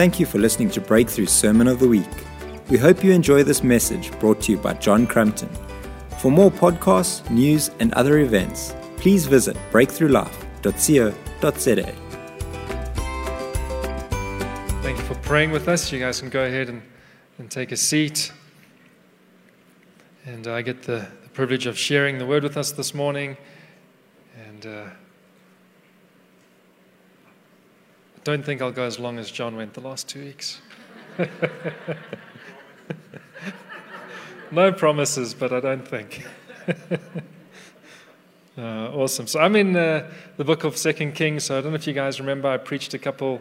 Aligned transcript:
Thank 0.00 0.16
you 0.18 0.24
for 0.24 0.38
listening 0.38 0.70
to 0.70 0.80
Breakthru 0.80 1.28
Sermon 1.28 1.68
of 1.68 1.78
the 1.78 1.86
Week. 1.86 2.08
We 2.70 2.78
hope 2.78 3.04
you 3.04 3.12
enjoy 3.12 3.42
this 3.42 3.62
message 3.62 4.10
brought 4.18 4.40
to 4.40 4.52
you 4.52 4.56
by 4.56 4.72
John 4.72 5.06
Crampton. 5.06 5.50
For 6.20 6.30
more 6.30 6.50
podcasts, 6.50 7.28
news, 7.28 7.70
and 7.80 7.92
other 7.92 8.20
events, 8.20 8.74
please 8.96 9.26
visit 9.26 9.58
breakthrulife.co.za. 9.70 11.92
Thank 14.80 14.96
you 14.96 15.04
for 15.04 15.16
praying 15.16 15.50
with 15.50 15.68
us. 15.68 15.92
You 15.92 15.98
guys 15.98 16.20
can 16.20 16.30
go 16.30 16.46
ahead 16.46 16.70
and, 16.70 16.80
and 17.36 17.50
take 17.50 17.70
a 17.70 17.76
seat. 17.76 18.32
And 20.24 20.46
I 20.46 20.62
get 20.62 20.84
the, 20.84 21.08
the 21.22 21.28
privilege 21.28 21.66
of 21.66 21.76
sharing 21.76 22.16
the 22.16 22.24
word 22.24 22.42
with 22.42 22.56
us 22.56 22.72
this 22.72 22.94
morning. 22.94 23.36
And 24.48 24.64
uh, 24.64 24.84
I 28.09 28.09
don't 28.24 28.44
think 28.44 28.60
I'll 28.60 28.72
go 28.72 28.84
as 28.84 28.98
long 28.98 29.18
as 29.18 29.30
John 29.30 29.56
went 29.56 29.74
the 29.74 29.80
last 29.80 30.08
two 30.08 30.22
weeks. 30.24 30.60
no 34.50 34.72
promises, 34.72 35.32
but 35.34 35.52
I 35.52 35.60
don't 35.60 35.86
think. 35.86 36.26
uh, 38.58 38.90
awesome. 38.92 39.26
So 39.26 39.40
I'm 39.40 39.56
in 39.56 39.74
uh, 39.76 40.10
the 40.36 40.44
book 40.44 40.64
of 40.64 40.76
Second 40.76 41.14
Kings. 41.14 41.44
So 41.44 41.56
I 41.58 41.60
don't 41.60 41.72
know 41.72 41.76
if 41.76 41.86
you 41.86 41.94
guys 41.94 42.20
remember, 42.20 42.48
I 42.48 42.58
preached 42.58 42.94
a 42.94 42.98
couple 42.98 43.40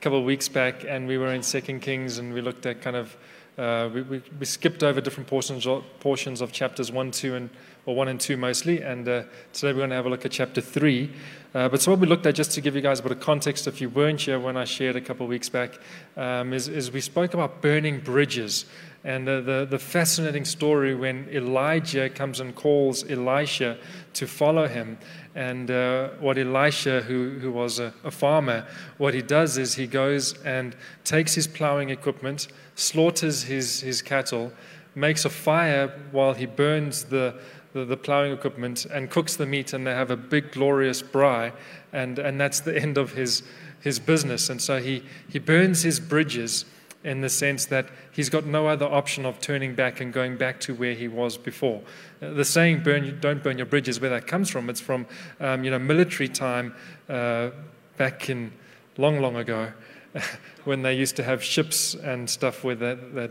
couple 0.00 0.22
weeks 0.24 0.48
back, 0.48 0.84
and 0.86 1.08
we 1.08 1.18
were 1.18 1.32
in 1.32 1.42
Second 1.42 1.80
Kings, 1.80 2.18
and 2.18 2.34
we 2.34 2.40
looked 2.40 2.66
at 2.66 2.82
kind 2.82 2.96
of 2.96 3.16
uh, 3.58 3.88
we, 3.92 4.02
we, 4.02 4.22
we, 4.38 4.44
skipped 4.44 4.82
over 4.82 5.00
different 5.00 5.26
portions 5.26 5.66
portions 6.00 6.42
of 6.42 6.52
chapters 6.52 6.92
one, 6.92 7.10
two, 7.10 7.34
and 7.34 7.48
or 7.86 7.94
one 7.94 8.08
and 8.08 8.20
two 8.20 8.36
mostly. 8.36 8.82
And 8.82 9.08
uh, 9.08 9.22
today 9.52 9.72
we're 9.72 9.78
going 9.78 9.90
to 9.90 9.96
have 9.96 10.06
a 10.06 10.10
look 10.10 10.26
at 10.26 10.32
chapter 10.32 10.60
three. 10.60 11.10
Uh, 11.54 11.68
but 11.68 11.80
so 11.80 11.92
what 11.92 12.00
we 12.00 12.06
looked 12.06 12.26
at, 12.26 12.34
just 12.34 12.50
to 12.52 12.60
give 12.60 12.74
you 12.74 12.82
guys 12.82 13.00
a 13.00 13.02
bit 13.02 13.12
of 13.12 13.20
context, 13.20 13.66
if 13.66 13.80
you 13.80 13.88
weren't 13.88 14.20
here 14.20 14.38
when 14.38 14.56
I 14.56 14.64
shared 14.64 14.96
a 14.96 15.00
couple 15.00 15.26
weeks 15.26 15.48
back, 15.48 15.78
um, 16.16 16.52
is, 16.52 16.68
is 16.68 16.90
we 16.92 17.00
spoke 17.00 17.32
about 17.32 17.62
burning 17.62 18.00
bridges. 18.00 18.66
And 19.04 19.26
the, 19.26 19.40
the, 19.40 19.66
the, 19.70 19.78
fascinating 19.78 20.44
story 20.44 20.96
when 20.96 21.28
Elijah 21.30 22.10
comes 22.10 22.40
and 22.40 22.52
calls 22.56 23.08
Elisha 23.08 23.78
to 24.14 24.26
follow 24.26 24.66
him. 24.66 24.98
And 25.36 25.70
uh, 25.70 26.08
what 26.18 26.38
Elisha, 26.38 27.02
who, 27.02 27.38
who 27.38 27.52
was 27.52 27.78
a, 27.78 27.94
a, 28.02 28.10
farmer, 28.10 28.66
what 28.98 29.14
he 29.14 29.22
does 29.22 29.58
is 29.58 29.76
he 29.76 29.86
goes 29.86 30.42
and 30.42 30.74
takes 31.04 31.34
his 31.34 31.46
plowing 31.46 31.90
equipment, 31.90 32.48
slaughters 32.74 33.44
his, 33.44 33.80
his 33.80 34.02
cattle, 34.02 34.52
makes 34.96 35.24
a 35.24 35.30
fire 35.30 35.88
while 36.10 36.34
he 36.34 36.46
burns 36.46 37.04
the, 37.04 37.38
the, 37.76 37.84
the 37.84 37.96
plowing 37.96 38.32
equipment, 38.32 38.86
and 38.86 39.10
cooks 39.10 39.36
the 39.36 39.44
meat, 39.44 39.74
and 39.74 39.86
they 39.86 39.92
have 39.92 40.10
a 40.10 40.16
big, 40.16 40.52
glorious 40.52 41.02
braai. 41.02 41.52
And, 41.92 42.18
and 42.18 42.40
that's 42.40 42.60
the 42.60 42.76
end 42.82 42.96
of 42.96 43.12
his, 43.12 43.42
his 43.80 43.98
business. 43.98 44.48
And 44.48 44.60
so 44.62 44.80
he, 44.80 45.02
he 45.28 45.38
burns 45.38 45.82
his 45.82 46.00
bridges 46.00 46.64
in 47.04 47.20
the 47.20 47.28
sense 47.28 47.66
that 47.66 47.86
he's 48.10 48.30
got 48.30 48.46
no 48.46 48.66
other 48.66 48.86
option 48.86 49.26
of 49.26 49.40
turning 49.40 49.74
back 49.74 50.00
and 50.00 50.12
going 50.12 50.38
back 50.38 50.58
to 50.60 50.74
where 50.74 50.94
he 50.94 51.06
was 51.06 51.36
before. 51.36 51.82
Uh, 52.22 52.30
the 52.30 52.44
saying, 52.44 52.82
burn, 52.82 53.18
don't 53.20 53.42
burn 53.42 53.58
your 53.58 53.66
bridges, 53.66 54.00
where 54.00 54.10
that 54.10 54.26
comes 54.26 54.48
from, 54.48 54.70
it's 54.70 54.80
from 54.80 55.06
um, 55.38 55.62
you 55.62 55.70
know, 55.70 55.78
military 55.78 56.28
time 56.28 56.74
uh, 57.10 57.50
back 57.98 58.30
in 58.30 58.50
long, 58.96 59.20
long 59.20 59.36
ago 59.36 59.70
when 60.64 60.80
they 60.82 60.94
used 60.94 61.14
to 61.14 61.22
have 61.22 61.44
ships 61.44 61.94
and 61.94 62.28
stuff 62.28 62.64
where 62.64 62.74
that, 62.74 63.14
that, 63.14 63.30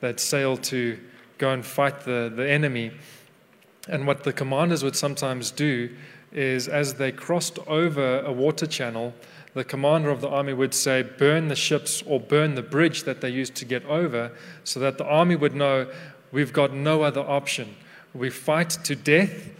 that 0.00 0.18
sailed 0.18 0.64
to 0.64 0.98
go 1.38 1.50
and 1.50 1.64
fight 1.64 2.00
the, 2.00 2.32
the 2.34 2.48
enemy. 2.48 2.90
And 3.88 4.06
what 4.06 4.24
the 4.24 4.32
commanders 4.32 4.82
would 4.82 4.96
sometimes 4.96 5.50
do 5.50 5.90
is 6.32 6.68
as 6.68 6.94
they 6.94 7.12
crossed 7.12 7.58
over 7.66 8.20
a 8.20 8.32
water 8.32 8.66
channel, 8.66 9.14
the 9.54 9.64
commander 9.64 10.10
of 10.10 10.20
the 10.20 10.28
army 10.28 10.52
would 10.52 10.74
say, 10.74 11.02
burn 11.02 11.48
the 11.48 11.56
ships 11.56 12.02
or 12.06 12.18
burn 12.18 12.54
the 12.54 12.62
bridge 12.62 13.04
that 13.04 13.20
they 13.20 13.30
used 13.30 13.54
to 13.56 13.64
get 13.64 13.84
over, 13.84 14.32
so 14.64 14.80
that 14.80 14.98
the 14.98 15.04
army 15.04 15.36
would 15.36 15.54
know 15.54 15.86
we've 16.32 16.52
got 16.52 16.72
no 16.72 17.02
other 17.02 17.20
option. 17.20 17.76
We 18.12 18.30
fight 18.30 18.70
to 18.70 18.96
death 18.96 19.50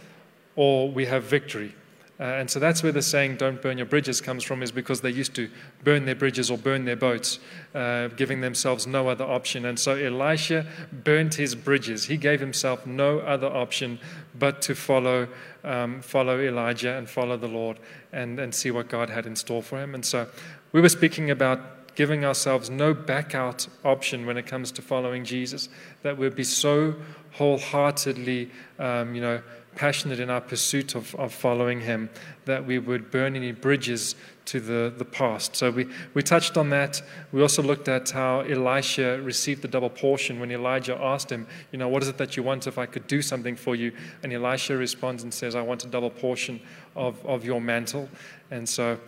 or 0.55 0.89
we 0.89 1.05
have 1.05 1.23
victory. 1.23 1.73
Uh, 2.17 2.23
and 2.23 2.49
so 2.49 2.59
that's 2.59 2.81
where 2.81 2.93
the 2.93 3.01
saying, 3.01 3.35
don't 3.35 3.61
burn 3.61 3.77
your 3.77 3.85
bridges, 3.85 4.21
comes 4.21 4.43
from, 4.43 4.63
is 4.63 4.71
because 4.71 5.01
they 5.01 5.09
used 5.09 5.35
to 5.35 5.49
burn 5.83 6.05
their 6.05 6.15
bridges 6.15 6.49
or 6.49 6.57
burn 6.57 6.85
their 6.85 6.95
boats, 6.95 7.39
uh, 7.73 8.07
giving 8.09 8.39
themselves 8.39 8.87
no 8.87 9.09
other 9.09 9.25
option. 9.25 9.65
And 9.65 9.77
so 9.77 9.95
Elisha 9.95 10.65
burnt 10.91 11.35
his 11.35 11.55
bridges. 11.55 12.05
He 12.05 12.15
gave 12.15 12.39
himself 12.39 12.85
no 12.85 13.19
other 13.19 13.47
option 13.47 13.99
but 14.39 14.61
to 14.61 14.75
follow, 14.75 15.27
um, 15.65 16.01
follow 16.01 16.39
Elijah 16.39 16.95
and 16.95 17.09
follow 17.09 17.35
the 17.35 17.49
Lord 17.49 17.79
and, 18.13 18.39
and 18.39 18.55
see 18.55 18.71
what 18.71 18.87
God 18.87 19.09
had 19.09 19.25
in 19.25 19.35
store 19.35 19.61
for 19.61 19.81
him. 19.81 19.93
And 19.93 20.05
so 20.05 20.27
we 20.71 20.79
were 20.79 20.89
speaking 20.89 21.29
about 21.31 21.59
giving 21.95 22.25
ourselves 22.25 22.69
no 22.69 22.93
back 22.93 23.33
out 23.33 23.67
option 23.83 24.25
when 24.25 24.37
it 24.37 24.45
comes 24.45 24.71
to 24.73 24.81
following 24.81 25.23
Jesus, 25.23 25.69
that 26.03 26.17
we'd 26.17 26.35
be 26.35 26.43
so 26.43 26.95
wholeheartedly, 27.31 28.49
um, 28.79 29.15
you 29.15 29.21
know, 29.21 29.41
passionate 29.75 30.19
in 30.19 30.29
our 30.29 30.41
pursuit 30.41 30.95
of, 30.95 31.13
of 31.15 31.33
following 31.33 31.81
him, 31.81 32.09
that 32.45 32.65
we 32.65 32.79
would 32.79 33.11
burn 33.11 33.35
any 33.35 33.51
bridges 33.51 34.15
to 34.45 34.59
the, 34.59 34.93
the 34.97 35.03
past. 35.03 35.55
So 35.55 35.71
we, 35.71 35.87
we 36.13 36.21
touched 36.21 36.55
on 36.55 36.69
that. 36.69 37.01
We 37.31 37.41
also 37.41 37.61
looked 37.61 37.87
at 37.87 38.11
how 38.11 38.41
Elisha 38.41 39.21
received 39.21 39.61
the 39.61 39.67
double 39.67 39.89
portion 39.89 40.39
when 40.39 40.51
Elijah 40.51 40.97
asked 41.01 41.31
him, 41.31 41.47
You 41.71 41.79
know, 41.79 41.89
what 41.89 42.03
is 42.03 42.09
it 42.09 42.17
that 42.17 42.37
you 42.37 42.43
want 42.43 42.67
if 42.67 42.77
I 42.77 42.85
could 42.85 43.07
do 43.07 43.21
something 43.21 43.55
for 43.55 43.75
you? 43.75 43.91
And 44.23 44.31
Elisha 44.31 44.77
responds 44.77 45.23
and 45.23 45.33
says, 45.33 45.55
I 45.55 45.61
want 45.61 45.83
a 45.83 45.87
double 45.87 46.11
portion 46.11 46.61
of, 46.95 47.23
of 47.25 47.43
your 47.43 47.59
mantle. 47.59 48.07
And 48.51 48.69
so, 48.69 48.99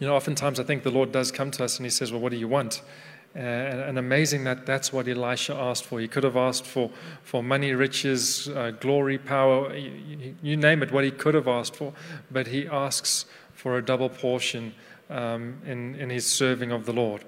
you 0.00 0.06
know, 0.06 0.16
oftentimes 0.16 0.58
I 0.58 0.64
think 0.64 0.82
the 0.82 0.90
Lord 0.90 1.12
does 1.12 1.30
come 1.30 1.50
to 1.52 1.64
us 1.64 1.76
and 1.76 1.86
he 1.86 1.90
says, 1.90 2.10
Well, 2.10 2.20
what 2.20 2.32
do 2.32 2.38
you 2.38 2.48
want? 2.48 2.82
And, 3.34 3.80
and, 3.80 3.98
amazing 3.98 4.42
that 4.44 4.66
that's 4.66 4.92
what 4.92 5.06
Elisha 5.06 5.54
asked 5.54 5.84
for. 5.84 6.00
He 6.00 6.08
could 6.08 6.24
have 6.24 6.36
asked 6.36 6.66
for, 6.66 6.90
for 7.22 7.44
money, 7.44 7.74
riches, 7.74 8.48
uh, 8.48 8.72
glory, 8.72 9.18
power, 9.18 9.72
you, 9.76 10.34
you, 10.42 10.56
name 10.56 10.82
it, 10.82 10.90
what 10.90 11.04
he 11.04 11.12
could 11.12 11.34
have 11.34 11.46
asked 11.46 11.76
for. 11.76 11.92
But 12.32 12.48
he 12.48 12.66
asks 12.66 13.26
for 13.54 13.78
a 13.78 13.84
double 13.84 14.08
portion 14.08 14.74
um, 15.10 15.58
in, 15.64 15.94
in 15.94 16.10
his 16.10 16.26
serving 16.26 16.72
of 16.72 16.86
the 16.86 16.92
Lord. 16.92 17.24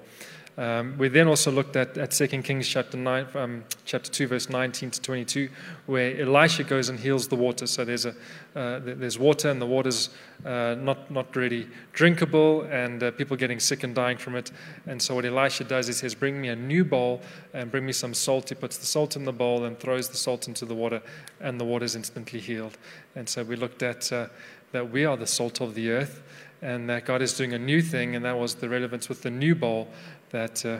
Um, 0.55 0.97
we 0.99 1.07
then 1.07 1.27
also 1.27 1.51
looked 1.51 1.75
at, 1.75 1.97
at 1.97 2.11
2 2.11 2.27
Kings 2.43 2.67
chapter, 2.67 2.95
nine, 2.95 3.25
um, 3.33 3.63
chapter 3.85 4.11
2, 4.11 4.27
verse 4.27 4.49
19 4.49 4.91
to 4.91 5.01
22, 5.01 5.49
where 5.87 6.21
Elisha 6.21 6.63
goes 6.63 6.89
and 6.89 6.99
heals 6.99 7.27
the 7.27 7.35
water. 7.35 7.65
So 7.65 7.83
there's, 7.83 8.05
a, 8.05 8.11
uh, 8.55 8.79
there's 8.83 9.17
water, 9.17 9.49
and 9.49 9.59
the 9.59 9.65
water's 9.65 10.09
uh, 10.45 10.75
not, 10.79 11.09
not 11.09 11.35
really 11.35 11.67
drinkable, 11.91 12.63
and 12.63 13.01
uh, 13.01 13.11
people 13.11 13.35
getting 13.35 13.59
sick 13.59 13.83
and 13.83 13.95
dying 13.95 14.17
from 14.17 14.35
it. 14.35 14.51
And 14.85 15.01
so 15.01 15.15
what 15.15 15.25
Elisha 15.25 15.63
does 15.63 15.89
is 15.89 15.99
he 15.99 16.01
says, 16.01 16.13
Bring 16.13 16.39
me 16.39 16.49
a 16.49 16.55
new 16.55 16.85
bowl 16.85 17.21
and 17.53 17.71
bring 17.71 17.85
me 17.85 17.93
some 17.93 18.13
salt. 18.13 18.49
He 18.49 18.55
puts 18.55 18.77
the 18.77 18.85
salt 18.85 19.15
in 19.15 19.25
the 19.25 19.33
bowl 19.33 19.65
and 19.65 19.79
throws 19.79 20.09
the 20.09 20.17
salt 20.17 20.47
into 20.47 20.65
the 20.65 20.75
water, 20.75 21.01
and 21.41 21.59
the 21.59 21.65
water 21.65 21.85
is 21.85 21.95
instantly 21.95 22.39
healed. 22.39 22.77
And 23.15 23.27
so 23.27 23.43
we 23.43 23.55
looked 23.55 23.81
at 23.81 24.11
uh, 24.13 24.27
that 24.71 24.91
we 24.91 25.05
are 25.05 25.17
the 25.17 25.27
salt 25.27 25.61
of 25.61 25.73
the 25.73 25.89
earth 25.91 26.21
and 26.63 26.89
that 26.89 27.05
God 27.05 27.21
is 27.21 27.33
doing 27.33 27.53
a 27.53 27.59
new 27.59 27.81
thing, 27.81 28.15
and 28.15 28.23
that 28.23 28.37
was 28.37 28.55
the 28.55 28.69
relevance 28.69 29.09
with 29.09 29.21
the 29.21 29.29
new 29.29 29.53
bowl 29.53 29.89
that 30.33 30.65
uh, 30.65 30.79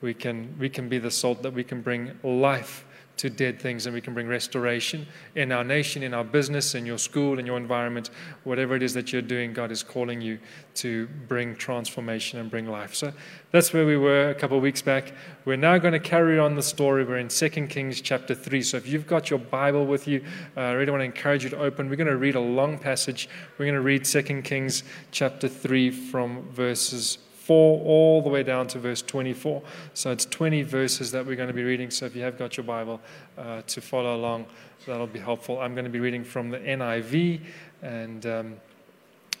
we, 0.00 0.12
can, 0.12 0.52
we 0.58 0.68
can 0.68 0.88
be 0.88 0.98
the 0.98 1.10
salt, 1.10 1.42
that 1.42 1.52
we 1.52 1.62
can 1.62 1.80
bring 1.80 2.18
life 2.24 2.84
to 3.16 3.30
dead 3.30 3.60
things 3.60 3.86
and 3.86 3.94
we 3.94 4.00
can 4.00 4.12
bring 4.12 4.26
restoration 4.26 5.06
in 5.36 5.52
our 5.52 5.62
nation, 5.62 6.02
in 6.02 6.12
our 6.12 6.24
business, 6.24 6.74
in 6.74 6.84
your 6.84 6.98
school, 6.98 7.38
in 7.38 7.46
your 7.46 7.56
environment, 7.56 8.10
whatever 8.42 8.74
it 8.74 8.82
is 8.82 8.92
that 8.94 9.12
you're 9.12 9.22
doing, 9.22 9.52
God 9.52 9.70
is 9.70 9.84
calling 9.84 10.20
you 10.20 10.38
to 10.76 11.06
bring 11.28 11.54
transformation 11.54 12.40
and 12.40 12.50
bring 12.50 12.66
life. 12.66 12.94
So 12.94 13.12
that's 13.52 13.72
where 13.72 13.86
we 13.86 13.96
were 13.96 14.30
a 14.30 14.34
couple 14.34 14.56
of 14.56 14.62
weeks 14.64 14.82
back. 14.82 15.12
We're 15.44 15.56
now 15.56 15.78
going 15.78 15.92
to 15.92 16.00
carry 16.00 16.40
on 16.40 16.56
the 16.56 16.62
story. 16.62 17.04
We're 17.04 17.18
in 17.18 17.28
2 17.28 17.48
Kings 17.68 18.00
chapter 18.00 18.34
3. 18.34 18.62
So 18.62 18.78
if 18.78 18.88
you've 18.88 19.06
got 19.06 19.30
your 19.30 19.38
Bible 19.38 19.86
with 19.86 20.08
you, 20.08 20.24
uh, 20.56 20.60
I 20.60 20.72
really 20.72 20.90
want 20.90 21.02
to 21.02 21.06
encourage 21.06 21.44
you 21.44 21.50
to 21.50 21.58
open. 21.58 21.88
We're 21.88 21.96
going 21.96 22.08
to 22.08 22.16
read 22.16 22.34
a 22.34 22.40
long 22.40 22.78
passage. 22.78 23.28
We're 23.58 23.66
going 23.66 23.74
to 23.74 23.80
read 23.80 24.04
2 24.04 24.42
Kings 24.42 24.82
chapter 25.12 25.46
3 25.46 25.90
from 25.90 26.50
verses 26.50 27.18
4 27.44 27.82
all 27.84 28.22
the 28.22 28.30
way 28.30 28.42
down 28.42 28.66
to 28.68 28.78
verse 28.78 29.02
24. 29.02 29.62
So 29.92 30.10
it's 30.10 30.24
20 30.24 30.62
verses 30.62 31.12
that 31.12 31.26
we're 31.26 31.36
going 31.36 31.48
to 31.48 31.54
be 31.54 31.62
reading. 31.62 31.90
So 31.90 32.06
if 32.06 32.16
you 32.16 32.22
have 32.22 32.38
got 32.38 32.56
your 32.56 32.64
Bible 32.64 33.02
uh, 33.36 33.60
to 33.66 33.80
follow 33.82 34.16
along, 34.16 34.46
that'll 34.86 35.06
be 35.06 35.18
helpful. 35.18 35.60
I'm 35.60 35.74
going 35.74 35.84
to 35.84 35.90
be 35.90 36.00
reading 36.00 36.24
from 36.24 36.48
the 36.48 36.58
NIV, 36.58 37.40
and 37.82 38.24
um, 38.24 38.56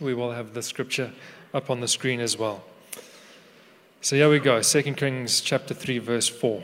we 0.00 0.12
will 0.12 0.32
have 0.32 0.52
the 0.52 0.62
scripture 0.62 1.12
up 1.54 1.70
on 1.70 1.80
the 1.80 1.88
screen 1.88 2.20
as 2.20 2.36
well. 2.36 2.62
So 4.02 4.16
here 4.16 4.28
we 4.28 4.38
go 4.38 4.60
2 4.60 4.82
Kings 4.82 5.40
chapter 5.40 5.72
3, 5.72 5.98
verse 5.98 6.28
4. 6.28 6.62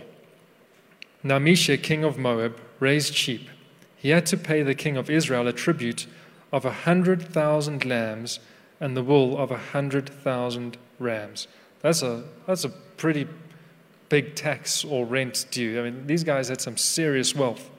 Now, 1.23 1.39
Mesha, 1.39 1.83
king 1.83 2.05
of 2.05 2.19
Moab, 2.19 2.61
raised 2.81 3.15
sheep. 3.15 3.49
He 3.97 4.11
had 4.11 4.27
to 4.27 4.37
pay 4.37 4.63
the 4.63 4.75
king 4.75 4.99
of 4.99 5.09
Israel 5.09 5.47
a 5.47 5.55
tribute 5.55 6.07
of 6.53 6.67
a 6.67 6.73
hundred 6.73 7.23
thousand 7.23 7.87
lambs 7.87 8.41
and 8.81 8.97
the 8.97 9.03
wool 9.03 9.38
of 9.38 9.50
a 9.50 9.59
hundred 9.59 10.09
thousand 10.09 10.79
rams. 10.99 11.47
That's 11.82 12.03
a, 12.03 12.25
that's 12.47 12.65
a 12.65 12.71
pretty 12.97 13.29
big 14.09 14.35
tax 14.35 14.85
or 14.85 15.06
rent 15.06 15.47
due. 15.50 15.79
I 15.81 15.85
mean, 15.85 16.06
these 16.06 16.25
guys 16.25 16.49
had 16.49 16.61
some 16.61 16.77
serious 16.77 17.35
wealth. 17.35 17.71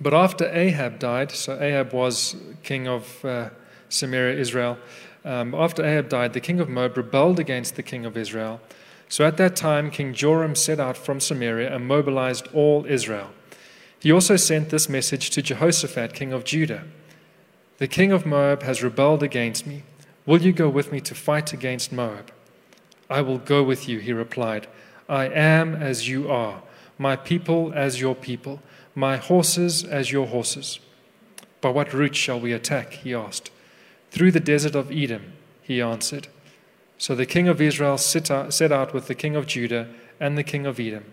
But 0.00 0.12
after 0.12 0.48
Ahab 0.48 0.98
died, 0.98 1.30
so 1.30 1.58
Ahab 1.60 1.92
was 1.92 2.36
king 2.62 2.88
of 2.88 3.24
uh, 3.24 3.50
Samaria, 3.88 4.38
Israel, 4.38 4.78
Um, 5.26 5.54
after 5.54 5.84
Ahab 5.84 6.08
died, 6.08 6.32
the 6.34 6.40
king 6.40 6.60
of 6.60 6.68
Moab 6.68 6.96
rebelled 6.96 7.40
against 7.40 7.74
the 7.74 7.82
king 7.82 8.06
of 8.06 8.16
Israel. 8.16 8.60
So 9.08 9.24
at 9.26 9.36
that 9.38 9.56
time, 9.56 9.90
King 9.90 10.14
Joram 10.14 10.54
set 10.54 10.78
out 10.78 10.96
from 10.96 11.18
Samaria 11.18 11.74
and 11.74 11.84
mobilized 11.84 12.46
all 12.54 12.86
Israel. 12.86 13.30
He 13.98 14.12
also 14.12 14.36
sent 14.36 14.68
this 14.68 14.88
message 14.88 15.30
to 15.30 15.42
Jehoshaphat, 15.42 16.14
king 16.14 16.32
of 16.32 16.44
Judah 16.44 16.84
The 17.78 17.88
king 17.88 18.10
of 18.10 18.24
Moab 18.24 18.62
has 18.62 18.82
rebelled 18.82 19.22
against 19.22 19.66
me. 19.66 19.82
Will 20.24 20.40
you 20.40 20.52
go 20.52 20.68
with 20.68 20.90
me 20.90 21.00
to 21.02 21.14
fight 21.14 21.52
against 21.52 21.92
Moab? 21.92 22.32
I 23.10 23.20
will 23.20 23.38
go 23.38 23.62
with 23.62 23.88
you, 23.88 23.98
he 23.98 24.12
replied. 24.12 24.66
I 25.08 25.28
am 25.28 25.74
as 25.76 26.08
you 26.08 26.30
are, 26.30 26.62
my 26.98 27.16
people 27.16 27.72
as 27.74 28.00
your 28.00 28.14
people, 28.14 28.62
my 28.94 29.18
horses 29.18 29.84
as 29.84 30.10
your 30.10 30.26
horses. 30.26 30.80
By 31.60 31.68
what 31.68 31.92
route 31.92 32.16
shall 32.16 32.40
we 32.40 32.52
attack? 32.52 32.94
he 32.94 33.14
asked. 33.14 33.50
Through 34.10 34.32
the 34.32 34.40
desert 34.40 34.74
of 34.74 34.90
Edom, 34.90 35.34
he 35.62 35.82
answered. 35.82 36.28
So 36.96 37.14
the 37.14 37.26
king 37.26 37.46
of 37.46 37.60
Israel 37.60 37.98
set 37.98 38.30
out 38.30 38.94
with 38.94 39.06
the 39.06 39.14
king 39.14 39.36
of 39.36 39.46
Judah 39.46 39.88
and 40.18 40.38
the 40.38 40.42
king 40.42 40.64
of 40.64 40.80
Edom. 40.80 41.04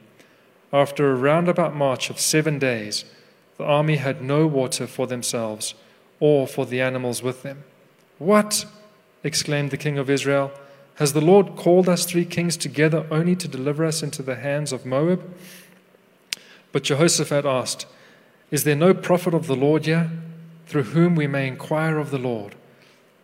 After 0.71 1.11
a 1.11 1.15
roundabout 1.15 1.75
march 1.75 2.09
of 2.09 2.19
seven 2.19 2.57
days, 2.57 3.03
the 3.57 3.65
army 3.65 3.97
had 3.97 4.21
no 4.21 4.47
water 4.47 4.87
for 4.87 5.05
themselves 5.05 5.75
or 6.19 6.47
for 6.47 6.65
the 6.65 6.81
animals 6.81 7.21
with 7.21 7.43
them. 7.43 7.63
What? 8.17 8.65
exclaimed 9.23 9.71
the 9.71 9.77
king 9.77 9.97
of 9.97 10.09
Israel. 10.09 10.51
Has 10.95 11.13
the 11.13 11.21
Lord 11.21 11.55
called 11.55 11.89
us 11.89 12.05
three 12.05 12.25
kings 12.25 12.57
together 12.57 13.07
only 13.09 13.35
to 13.37 13.47
deliver 13.47 13.85
us 13.85 14.03
into 14.03 14.21
the 14.21 14.35
hands 14.35 14.71
of 14.71 14.85
Moab? 14.85 15.33
But 16.71 16.83
Jehoshaphat 16.83 17.45
asked, 17.45 17.85
Is 18.51 18.63
there 18.63 18.75
no 18.75 18.93
prophet 18.93 19.33
of 19.33 19.47
the 19.47 19.55
Lord 19.55 19.85
here, 19.85 20.11
through 20.67 20.83
whom 20.83 21.15
we 21.15 21.27
may 21.27 21.47
inquire 21.47 21.97
of 21.97 22.11
the 22.11 22.17
Lord? 22.17 22.55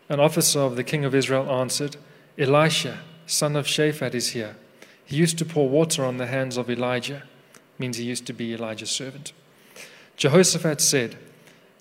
An 0.08 0.20
officer 0.20 0.60
of 0.60 0.76
the 0.76 0.84
king 0.84 1.06
of 1.06 1.14
Israel 1.14 1.52
answered, 1.52 1.98
Elisha, 2.38 3.00
son 3.28 3.56
of 3.56 3.68
Shaphat, 3.68 4.16
is 4.16 4.30
here. 4.30 4.56
He 5.06 5.16
used 5.16 5.38
to 5.40 5.46
pour 5.46 5.70
water 5.70 6.04
on 6.04 6.18
the 6.18 6.28
hands 6.28 6.58
of 6.58 6.70
Elijah, 6.70 7.24
means 7.78 7.98
he 7.98 8.06
used 8.06 8.26
to 8.28 8.34
be 8.34 8.54
Elijah's 8.54 8.92
servant. 8.92 9.34
Jehoshaphat 10.18 10.82
said, 10.82 11.18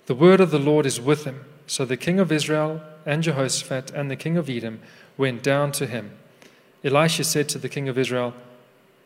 The 0.09 0.15
word 0.15 0.39
of 0.39 0.49
the 0.49 0.57
Lord 0.57 0.87
is 0.87 0.99
with 0.99 1.25
him. 1.25 1.45
So 1.67 1.85
the 1.85 1.95
king 1.95 2.19
of 2.19 2.31
Israel 2.31 2.81
and 3.05 3.21
Jehoshaphat 3.21 3.91
and 3.91 4.09
the 4.09 4.15
king 4.15 4.37
of 4.37 4.49
Edom 4.49 4.79
went 5.19 5.43
down 5.43 5.71
to 5.73 5.85
him. 5.85 6.17
Elisha 6.83 7.23
said 7.23 7.47
to 7.49 7.59
the 7.59 7.69
king 7.69 7.87
of 7.87 7.95
Israel, 7.95 8.33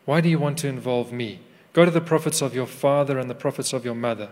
Why 0.06 0.22
do 0.22 0.30
you 0.30 0.38
want 0.38 0.56
to 0.60 0.66
involve 0.66 1.12
me? 1.12 1.40
Go 1.74 1.84
to 1.84 1.90
the 1.90 2.00
prophets 2.00 2.40
of 2.40 2.54
your 2.54 2.66
father 2.66 3.18
and 3.18 3.28
the 3.28 3.34
prophets 3.34 3.74
of 3.74 3.84
your 3.84 3.94
mother. 3.94 4.30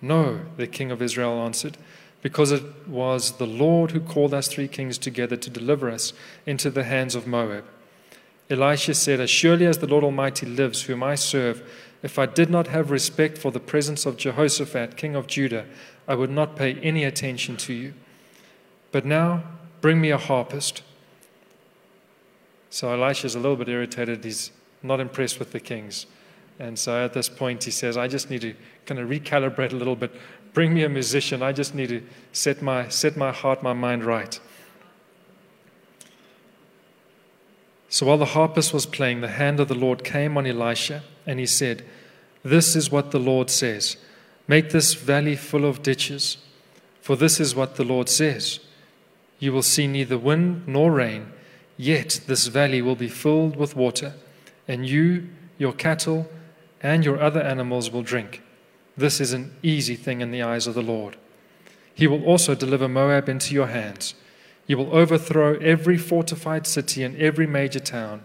No, 0.00 0.40
the 0.56 0.66
king 0.66 0.90
of 0.90 1.02
Israel 1.02 1.38
answered 1.42 1.76
because 2.22 2.50
it 2.50 2.88
was 2.88 3.32
the 3.32 3.46
Lord 3.46 3.90
who 3.90 4.00
called 4.00 4.32
us 4.32 4.48
three 4.48 4.68
kings 4.68 4.96
together 4.96 5.36
to 5.36 5.50
deliver 5.50 5.90
us 5.90 6.14
into 6.46 6.70
the 6.70 6.84
hands 6.84 7.14
of 7.14 7.26
Moab. 7.26 7.66
Elisha 8.48 8.94
said, 8.94 9.20
As 9.20 9.28
surely 9.28 9.66
as 9.66 9.76
the 9.76 9.86
Lord 9.86 10.04
Almighty 10.04 10.46
lives, 10.46 10.84
whom 10.84 11.02
I 11.02 11.14
serve, 11.14 11.62
if 12.02 12.18
I 12.18 12.26
did 12.26 12.50
not 12.50 12.68
have 12.68 12.90
respect 12.90 13.38
for 13.38 13.50
the 13.50 13.60
presence 13.60 14.06
of 14.06 14.16
Jehoshaphat, 14.16 14.96
king 14.96 15.14
of 15.14 15.26
Judah, 15.26 15.66
I 16.08 16.14
would 16.14 16.30
not 16.30 16.56
pay 16.56 16.74
any 16.74 17.04
attention 17.04 17.56
to 17.58 17.72
you. 17.72 17.94
But 18.92 19.04
now, 19.04 19.42
bring 19.80 20.00
me 20.00 20.10
a 20.10 20.18
harpist. 20.18 20.82
So 22.70 22.92
Elisha 22.92 23.26
is 23.26 23.34
a 23.34 23.40
little 23.40 23.56
bit 23.56 23.68
irritated. 23.68 24.24
He's 24.24 24.50
not 24.82 25.00
impressed 25.00 25.38
with 25.38 25.52
the 25.52 25.60
kings. 25.60 26.06
And 26.58 26.78
so 26.78 27.04
at 27.04 27.12
this 27.12 27.28
point, 27.28 27.64
he 27.64 27.70
says, 27.70 27.96
I 27.96 28.08
just 28.08 28.30
need 28.30 28.42
to 28.42 28.54
kind 28.86 29.00
of 29.00 29.08
recalibrate 29.08 29.72
a 29.72 29.76
little 29.76 29.96
bit, 29.96 30.12
Bring 30.52 30.74
me 30.74 30.82
a 30.82 30.88
musician. 30.88 31.42
I 31.42 31.52
just 31.52 31.74
need 31.74 31.90
to 31.90 32.02
set 32.32 32.60
my, 32.60 32.88
set 32.88 33.16
my 33.16 33.30
heart, 33.30 33.62
my 33.62 33.72
mind 33.72 34.04
right. 34.04 34.40
So 37.90 38.06
while 38.06 38.18
the 38.18 38.24
harpist 38.24 38.72
was 38.72 38.86
playing, 38.86 39.20
the 39.20 39.28
hand 39.28 39.58
of 39.58 39.66
the 39.66 39.74
Lord 39.74 40.04
came 40.04 40.38
on 40.38 40.46
Elisha, 40.46 41.02
and 41.26 41.40
he 41.40 41.46
said, 41.46 41.84
This 42.44 42.76
is 42.76 42.90
what 42.90 43.10
the 43.10 43.18
Lord 43.18 43.50
says 43.50 43.96
Make 44.46 44.70
this 44.70 44.94
valley 44.94 45.36
full 45.36 45.64
of 45.64 45.82
ditches, 45.82 46.38
for 47.02 47.16
this 47.16 47.40
is 47.40 47.54
what 47.54 47.74
the 47.74 47.84
Lord 47.84 48.08
says. 48.08 48.60
You 49.40 49.52
will 49.52 49.62
see 49.62 49.88
neither 49.88 50.16
wind 50.16 50.68
nor 50.68 50.92
rain, 50.92 51.32
yet 51.76 52.20
this 52.26 52.46
valley 52.46 52.80
will 52.80 52.94
be 52.94 53.08
filled 53.08 53.56
with 53.56 53.74
water, 53.74 54.14
and 54.68 54.86
you, 54.86 55.28
your 55.58 55.72
cattle, 55.72 56.30
and 56.80 57.04
your 57.04 57.20
other 57.20 57.40
animals 57.40 57.90
will 57.90 58.02
drink. 58.02 58.40
This 58.96 59.20
is 59.20 59.32
an 59.32 59.52
easy 59.62 59.96
thing 59.96 60.20
in 60.20 60.30
the 60.30 60.42
eyes 60.42 60.66
of 60.68 60.74
the 60.74 60.82
Lord. 60.82 61.16
He 61.92 62.06
will 62.06 62.24
also 62.24 62.54
deliver 62.54 62.88
Moab 62.88 63.28
into 63.28 63.52
your 63.52 63.66
hands. 63.66 64.14
You 64.70 64.78
will 64.78 64.94
overthrow 64.94 65.56
every 65.56 65.98
fortified 65.98 66.64
city 66.64 67.02
and 67.02 67.16
every 67.16 67.48
major 67.48 67.80
town. 67.80 68.22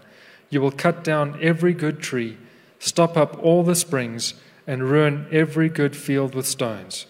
You 0.48 0.60
will 0.60 0.70
cut 0.70 1.02
down 1.02 1.36
every 1.42 1.72
good 1.72 1.98
tree, 1.98 2.36
stop 2.78 3.16
up 3.16 3.36
all 3.42 3.64
the 3.64 3.74
springs, 3.74 4.34
and 4.64 4.88
ruin 4.88 5.26
every 5.32 5.68
good 5.68 5.96
field 5.96 6.36
with 6.36 6.46
stones. 6.46 7.06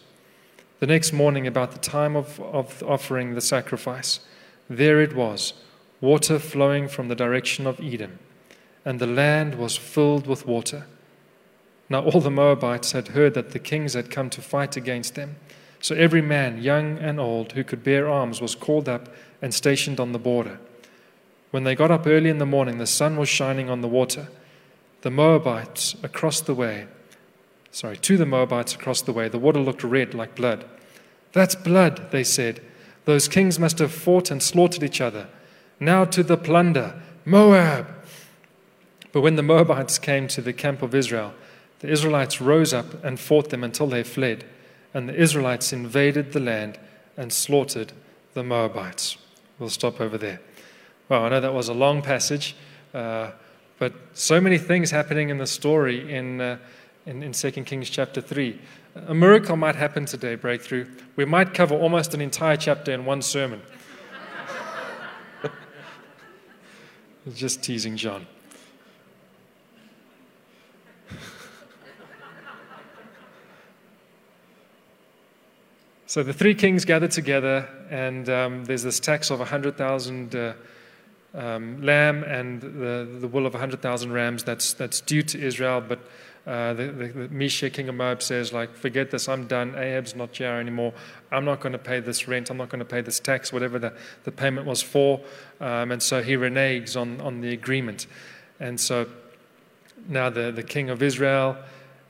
The 0.81 0.87
next 0.87 1.13
morning, 1.13 1.47
about 1.47 1.73
the 1.73 1.79
time 1.79 2.17
of, 2.17 2.41
of 2.41 2.83
offering 2.83 3.35
the 3.35 3.43
sacrifice, 3.43 4.21
there 4.71 5.03
it 5.03 5.15
was, 5.15 5.53
water 6.01 6.39
flowing 6.39 6.89
from 6.89 7.09
the 7.09 7.15
direction 7.15 7.67
of 7.67 7.79
Edom, 7.79 8.19
and 8.87 8.99
the 8.99 9.07
land 9.07 9.57
was 9.57 9.77
filled 9.77 10.27
with 10.27 10.47
water. 10.47 10.87
Now 11.91 12.03
all 12.05 12.23
the 12.23 12.31
Moabites 12.31 12.93
had 12.93 13.09
heard 13.09 13.35
that 13.35 13.51
the 13.51 13.59
kings 13.59 13.93
had 13.93 14.11
come 14.11 14.31
to 14.31 14.41
fight 14.41 14.79
against 14.79 15.15
them. 15.15 15.37
So 15.87 15.95
every 15.95 16.21
man, 16.21 16.61
young 16.61 16.99
and 16.99 17.21
old, 17.21 17.53
who 17.53 17.63
could 17.63 17.85
bear 17.85 18.11
arms 18.11 18.41
was 18.41 18.57
called 18.57 18.89
up 18.89 19.09
and 19.41 19.55
stationed 19.55 20.01
on 20.01 20.11
the 20.11 20.19
border. 20.19 20.59
When 21.53 21.63
they 21.63 21.77
got 21.77 21.93
up 21.93 22.09
early 22.09 22.29
in 22.29 22.39
the 22.39 22.45
morning, 22.45 22.79
the 22.79 22.89
sun 22.89 23.17
was 23.17 23.29
shining 23.29 23.71
on 23.71 23.83
the 23.83 23.89
water. 23.89 24.27
The 25.03 25.13
Moabites 25.13 25.95
across 26.03 26.41
the 26.41 26.55
way, 26.55 26.89
sorry, 27.71 27.97
to 27.99 28.17
the 28.17 28.27
Moabites 28.27 28.75
across 28.75 29.01
the 29.01 29.13
way, 29.13 29.29
the 29.29 29.39
water 29.39 29.61
looked 29.61 29.85
red 29.85 30.13
like 30.13 30.35
blood. 30.35 30.65
That's 31.31 31.55
blood, 31.55 32.11
they 32.11 32.25
said. 32.25 32.61
Those 33.05 33.29
kings 33.29 33.61
must 33.61 33.79
have 33.79 33.93
fought 33.93 34.29
and 34.33 34.43
slaughtered 34.43 34.83
each 34.83 35.01
other. 35.01 35.29
Now 35.79 36.05
to 36.07 36.25
the 36.25 36.37
plunder, 36.37 37.01
Moab. 37.25 37.87
But 39.13 39.21
when 39.21 39.37
the 39.37 39.45
Moabites 39.45 40.01
came 40.01 40.27
to 40.27 40.41
the 40.41 40.53
camp 40.53 40.83
of 40.83 40.97
Israel, 40.97 41.33
the 41.79 41.89
Israelites 41.89 42.41
rose 42.41 42.75
up 42.75 43.05
and 43.05 43.21
fought 43.21 43.51
them 43.51 43.63
until 43.63 43.87
they 43.87 44.03
fled, 44.03 44.47
and 44.97 45.11
the 45.11 45.15
Israelites 45.15 45.75
invaded 45.75 46.33
the 46.33 46.41
land 46.41 46.79
and 47.19 47.31
slaughtered 47.31 47.93
the 48.33 48.43
Moabites. 48.43 49.19
We'll 49.59 49.69
stop 49.69 50.01
over 50.01 50.17
there. 50.17 50.41
Well, 51.11 51.25
I 51.25 51.29
know 51.29 51.41
that 51.41 51.53
was 51.53 51.69
a 51.69 51.75
long 51.75 52.01
passage, 52.01 52.57
uh, 52.95 53.33
but 53.79 53.93
so 54.15 54.41
many 54.41 54.57
things 54.57 54.91
happening 54.91 55.29
in 55.29 55.37
the 55.37 55.47
story 55.47 56.11
in, 56.15 56.41
uh, 56.41 56.57
in, 57.05 57.23
in 57.23 57.33
2 57.33 57.51
Kings 57.65 57.91
chapter 57.91 58.23
3. 58.23 58.59
A 59.09 59.13
miracle 59.13 59.55
might 59.55 59.77
happen 59.77 60.07
today, 60.07 60.35
Breakthru. 60.35 60.91
We 61.15 61.27
might 61.27 61.53
cover 61.53 61.75
almost 61.75 62.15
an 62.15 62.23
entire 62.23 62.57
chapter 62.57 62.91
in 62.93 63.05
one 63.05 63.21
sermon. 63.21 63.61
Just 67.35 67.63
teasing 67.63 67.99
John. 67.99 68.27
So 76.09 76.23
the 76.23 76.33
three 76.33 76.55
kings 76.55 76.85
gather 76.85 77.09
together, 77.09 77.69
and 77.91 78.29
um, 78.29 78.65
there's 78.65 78.85
this 78.85 79.01
tax 79.01 79.29
of 79.31 79.41
100,000 79.41 80.37
uh, 80.37 80.53
um, 81.35 81.83
lamb 81.83 82.23
and 82.23 82.61
the, 82.61 83.19
the 83.21 83.27
wool 83.27 83.45
of 83.45 83.55
100,000 83.55 84.13
rams 84.13 84.45
that's, 84.45 84.73
that's 84.73 85.01
due 85.01 85.23
to 85.23 85.45
Israel. 85.45 85.81
But 85.81 85.99
uh, 86.47 86.75
the, 86.75 86.87
the, 86.93 87.07
the 87.09 87.29
Mesha, 87.29 87.73
king 87.73 87.89
of 87.89 87.97
Moab, 87.97 88.23
says, 88.23 88.53
like, 88.53 88.73
forget 88.77 89.11
this, 89.11 89.29
I'm 89.29 89.49
done. 89.49 89.75
Ahab's 89.77 90.15
not 90.15 90.37
here 90.37 90.53
anymore. 90.53 90.95
I'm 91.33 91.45
not 91.45 91.59
going 91.59 91.73
to 91.73 91.79
pay 91.79 91.99
this 91.99 92.29
rent. 92.29 92.51
I'm 92.51 92.57
not 92.57 92.69
going 92.69 92.79
to 92.79 92.85
pay 92.85 93.01
this 93.01 93.19
tax, 93.19 93.53
whatever 93.53 93.81
the, 93.81 93.93
the 94.23 94.31
payment 94.31 94.65
was 94.65 94.81
for. 94.81 95.21
Um, 95.61 95.91
and 95.91 96.01
so 96.01 96.23
he 96.23 96.37
reneges 96.37 96.97
on, 96.97 97.21
on 97.21 97.41
the 97.41 97.53
agreement. 97.53 98.07
And 98.61 98.81
so 98.81 99.09
now 100.09 100.31
the, 100.31 100.53
the 100.53 100.63
king 100.63 100.89
of 100.89 101.03
Israel, 101.03 101.57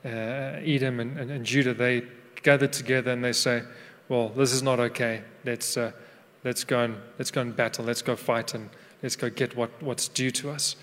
uh, 0.05 0.09
Edom, 0.09 0.99
and, 0.99 1.17
and, 1.17 1.31
and 1.31 1.43
Judah, 1.43 1.73
they 1.73 2.03
gather 2.43 2.67
together 2.67 3.11
and 3.11 3.23
they 3.23 3.33
say, 3.33 3.63
well, 4.09 4.29
this 4.29 4.53
is 4.53 4.63
not 4.63 4.79
okay. 4.79 5.23
Let's, 5.43 5.75
uh, 5.75 5.91
let's, 6.43 6.63
go 6.63 6.79
and, 6.81 6.97
let's 7.17 7.31
go 7.31 7.41
and 7.41 7.55
battle. 7.55 7.85
Let's 7.85 8.01
go 8.01 8.15
fight 8.15 8.53
and 8.53 8.69
let's 9.03 9.15
go 9.15 9.29
get 9.29 9.55
what, 9.55 9.71
what's 9.81 10.07
due 10.07 10.31
to 10.31 10.49
us. 10.49 10.75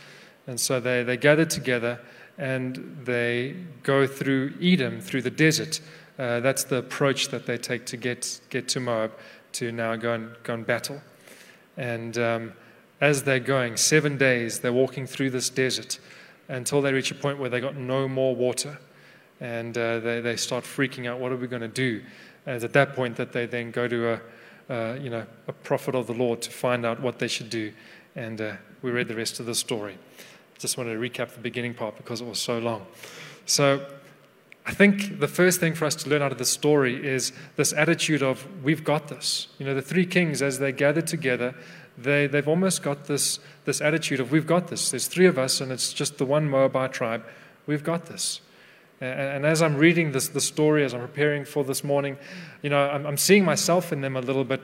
And 0.46 0.60
so 0.60 0.78
they, 0.80 1.02
they 1.02 1.16
gather 1.16 1.44
together 1.44 2.00
and 2.36 2.98
they 3.04 3.56
go 3.82 4.06
through 4.06 4.54
Edom, 4.60 5.00
through 5.00 5.22
the 5.22 5.30
desert. 5.30 5.80
Uh, 6.18 6.40
that's 6.40 6.64
the 6.64 6.76
approach 6.76 7.28
that 7.28 7.46
they 7.46 7.56
take 7.56 7.86
to 7.86 7.96
get, 7.96 8.40
get 8.50 8.68
to 8.68 8.80
Moab, 8.80 9.12
to 9.52 9.72
now 9.72 9.96
go 9.96 10.12
and, 10.12 10.36
go 10.42 10.54
and 10.54 10.66
battle. 10.66 11.00
And 11.76 12.18
um, 12.18 12.52
as 13.00 13.22
they're 13.22 13.40
going, 13.40 13.76
seven 13.76 14.18
days, 14.18 14.60
they're 14.60 14.72
walking 14.72 15.06
through 15.06 15.30
this 15.30 15.48
desert 15.48 15.98
until 16.48 16.82
they 16.82 16.92
reach 16.92 17.10
a 17.10 17.14
point 17.14 17.38
where 17.38 17.50
they 17.50 17.60
got 17.60 17.76
no 17.76 18.06
more 18.06 18.36
water. 18.36 18.78
And 19.40 19.76
uh, 19.76 20.00
they, 20.00 20.20
they 20.20 20.36
start 20.36 20.64
freaking 20.64 21.08
out 21.08 21.18
what 21.18 21.32
are 21.32 21.36
we 21.36 21.46
going 21.46 21.62
to 21.62 21.68
do? 21.68 22.02
And 22.46 22.56
it's 22.56 22.64
at 22.64 22.72
that 22.74 22.94
point 22.94 23.16
that 23.16 23.32
they 23.32 23.46
then 23.46 23.70
go 23.70 23.88
to 23.88 24.12
a, 24.12 24.20
uh, 24.72 24.94
you 24.94 25.10
know, 25.10 25.26
a 25.48 25.52
prophet 25.52 25.94
of 25.94 26.06
the 26.06 26.12
Lord 26.12 26.42
to 26.42 26.50
find 26.50 26.84
out 26.84 27.00
what 27.00 27.18
they 27.18 27.28
should 27.28 27.50
do. 27.50 27.72
And 28.16 28.40
uh, 28.40 28.52
we 28.82 28.90
read 28.90 29.08
the 29.08 29.16
rest 29.16 29.40
of 29.40 29.46
the 29.46 29.54
story. 29.54 29.98
Just 30.58 30.78
wanted 30.78 30.94
to 30.94 30.98
recap 31.00 31.30
the 31.30 31.40
beginning 31.40 31.74
part 31.74 31.96
because 31.96 32.20
it 32.20 32.26
was 32.26 32.38
so 32.38 32.58
long. 32.58 32.86
So 33.46 33.86
I 34.66 34.72
think 34.72 35.20
the 35.20 35.28
first 35.28 35.60
thing 35.60 35.74
for 35.74 35.84
us 35.84 35.94
to 35.96 36.08
learn 36.08 36.22
out 36.22 36.32
of 36.32 36.38
the 36.38 36.44
story 36.44 37.06
is 37.06 37.32
this 37.56 37.72
attitude 37.72 38.22
of 38.22 38.46
we've 38.62 38.84
got 38.84 39.08
this. 39.08 39.48
You 39.58 39.66
know, 39.66 39.74
the 39.74 39.82
three 39.82 40.06
kings, 40.06 40.40
as 40.40 40.58
they 40.58 40.72
gathered 40.72 41.06
together, 41.06 41.54
they, 41.98 42.26
they've 42.26 42.48
almost 42.48 42.82
got 42.82 43.04
this, 43.04 43.40
this 43.66 43.80
attitude 43.80 44.20
of 44.20 44.32
we've 44.32 44.46
got 44.46 44.68
this. 44.68 44.90
There's 44.90 45.06
three 45.06 45.26
of 45.26 45.38
us, 45.38 45.60
and 45.60 45.70
it's 45.70 45.92
just 45.92 46.18
the 46.18 46.24
one 46.24 46.48
Moabite 46.48 46.92
tribe. 46.92 47.24
We've 47.66 47.84
got 47.84 48.06
this. 48.06 48.40
And, 49.00 49.20
and 49.20 49.46
as 49.46 49.62
I'm 49.62 49.76
reading 49.76 50.12
this, 50.12 50.28
the 50.28 50.40
story, 50.40 50.84
as 50.84 50.94
I'm 50.94 51.00
preparing 51.00 51.44
for 51.44 51.64
this 51.64 51.84
morning, 51.84 52.16
you 52.62 52.70
know, 52.70 52.78
I'm, 52.78 53.06
I'm 53.06 53.16
seeing 53.16 53.44
myself 53.44 53.92
in 53.92 54.00
them 54.00 54.16
a 54.16 54.20
little 54.20 54.44
bit. 54.44 54.60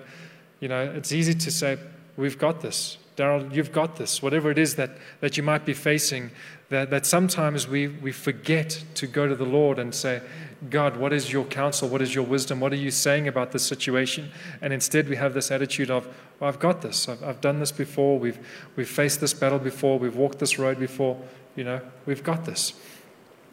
You 0.60 0.68
know, 0.68 0.82
it's 0.82 1.12
easy 1.12 1.34
to 1.34 1.50
say, 1.50 1.78
we've 2.16 2.38
got 2.38 2.60
this. 2.60 2.98
Daryl, 3.16 3.54
you've 3.54 3.72
got 3.72 3.96
this. 3.96 4.22
Whatever 4.22 4.50
it 4.50 4.58
is 4.58 4.76
that, 4.76 4.92
that 5.20 5.36
you 5.36 5.42
might 5.42 5.64
be 5.66 5.74
facing, 5.74 6.30
that, 6.70 6.90
that 6.90 7.04
sometimes 7.04 7.68
we, 7.68 7.88
we 7.88 8.12
forget 8.12 8.82
to 8.94 9.06
go 9.06 9.26
to 9.26 9.34
the 9.34 9.44
Lord 9.44 9.78
and 9.78 9.94
say, 9.94 10.22
God, 10.68 10.96
what 10.96 11.12
is 11.12 11.32
your 11.32 11.44
counsel? 11.44 11.88
What 11.88 12.00
is 12.00 12.14
your 12.14 12.24
wisdom? 12.24 12.60
What 12.60 12.72
are 12.72 12.76
you 12.76 12.90
saying 12.90 13.28
about 13.28 13.52
this 13.52 13.66
situation? 13.66 14.30
And 14.62 14.72
instead, 14.72 15.08
we 15.08 15.16
have 15.16 15.34
this 15.34 15.50
attitude 15.50 15.90
of, 15.90 16.06
well, 16.38 16.48
I've 16.48 16.58
got 16.58 16.82
this. 16.82 17.08
I've, 17.08 17.22
I've 17.22 17.40
done 17.40 17.58
this 17.58 17.72
before. 17.72 18.18
We've, 18.18 18.38
we've 18.76 18.88
faced 18.88 19.20
this 19.20 19.34
battle 19.34 19.58
before. 19.58 19.98
We've 19.98 20.16
walked 20.16 20.38
this 20.38 20.58
road 20.58 20.78
before. 20.78 21.20
You 21.56 21.64
know, 21.64 21.80
we've 22.06 22.22
got 22.22 22.44
this. 22.44 22.74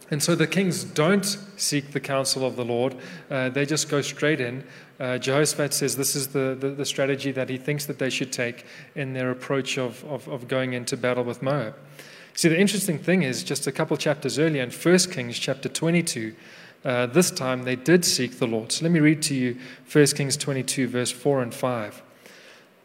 And 0.10 0.24
so 0.24 0.36
the 0.36 0.48
kings 0.48 0.84
don't 0.84 1.26
seek 1.58 1.92
the 1.92 2.00
counsel 2.00 2.46
of 2.46 2.56
the 2.56 2.64
Lord, 2.64 2.96
uh, 3.30 3.50
they 3.50 3.66
just 3.66 3.90
go 3.90 4.02
straight 4.02 4.40
in. 4.40 4.64
Uh, 5.00 5.18
Jehoshaphat 5.18 5.74
says 5.74 5.96
this 5.98 6.16
is 6.16 6.28
the, 6.28 6.58
the, 6.60 6.70
the, 6.70 6.86
strategy 6.86 7.32
that 7.32 7.50
he 7.50 7.58
thinks 7.58 7.86
that 7.86 8.00
they 8.00 8.10
should 8.10 8.32
take 8.32 8.66
in 8.96 9.14
their 9.14 9.30
approach 9.30 9.78
of, 9.78 10.04
of, 10.06 10.28
of 10.28 10.48
going 10.48 10.74
into 10.74 10.98
battle 10.98 11.24
with 11.24 11.42
Moab. 11.44 11.76
See, 12.34 12.50
the 12.50 12.60
interesting 12.60 12.98
thing 12.98 13.24
is, 13.24 13.44
just 13.44 13.68
a 13.68 13.72
couple 13.72 13.98
chapters 13.98 14.40
earlier 14.40 14.64
in 14.64 14.72
1 14.72 14.98
Kings 15.12 15.38
chapter 15.38 15.70
22, 15.70 16.36
uh, 16.86 17.08
this 17.08 17.30
time 17.30 17.64
they 17.64 17.76
did 17.76 18.06
seek 18.06 18.40
the 18.40 18.48
Lord. 18.48 18.72
So 18.72 18.86
let 18.86 18.92
me 18.92 19.00
read 19.00 19.22
to 19.24 19.36
you 19.36 19.58
1 19.92 20.06
Kings 20.08 20.38
22, 20.38 20.88
verse 20.88 21.12
4 21.12 21.42
and 21.42 21.54
5. 21.54 22.02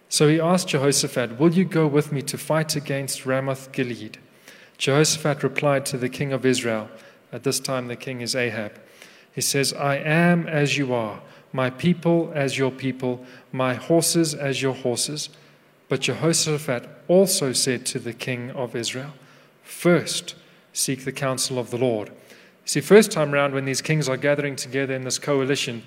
So 0.09 0.29
he 0.29 0.41
asked 0.41 0.69
Jehoshaphat, 0.69 1.39
Will 1.39 1.53
you 1.53 1.65
go 1.65 1.87
with 1.87 2.13
me 2.13 2.21
to 2.23 2.37
fight 2.37 2.77
against 2.77 3.25
Ramoth 3.25 3.73
Gilead? 3.73 4.19
Jehoshaphat 4.77 5.43
replied 5.43 5.87
to 5.87 5.97
the 5.97 6.09
king 6.09 6.33
of 6.33 6.45
Israel, 6.45 6.91
at 7.33 7.43
this 7.43 7.59
time, 7.59 7.89
the 7.89 7.97
king 7.97 8.21
is 8.21 8.37
Ahab. 8.37 8.79
He 9.35 9.41
says, 9.41 9.73
I 9.73 9.97
am 9.97 10.47
as 10.47 10.77
you 10.77 10.93
are, 10.93 11.21
my 11.53 11.71
people 11.71 12.31
as 12.35 12.59
your 12.59 12.71
people, 12.71 13.25
my 13.51 13.75
horses 13.75 14.35
as 14.35 14.61
your 14.61 14.75
horses. 14.75 15.31
But 15.89 16.01
Jehoshaphat 16.01 16.89
also 17.09 17.53
said 17.53 17.87
to 17.87 17.99
the 17.99 18.13
king 18.13 18.51
of 18.51 18.77
Israel, 18.77 19.15
First, 19.63 20.35
seek 20.73 21.05
the 21.05 21.13
counsel 21.13 21.59
of 21.59 21.71
the 21.71 21.79
Lord. 21.79 22.13
See, 22.65 22.81
first 22.81 23.11
time 23.11 23.33
round, 23.33 23.55
when 23.55 23.65
these 23.65 23.83
kings 23.83 24.09
are 24.09 24.17
gathering 24.17 24.57
together 24.57 24.95
in 24.95 25.03
this 25.03 25.19
coalition, 25.19 25.83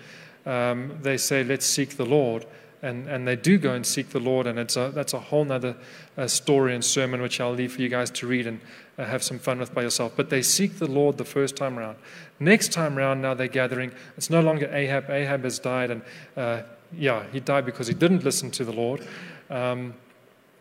um, 0.45 0.97
they 1.01 1.17
say, 1.17 1.43
Let's 1.43 1.65
seek 1.65 1.97
the 1.97 2.05
Lord. 2.05 2.45
And, 2.85 3.07
and 3.07 3.27
they 3.27 3.35
do 3.35 3.57
go 3.57 3.73
and 3.73 3.83
seek 3.83 4.09
the 4.09 4.19
Lord, 4.19 4.45
and 4.45 4.59
it's 4.59 4.77
a, 4.77 4.91
that's 4.93 5.13
a 5.13 5.19
whole 5.19 5.51
other 5.51 5.75
uh, 6.17 6.27
story 6.27 6.75
and 6.75 6.85
sermon 6.85 7.19
which 7.19 7.41
I'll 7.41 7.51
leave 7.51 7.73
for 7.73 7.81
you 7.81 7.89
guys 7.89 8.11
to 8.11 8.27
read 8.27 8.45
and 8.45 8.59
uh, 8.99 9.05
have 9.05 9.23
some 9.23 9.39
fun 9.39 9.57
with 9.57 9.73
by 9.73 9.81
yourself. 9.81 10.13
But 10.15 10.29
they 10.29 10.43
seek 10.43 10.77
the 10.77 10.85
Lord 10.85 11.17
the 11.17 11.25
first 11.25 11.55
time 11.55 11.79
round. 11.79 11.97
Next 12.39 12.71
time 12.71 12.95
round, 12.95 13.23
now 13.23 13.33
they're 13.33 13.47
gathering. 13.47 13.91
It's 14.17 14.29
no 14.29 14.39
longer 14.39 14.69
Ahab. 14.71 15.09
Ahab 15.09 15.43
has 15.45 15.57
died, 15.57 15.89
and 15.89 16.01
uh, 16.37 16.61
yeah, 16.95 17.23
he 17.33 17.39
died 17.39 17.65
because 17.65 17.87
he 17.87 17.95
didn't 17.95 18.23
listen 18.23 18.51
to 18.51 18.63
the 18.63 18.73
Lord. 18.73 19.07
Um, 19.49 19.95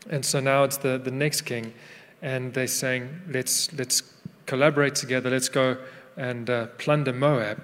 and 0.08 0.24
so 0.24 0.40
now 0.40 0.64
it's 0.64 0.78
the, 0.78 0.96
the 0.96 1.10
next 1.10 1.42
king, 1.42 1.74
and 2.22 2.54
they're 2.54 2.66
saying, 2.68 3.20
let's, 3.28 3.70
let's 3.74 4.02
collaborate 4.46 4.94
together, 4.94 5.28
let's 5.28 5.50
go 5.50 5.76
and 6.16 6.48
uh, 6.48 6.68
plunder 6.78 7.12
Moab. 7.12 7.62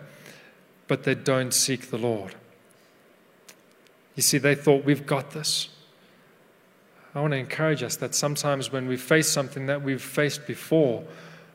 But 0.87 1.05
they 1.05 1.15
don't 1.15 1.55
seek 1.55 1.91
the 1.91 1.99
Lord. 1.99 2.35
You 4.17 4.23
see, 4.23 4.39
they 4.39 4.55
thought, 4.55 4.85
we've 4.85 5.07
got 5.07 5.31
this. 5.31 5.69
I 7.15 7.21
want 7.21 7.33
to 7.33 7.39
encourage 7.39 7.83
us 7.83 7.97
that 7.97 8.15
sometimes 8.15 8.71
when 8.71 8.87
we 8.87 8.97
face 8.97 9.29
something 9.29 9.67
that 9.67 9.83
we've 9.83 10.03
faced 10.03 10.47
before, 10.47 11.05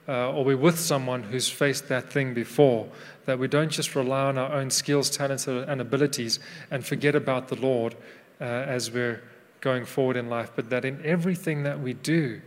uh, 0.07 0.31
or 0.31 0.43
we're 0.43 0.57
with 0.57 0.77
someone 0.77 1.23
who's 1.23 1.49
faced 1.49 1.87
that 1.87 2.11
thing 2.11 2.33
before, 2.33 2.87
that 3.25 3.39
we 3.39 3.47
don't 3.47 3.69
just 3.71 3.95
rely 3.95 4.25
on 4.25 4.37
our 4.37 4.51
own 4.51 4.69
skills, 4.69 5.09
talents, 5.09 5.47
and 5.47 5.81
abilities 5.81 6.39
and 6.71 6.85
forget 6.85 7.15
about 7.15 7.47
the 7.47 7.55
Lord 7.55 7.95
uh, 8.39 8.43
as 8.43 8.91
we're 8.91 9.21
going 9.61 9.85
forward 9.85 10.15
in 10.15 10.29
life, 10.29 10.51
but 10.55 10.69
that 10.69 10.85
in 10.85 11.03
everything 11.03 11.63
that 11.63 11.79
we 11.79 11.93
do, 11.93 12.41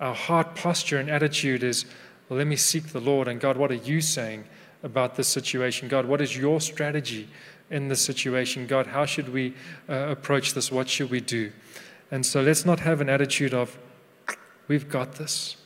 our 0.00 0.14
heart 0.14 0.54
posture 0.54 0.98
and 0.98 1.10
attitude 1.10 1.62
is, 1.62 1.84
well, 2.28 2.38
let 2.38 2.46
me 2.46 2.56
seek 2.56 2.88
the 2.88 3.00
Lord. 3.00 3.28
And 3.28 3.40
God, 3.40 3.56
what 3.56 3.70
are 3.70 3.74
you 3.74 4.00
saying 4.00 4.44
about 4.82 5.16
this 5.16 5.28
situation? 5.28 5.88
God, 5.88 6.06
what 6.06 6.20
is 6.20 6.36
your 6.36 6.60
strategy 6.60 7.28
in 7.72 7.88
this 7.88 8.00
situation? 8.00 8.68
God, 8.68 8.86
how 8.86 9.04
should 9.04 9.30
we 9.30 9.54
uh, 9.88 9.94
approach 10.10 10.54
this? 10.54 10.70
What 10.70 10.88
should 10.88 11.10
we 11.10 11.20
do? 11.20 11.50
And 12.12 12.24
so 12.24 12.42
let's 12.42 12.64
not 12.64 12.80
have 12.80 13.00
an 13.00 13.08
attitude 13.08 13.54
of, 13.54 13.78
we've 14.68 14.88
got 14.88 15.14
this. 15.14 15.56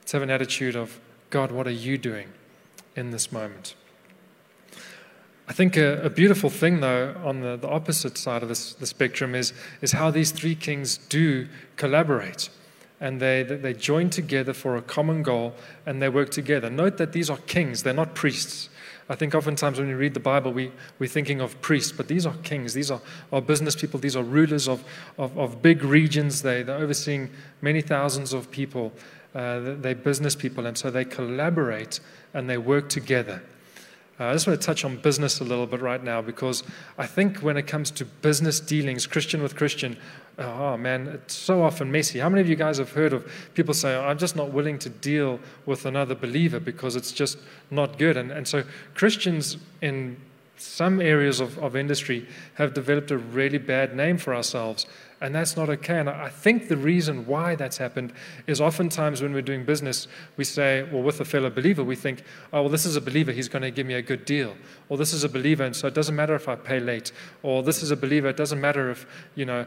Let's 0.00 0.12
have 0.12 0.22
an 0.22 0.30
attitude 0.30 0.74
of, 0.74 0.98
God, 1.30 1.52
what 1.52 1.66
are 1.66 1.70
you 1.70 1.98
doing 1.98 2.28
in 2.96 3.10
this 3.10 3.30
moment? 3.30 3.74
I 5.46 5.52
think 5.52 5.76
a, 5.76 6.02
a 6.02 6.10
beautiful 6.10 6.50
thing, 6.50 6.80
though, 6.80 7.14
on 7.22 7.40
the, 7.40 7.56
the 7.56 7.68
opposite 7.68 8.16
side 8.16 8.42
of 8.42 8.48
this, 8.48 8.74
the 8.74 8.86
spectrum 8.86 9.34
is, 9.34 9.52
is 9.82 9.92
how 9.92 10.10
these 10.10 10.30
three 10.30 10.54
kings 10.54 10.96
do 10.96 11.48
collaborate. 11.76 12.48
And 13.00 13.20
they, 13.20 13.42
they 13.42 13.74
join 13.74 14.10
together 14.10 14.52
for 14.52 14.76
a 14.76 14.82
common 14.82 15.22
goal 15.22 15.54
and 15.86 16.02
they 16.02 16.08
work 16.08 16.30
together. 16.30 16.68
Note 16.68 16.96
that 16.96 17.12
these 17.12 17.30
are 17.30 17.36
kings, 17.46 17.82
they're 17.82 17.94
not 17.94 18.14
priests. 18.14 18.70
I 19.10 19.14
think 19.14 19.34
oftentimes 19.34 19.78
when 19.78 19.88
we 19.88 19.94
read 19.94 20.12
the 20.14 20.20
Bible, 20.20 20.52
we, 20.52 20.70
we're 20.98 21.08
thinking 21.08 21.40
of 21.40 21.60
priests, 21.62 21.92
but 21.92 22.08
these 22.08 22.26
are 22.26 22.34
kings. 22.42 22.74
These 22.74 22.90
are, 22.90 23.00
are 23.32 23.40
business 23.40 23.74
people. 23.74 23.98
These 23.98 24.16
are 24.16 24.22
rulers 24.22 24.68
of, 24.68 24.84
of, 25.16 25.36
of 25.38 25.62
big 25.62 25.82
regions. 25.82 26.42
They, 26.42 26.62
they're 26.62 26.76
overseeing 26.76 27.30
many 27.62 27.80
thousands 27.80 28.34
of 28.34 28.50
people. 28.50 28.92
Uh, 29.34 29.76
they're 29.76 29.94
business 29.94 30.34
people, 30.34 30.66
and 30.66 30.76
so 30.76 30.90
they 30.90 31.04
collaborate 31.04 32.00
and 32.34 32.50
they 32.50 32.58
work 32.58 32.88
together. 32.88 33.42
Uh, 34.20 34.26
I 34.26 34.32
just 34.32 34.48
want 34.48 34.60
to 34.60 34.66
touch 34.66 34.84
on 34.84 34.96
business 34.96 35.40
a 35.40 35.44
little 35.44 35.66
bit 35.66 35.80
right 35.80 36.02
now 36.02 36.20
because 36.20 36.64
I 36.96 37.06
think 37.06 37.38
when 37.38 37.56
it 37.56 37.68
comes 37.68 37.90
to 37.92 38.04
business 38.04 38.58
dealings, 38.58 39.06
Christian 39.06 39.42
with 39.42 39.54
Christian, 39.54 39.96
oh 40.38 40.76
man, 40.76 41.06
it's 41.06 41.34
so 41.34 41.62
often 41.62 41.92
messy. 41.92 42.18
How 42.18 42.28
many 42.28 42.40
of 42.40 42.48
you 42.48 42.56
guys 42.56 42.78
have 42.78 42.92
heard 42.92 43.12
of 43.12 43.30
people 43.54 43.74
say, 43.74 43.96
I'm 43.96 44.18
just 44.18 44.34
not 44.34 44.52
willing 44.52 44.78
to 44.80 44.88
deal 44.88 45.38
with 45.66 45.86
another 45.86 46.16
believer 46.16 46.58
because 46.58 46.96
it's 46.96 47.12
just 47.12 47.38
not 47.70 47.96
good? 47.96 48.16
And, 48.16 48.32
and 48.32 48.48
so 48.48 48.64
Christians 48.94 49.56
in 49.82 50.16
some 50.56 51.00
areas 51.00 51.38
of, 51.38 51.56
of 51.58 51.76
industry 51.76 52.26
have 52.54 52.74
developed 52.74 53.12
a 53.12 53.18
really 53.18 53.58
bad 53.58 53.94
name 53.94 54.18
for 54.18 54.34
ourselves 54.34 54.86
and 55.20 55.34
that's 55.34 55.56
not 55.56 55.68
okay. 55.68 55.98
And 55.98 56.08
I 56.08 56.28
think 56.28 56.68
the 56.68 56.76
reason 56.76 57.26
why 57.26 57.54
that's 57.54 57.78
happened 57.78 58.12
is 58.46 58.60
oftentimes 58.60 59.20
when 59.20 59.32
we're 59.32 59.42
doing 59.42 59.64
business, 59.64 60.06
we 60.36 60.44
say, 60.44 60.84
well, 60.92 61.02
with 61.02 61.20
a 61.20 61.24
fellow 61.24 61.50
believer, 61.50 61.82
we 61.82 61.96
think, 61.96 62.22
oh, 62.52 62.62
well, 62.62 62.70
this 62.70 62.86
is 62.86 62.96
a 62.96 63.00
believer, 63.00 63.32
he's 63.32 63.48
going 63.48 63.62
to 63.62 63.70
give 63.70 63.86
me 63.86 63.94
a 63.94 64.02
good 64.02 64.24
deal. 64.24 64.54
Or 64.88 64.96
this 64.96 65.12
is 65.12 65.24
a 65.24 65.28
believer, 65.28 65.64
and 65.64 65.74
so 65.74 65.88
it 65.88 65.94
doesn't 65.94 66.14
matter 66.14 66.34
if 66.34 66.48
I 66.48 66.54
pay 66.54 66.78
late. 66.78 67.12
Or 67.42 67.62
this 67.62 67.82
is 67.82 67.90
a 67.90 67.96
believer, 67.96 68.28
it 68.28 68.36
doesn't 68.36 68.60
matter 68.60 68.90
if, 68.90 69.06
you 69.34 69.44
know, 69.44 69.66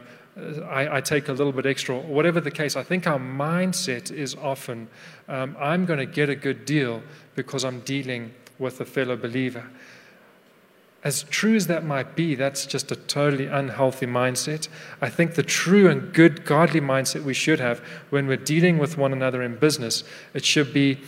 I, 0.70 0.96
I 0.96 1.00
take 1.02 1.28
a 1.28 1.32
little 1.32 1.52
bit 1.52 1.66
extra. 1.66 1.96
Or 1.96 2.02
whatever 2.02 2.40
the 2.40 2.50
case, 2.50 2.74
I 2.76 2.82
think 2.82 3.06
our 3.06 3.18
mindset 3.18 4.10
is 4.10 4.34
often, 4.34 4.88
um, 5.28 5.56
I'm 5.60 5.84
going 5.84 5.98
to 5.98 6.06
get 6.06 6.30
a 6.30 6.36
good 6.36 6.64
deal 6.64 7.02
because 7.34 7.64
I'm 7.64 7.80
dealing 7.80 8.32
with 8.58 8.80
a 8.80 8.84
fellow 8.84 9.16
believer 9.16 9.64
as 11.04 11.24
true 11.24 11.56
as 11.56 11.66
that 11.66 11.84
might 11.84 12.14
be, 12.14 12.36
that's 12.36 12.64
just 12.64 12.92
a 12.92 12.96
totally 12.96 13.46
unhealthy 13.46 14.06
mindset. 14.06 14.68
I 15.00 15.08
think 15.10 15.34
the 15.34 15.42
true 15.42 15.88
and 15.90 16.12
good, 16.12 16.44
godly 16.44 16.80
mindset 16.80 17.24
we 17.24 17.34
should 17.34 17.58
have 17.58 17.80
when 18.10 18.28
we're 18.28 18.36
dealing 18.36 18.78
with 18.78 18.96
one 18.96 19.12
another 19.12 19.42
in 19.42 19.56
business, 19.56 20.04
it 20.32 20.44
should 20.44 20.72
be 20.72 21.00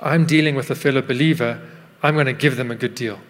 I'm 0.00 0.26
dealing 0.26 0.56
with 0.56 0.70
a 0.70 0.74
fellow 0.74 1.00
believer, 1.00 1.60
I'm 2.02 2.14
going 2.14 2.26
to 2.26 2.32
give 2.32 2.56
them 2.56 2.70
a 2.70 2.74
good 2.74 2.94
deal. 2.94 3.20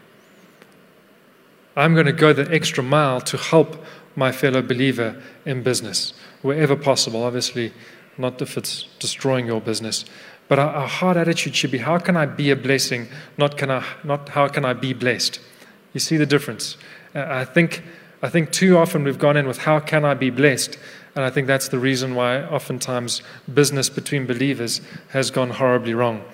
I'm 1.77 1.95
going 1.95 2.07
to 2.07 2.13
go 2.13 2.33
the 2.33 2.51
extra 2.51 2.83
mile 2.83 3.21
to 3.23 3.37
help 3.37 3.85
my 4.17 4.33
fellow 4.33 4.63
believer 4.63 5.21
in 5.45 5.63
business, 5.63 6.15
wherever 6.41 6.77
possible. 6.77 7.25
Obviously, 7.25 7.73
not 8.17 8.41
if 8.41 8.57
it's 8.57 8.85
destroying 8.99 9.47
your 9.47 9.61
business. 9.61 10.05
But 10.49 10.59
our, 10.59 10.69
our 10.69 10.89
heart 10.89 11.17
attitude 11.17 11.55
should 11.55 11.71
be 11.71 11.79
how 11.79 11.99
can 11.99 12.17
I 12.17 12.27
be 12.27 12.51
a 12.51 12.57
blessing, 12.57 13.09
not, 13.37 13.57
can 13.57 13.71
I, 13.71 13.85
not 14.05 14.31
how 14.31 14.49
can 14.49 14.65
I 14.65 14.73
be 14.73 14.93
blessed. 14.93 15.41
You 15.93 16.01
see 16.01 16.17
the 16.17 16.27
difference. 16.27 16.77
Uh, 17.15 17.27
I 17.29 17.45
think, 17.45 17.83
I 18.23 18.29
think 18.29 18.53
too 18.53 18.79
often 18.79 19.05
we've 19.05 19.19
gone 19.19 19.37
in 19.37 19.47
with 19.47 19.59
how 19.59 19.81
can 19.81 20.05
I 20.05 20.15
be 20.15 20.31
blessed? 20.31 20.79
And 21.15 21.25
I 21.25 21.31
think 21.31 21.47
that's 21.47 21.69
the 21.69 21.79
reason 21.79 22.15
why 22.15 22.43
oftentimes 22.43 23.23
business 23.53 23.91
between 23.91 24.27
believers 24.27 24.81
has 25.11 25.31
gone 25.31 25.51
horribly 25.51 25.95
wrong. 25.95 26.25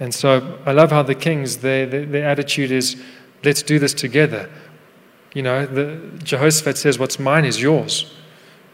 And 0.00 0.14
so 0.14 0.58
I 0.64 0.72
love 0.72 0.90
how 0.90 1.02
the 1.02 1.14
kings, 1.14 1.58
their, 1.58 1.86
their, 1.86 2.06
their 2.06 2.28
attitude 2.28 2.70
is 2.70 2.96
let's 3.44 3.62
do 3.62 3.78
this 3.78 3.92
together. 3.92 4.50
You 5.34 5.42
know, 5.42 5.66
the, 5.66 6.00
Jehoshaphat 6.22 6.78
says, 6.78 6.98
What's 6.98 7.18
mine 7.18 7.44
is 7.44 7.60
yours. 7.60 8.12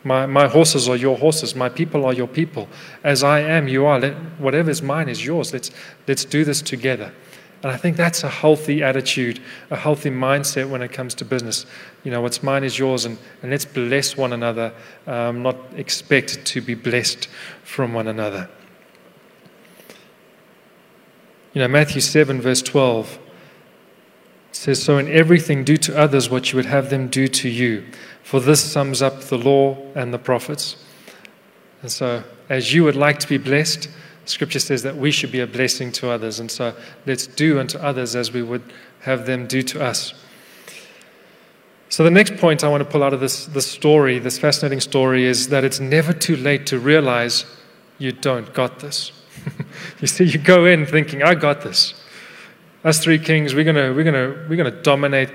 My, 0.02 0.24
my 0.26 0.46
horses 0.46 0.88
are 0.88 0.96
your 0.96 1.18
horses. 1.18 1.54
My 1.54 1.68
people 1.68 2.06
are 2.06 2.14
your 2.14 2.28
people. 2.28 2.68
As 3.04 3.22
I 3.22 3.40
am, 3.40 3.68
you 3.68 3.84
are. 3.84 3.98
Let, 3.98 4.14
whatever 4.38 4.70
is 4.70 4.80
mine 4.80 5.08
is 5.08 5.24
yours. 5.24 5.52
Let's, 5.52 5.70
let's 6.06 6.24
do 6.24 6.44
this 6.44 6.62
together. 6.62 7.12
And 7.62 7.70
I 7.70 7.76
think 7.76 7.96
that's 7.96 8.24
a 8.24 8.28
healthy 8.28 8.82
attitude, 8.82 9.40
a 9.70 9.76
healthy 9.76 10.10
mindset 10.10 10.70
when 10.70 10.80
it 10.80 10.92
comes 10.92 11.14
to 11.16 11.24
business. 11.26 11.66
You 12.04 12.10
know, 12.10 12.22
what's 12.22 12.42
mine 12.42 12.64
is 12.64 12.78
yours, 12.78 13.04
and, 13.04 13.18
and 13.42 13.50
let's 13.50 13.66
bless 13.66 14.16
one 14.16 14.32
another, 14.32 14.72
um, 15.06 15.42
not 15.42 15.56
expect 15.76 16.44
to 16.46 16.62
be 16.62 16.74
blessed 16.74 17.28
from 17.62 17.92
one 17.92 18.08
another. 18.08 18.48
You 21.52 21.60
know, 21.60 21.68
Matthew 21.68 22.00
7, 22.00 22.40
verse 22.40 22.62
12 22.62 23.18
says, 24.52 24.82
So 24.82 24.96
in 24.96 25.08
everything 25.08 25.62
do 25.62 25.76
to 25.78 25.98
others 25.98 26.30
what 26.30 26.52
you 26.52 26.56
would 26.56 26.66
have 26.66 26.88
them 26.88 27.08
do 27.08 27.28
to 27.28 27.48
you, 27.48 27.84
for 28.22 28.40
this 28.40 28.62
sums 28.62 29.02
up 29.02 29.22
the 29.22 29.36
law 29.36 29.76
and 29.94 30.14
the 30.14 30.18
prophets. 30.18 30.76
And 31.82 31.90
so, 31.90 32.22
as 32.48 32.72
you 32.72 32.84
would 32.84 32.96
like 32.96 33.18
to 33.18 33.28
be 33.28 33.36
blessed, 33.36 33.88
Scripture 34.30 34.60
says 34.60 34.82
that 34.82 34.96
we 34.96 35.10
should 35.10 35.32
be 35.32 35.40
a 35.40 35.46
blessing 35.46 35.92
to 35.92 36.10
others. 36.10 36.40
And 36.40 36.50
so, 36.50 36.74
let's 37.06 37.26
do 37.26 37.58
unto 37.58 37.78
others 37.78 38.16
as 38.16 38.32
we 38.32 38.42
would 38.42 38.62
have 39.00 39.26
them 39.26 39.46
do 39.46 39.62
to 39.62 39.82
us. 39.82 40.14
So, 41.88 42.04
the 42.04 42.10
next 42.10 42.36
point 42.36 42.62
I 42.62 42.68
want 42.68 42.82
to 42.82 42.88
pull 42.88 43.02
out 43.02 43.12
of 43.12 43.20
this, 43.20 43.46
this 43.46 43.66
story, 43.66 44.18
this 44.18 44.38
fascinating 44.38 44.80
story, 44.80 45.24
is 45.24 45.48
that 45.48 45.64
it's 45.64 45.80
never 45.80 46.12
too 46.12 46.36
late 46.36 46.66
to 46.66 46.78
realize 46.78 47.44
you 47.98 48.12
don't 48.12 48.54
got 48.54 48.78
this. 48.78 49.12
you 50.00 50.06
see, 50.06 50.24
you 50.24 50.38
go 50.38 50.66
in 50.66 50.86
thinking, 50.86 51.22
I 51.22 51.34
got 51.34 51.62
this. 51.62 51.94
Us 52.84 53.02
three 53.02 53.18
kings, 53.18 53.54
we're 53.54 53.64
gonna, 53.64 53.92
we're 53.92 54.04
gonna, 54.04 54.46
we're 54.48 54.56
gonna 54.56 54.70
dominate 54.70 55.30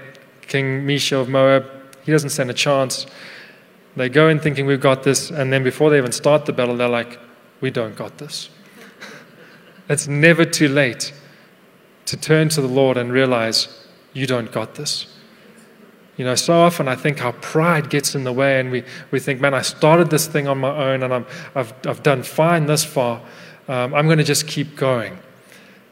King 0.48 0.88
Mesha 0.88 1.20
of 1.20 1.30
Moab. 1.30 1.70
He 2.04 2.12
doesn't 2.12 2.30
stand 2.30 2.50
a 2.50 2.54
chance. 2.54 3.06
They 3.96 4.10
go 4.10 4.30
in 4.30 4.40
thinking 4.40 4.66
we've 4.66 4.82
got 4.82 5.04
this, 5.04 5.32
and 5.32 5.52
then 5.52 5.64
before 5.64 5.90
they 5.90 5.98
even 5.98 6.12
start 6.12 6.46
the 6.46 6.54
battle, 6.54 6.76
they're 6.76 6.88
like, 6.88 7.20
we 7.62 7.70
don't 7.70 7.96
got 7.96 8.18
this. 8.18 8.50
It's 9.90 10.08
never 10.08 10.46
too 10.46 10.68
late 10.68 11.14
to 12.06 12.18
turn 12.18 12.50
to 12.50 12.62
the 12.62 12.68
Lord 12.68 12.98
and 12.98 13.12
realize 13.12 13.68
you 14.14 14.28
don't 14.28 14.52
got 14.52 14.76
this. 14.76 15.08
You 16.18 16.24
know, 16.24 16.36
so 16.36 16.54
often 16.54 16.88
I 16.88 16.96
think 16.96 17.24
our 17.24 17.34
pride 17.34 17.90
gets 17.90 18.16
in 18.16 18.24
the 18.24 18.32
way, 18.32 18.60
and 18.60 18.72
we, 18.72 18.84
we 19.12 19.20
think, 19.20 19.42
man, 19.42 19.54
I 19.54 19.62
started 19.62 20.10
this 20.10 20.28
thing 20.28 20.48
on 20.48 20.58
my 20.58 20.70
own, 20.70 21.04
and 21.04 21.14
I'm, 21.14 21.26
I've, 21.56 21.74
I've 21.86 22.04
done 22.04 22.24
fine 22.24 22.68
this 22.68 22.86
far. 22.86 23.22
Um, 23.68 23.94
I'm 23.94 24.06
going 24.06 24.20
to 24.20 24.24
just 24.24 24.48
keep 24.48 24.78
going. 24.78 25.14
You 25.14 25.20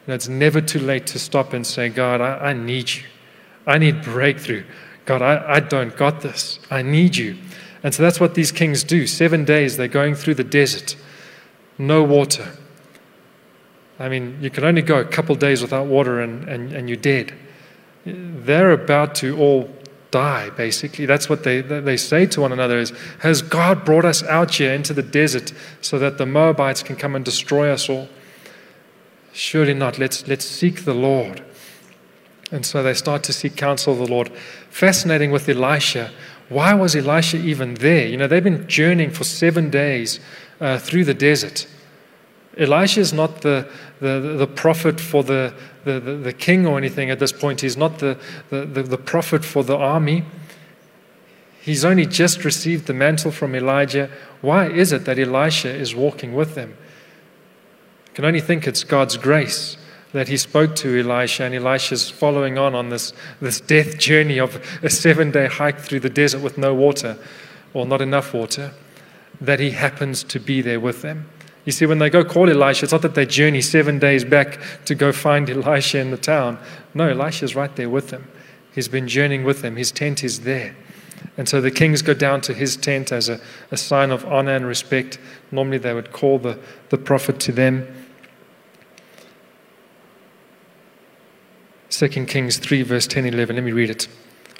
know, 0.08 0.14
it's 0.14 0.28
never 0.28 0.60
too 0.60 0.78
late 0.78 1.06
to 1.08 1.18
stop 1.18 1.52
and 1.52 1.66
say, 1.66 1.90
God, 1.90 2.20
I, 2.20 2.38
I 2.38 2.52
need 2.54 2.90
you. 2.90 3.02
I 3.66 3.76
need 3.78 4.02
breakthrough. 4.02 4.64
God, 5.04 5.20
I, 5.20 5.56
I 5.56 5.60
don't 5.60 5.94
got 5.94 6.22
this. 6.22 6.58
I 6.70 6.80
need 6.80 7.16
you. 7.16 7.36
And 7.82 7.94
so 7.94 8.02
that's 8.02 8.18
what 8.18 8.34
these 8.34 8.50
kings 8.50 8.82
do. 8.82 9.06
Seven 9.06 9.44
days 9.44 9.76
they're 9.76 9.88
going 9.88 10.14
through 10.14 10.36
the 10.36 10.44
desert, 10.44 10.96
no 11.76 12.02
water. 12.02 12.48
I 14.04 14.08
mean, 14.10 14.36
you 14.42 14.50
can 14.50 14.64
only 14.64 14.82
go 14.82 15.00
a 15.00 15.04
couple 15.04 15.34
days 15.34 15.62
without 15.62 15.86
water 15.86 16.20
and, 16.20 16.46
and, 16.46 16.72
and 16.72 16.90
you're 16.90 16.96
dead. 16.96 17.32
They're 18.04 18.72
about 18.72 19.14
to 19.16 19.38
all 19.38 19.74
die, 20.10 20.50
basically. 20.50 21.06
That's 21.06 21.30
what 21.30 21.42
they, 21.42 21.62
they 21.62 21.96
say 21.96 22.26
to 22.26 22.42
one 22.42 22.52
another 22.52 22.78
is, 22.78 22.92
has 23.20 23.40
God 23.40 23.82
brought 23.84 24.04
us 24.04 24.22
out 24.24 24.56
here 24.56 24.74
into 24.74 24.92
the 24.92 25.02
desert 25.02 25.54
so 25.80 25.98
that 25.98 26.18
the 26.18 26.26
Moabites 26.26 26.82
can 26.82 26.96
come 26.96 27.16
and 27.16 27.24
destroy 27.24 27.70
us 27.70 27.88
all? 27.88 28.08
Surely 29.32 29.72
not. 29.72 29.98
Let's, 29.98 30.28
let's 30.28 30.44
seek 30.44 30.84
the 30.84 30.94
Lord. 30.94 31.42
And 32.52 32.66
so 32.66 32.82
they 32.82 32.92
start 32.92 33.22
to 33.24 33.32
seek 33.32 33.56
counsel 33.56 33.94
of 33.94 33.98
the 34.00 34.06
Lord. 34.06 34.30
Fascinating 34.68 35.30
with 35.30 35.48
Elisha. 35.48 36.12
Why 36.50 36.74
was 36.74 36.94
Elisha 36.94 37.38
even 37.38 37.74
there? 37.74 38.06
You 38.06 38.18
know, 38.18 38.26
they've 38.26 38.44
been 38.44 38.68
journeying 38.68 39.12
for 39.12 39.24
seven 39.24 39.70
days 39.70 40.20
uh, 40.60 40.78
through 40.78 41.04
the 41.04 41.14
desert. 41.14 41.66
Elisha 42.56 43.00
is 43.00 43.12
not 43.12 43.40
the, 43.40 43.68
the, 44.00 44.36
the 44.38 44.46
prophet 44.46 45.00
for 45.00 45.22
the, 45.22 45.54
the, 45.84 45.98
the, 46.00 46.32
king 46.32 46.66
or 46.66 46.78
anything 46.78 47.10
at 47.10 47.18
this 47.18 47.32
point. 47.32 47.60
He's 47.60 47.76
not 47.76 47.98
the, 47.98 48.18
the, 48.50 48.64
the, 48.64 48.82
the 48.82 48.98
prophet 48.98 49.44
for 49.44 49.64
the 49.64 49.76
army. 49.76 50.24
He's 51.60 51.84
only 51.84 52.06
just 52.06 52.44
received 52.44 52.86
the 52.86 52.92
mantle 52.92 53.32
from 53.32 53.54
Elijah. 53.54 54.10
Why 54.40 54.68
is 54.68 54.92
it 54.92 55.04
that 55.06 55.18
Elisha 55.18 55.74
is 55.74 55.94
walking 55.94 56.34
with 56.34 56.54
them? 56.54 56.76
I 58.06 58.14
can 58.14 58.24
only 58.24 58.40
think 58.40 58.66
it's 58.66 58.84
God's 58.84 59.16
grace 59.16 59.76
that 60.12 60.28
he 60.28 60.36
spoke 60.36 60.76
to 60.76 61.00
Elisha, 61.00 61.42
and 61.42 61.54
Elisha's 61.54 62.08
following 62.08 62.56
on 62.56 62.72
on 62.72 62.88
this, 62.88 63.12
this 63.40 63.60
death 63.60 63.98
journey 63.98 64.38
of 64.38 64.64
a 64.80 64.88
seven 64.88 65.32
day 65.32 65.48
hike 65.48 65.80
through 65.80 65.98
the 66.00 66.08
desert 66.08 66.40
with 66.40 66.56
no 66.56 66.72
water, 66.72 67.18
or 67.72 67.84
not 67.84 68.00
enough 68.00 68.32
water, 68.32 68.72
that 69.40 69.58
he 69.58 69.70
happens 69.70 70.22
to 70.22 70.38
be 70.38 70.62
there 70.62 70.78
with 70.78 71.02
them. 71.02 71.28
You 71.64 71.72
see, 71.72 71.86
when 71.86 71.98
they 71.98 72.10
go 72.10 72.24
call 72.24 72.50
Elisha, 72.50 72.84
it's 72.84 72.92
not 72.92 73.02
that 73.02 73.14
they 73.14 73.24
journey 73.24 73.62
seven 73.62 73.98
days 73.98 74.24
back 74.24 74.58
to 74.84 74.94
go 74.94 75.12
find 75.12 75.48
Elisha 75.50 75.98
in 75.98 76.10
the 76.10 76.16
town. 76.16 76.58
No, 76.92 77.08
Elisha's 77.08 77.54
right 77.54 77.74
there 77.76 77.88
with 77.88 78.08
them. 78.08 78.28
He's 78.74 78.88
been 78.88 79.08
journeying 79.08 79.44
with 79.44 79.62
them, 79.62 79.76
his 79.76 79.92
tent 79.92 80.24
is 80.24 80.40
there. 80.40 80.76
And 81.36 81.48
so 81.48 81.60
the 81.60 81.70
kings 81.70 82.02
go 82.02 82.14
down 82.14 82.42
to 82.42 82.54
his 82.54 82.76
tent 82.76 83.10
as 83.10 83.28
a, 83.28 83.40
a 83.70 83.76
sign 83.76 84.10
of 84.10 84.24
honor 84.26 84.54
and 84.54 84.66
respect. 84.66 85.18
Normally 85.50 85.78
they 85.78 85.94
would 85.94 86.12
call 86.12 86.38
the, 86.38 86.58
the 86.90 86.98
prophet 86.98 87.40
to 87.40 87.52
them. 87.52 87.88
2 91.90 92.08
Kings 92.26 92.58
3, 92.58 92.82
verse 92.82 93.06
10 93.06 93.26
11. 93.26 93.54
Let 93.54 93.64
me 93.64 93.72
read 93.72 93.90
it. 93.90 94.08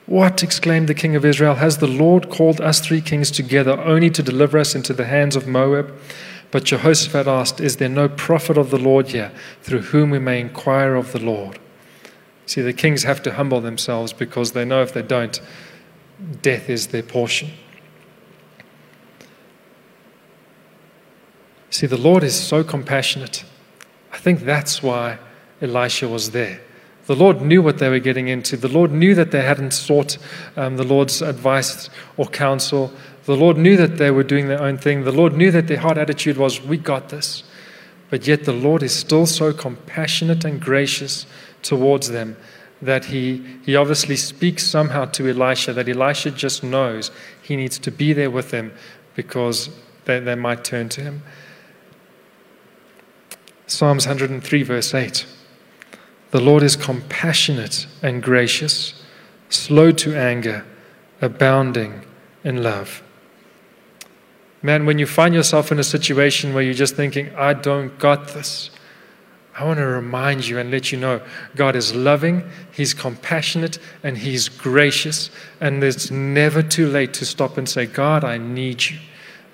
What, 0.07 0.43
exclaimed 0.43 0.88
the 0.88 0.95
king 0.95 1.17
of 1.17 1.25
Israel, 1.25 1.57
has 1.57 1.79
the 1.79 1.87
Lord 1.87 2.29
called 2.29 2.61
us 2.61 2.79
three 2.79 3.01
kings 3.01 3.31
together 3.31 3.73
only 3.81 4.11
to 4.11 4.23
deliver 4.23 4.59
us 4.59 4.75
into 4.75 4.93
the 4.93 5.07
hands 5.07 5.35
of 5.35 5.49
Moab? 5.49 5.99
But 6.55 6.62
Jehoshaphat 6.62 7.27
asked, 7.27 7.61
Is 7.61 7.79
there 7.79 7.88
no 7.88 8.09
prophet 8.09 8.57
of 8.57 8.71
the 8.71 8.79
Lord 8.79 9.09
here 9.09 9.33
through 9.62 9.81
whom 9.81 10.11
we 10.11 10.21
may 10.21 10.38
inquire 10.38 10.95
of 10.95 11.11
the 11.11 11.19
Lord? 11.19 11.59
See, 12.47 12.61
the 12.61 12.73
kings 12.73 13.03
have 13.03 13.21
to 13.25 13.33
humble 13.33 13.61
themselves 13.61 14.12
because 14.12 14.53
they 14.53 14.64
know 14.64 14.81
if 14.81 14.93
they 14.93 15.03
don't, 15.03 15.40
death 16.43 16.71
is 16.71 16.87
their 16.87 17.03
portion. 17.03 17.51
See, 21.71 21.88
the 21.88 21.97
Lord 21.97 22.23
is 22.23 22.40
so 22.40 22.62
compassionate. 22.62 23.45
I 24.12 24.19
think 24.19 24.43
that's 24.43 24.81
why 24.81 25.19
Elisha 25.61 26.07
was 26.07 26.31
there. 26.31 26.61
The 27.07 27.17
Lord 27.17 27.43
knew 27.43 27.62
what 27.62 27.79
they 27.79 27.88
were 27.88 27.99
getting 27.99 28.29
into. 28.29 28.57
The 28.57 28.69
Lord 28.69 28.93
knew 28.93 29.17
that 29.17 29.33
they 29.33 29.43
hadn't 29.43 29.73
sought 29.73 30.19
um, 30.57 30.77
the 30.77 30.85
Lord's 30.85 31.21
advice 31.21 31.90
or 32.17 32.27
counsel. 32.27 32.93
The 33.27 33.37
Lord 33.37 33.57
knew 33.57 33.77
that 33.77 33.97
they 33.97 34.11
were 34.11 34.23
doing 34.23 34.49
their 34.49 34.63
own 34.63 34.77
thing. 34.77 35.05
The 35.05 35.13
Lord 35.13 35.35
knew 35.35 35.51
that 35.51 35.67
their 35.67 35.79
heart 35.79 35.97
attitude 35.97 36.37
was, 36.37 36.61
We 36.61 36.77
got 36.77 37.09
this. 37.09 37.43
But 38.11 38.27
yet 38.27 38.45
the 38.45 38.53
Lord 38.53 38.83
is 38.83 38.95
still 38.95 39.27
so 39.27 39.53
compassionate 39.53 40.45
and 40.45 40.61
gracious 40.61 41.27
towards 41.63 42.11
them 42.11 42.37
that 42.83 43.07
he, 43.07 43.43
he 43.65 43.77
obviously 43.77 44.17
speaks 44.17 44.65
somehow 44.65 45.07
to 45.07 45.29
Elisha, 45.29 45.73
that 45.73 45.89
Elisha 45.89 46.31
just 46.31 46.63
knows 46.63 47.11
he 47.43 47.57
needs 47.57 47.79
to 47.79 47.91
be 47.91 48.13
there 48.13 48.31
with 48.31 48.51
them 48.51 48.73
because 49.15 49.71
they, 50.05 50.21
they 50.21 50.35
might 50.35 50.65
turn 50.65 50.89
to 50.91 51.01
him. 51.01 51.23
Psalms 53.67 54.07
103, 54.07 54.63
verse 54.63 54.93
8. 54.93 55.27
The 56.31 56.41
Lord 56.41 56.63
is 56.63 56.77
compassionate 56.77 57.87
and 58.03 58.23
gracious, 58.23 59.03
slow 59.49 59.91
to 59.93 60.15
anger, 60.15 60.67
abounding 61.23 62.03
in 62.43 62.63
love. 62.63 63.03
Man, 64.64 64.87
when 64.87 64.98
you 64.98 65.05
find 65.05 65.35
yourself 65.35 65.70
in 65.70 65.79
a 65.79 65.85
situation 65.85 66.55
where 66.55 66.62
you're 66.62 66.72
just 66.72 66.96
thinking, 66.96 67.29
I 67.37 67.53
don't 67.53 67.98
got 67.98 68.29
this, 68.29 68.70
I 69.55 69.66
want 69.66 69.77
to 69.79 69.87
remind 69.87 70.48
you 70.48 70.59
and 70.59 70.70
let 70.70 70.90
you 70.90 70.98
know 70.98 71.20
God 71.55 71.77
is 71.77 71.94
loving, 71.94 72.48
He's 72.72 72.94
compassionate, 72.94 73.79
and 74.03 74.16
He's 74.16 74.48
gracious. 74.48 75.29
And 75.61 75.85
it's 75.85 76.11
never 76.11 76.62
too 76.62 76.88
late 76.88 77.12
to 77.14 77.27
stop 77.27 77.59
and 77.59 77.68
say, 77.68 77.85
God, 77.85 78.24
I 78.24 78.38
need 78.38 78.83
you. 78.87 78.98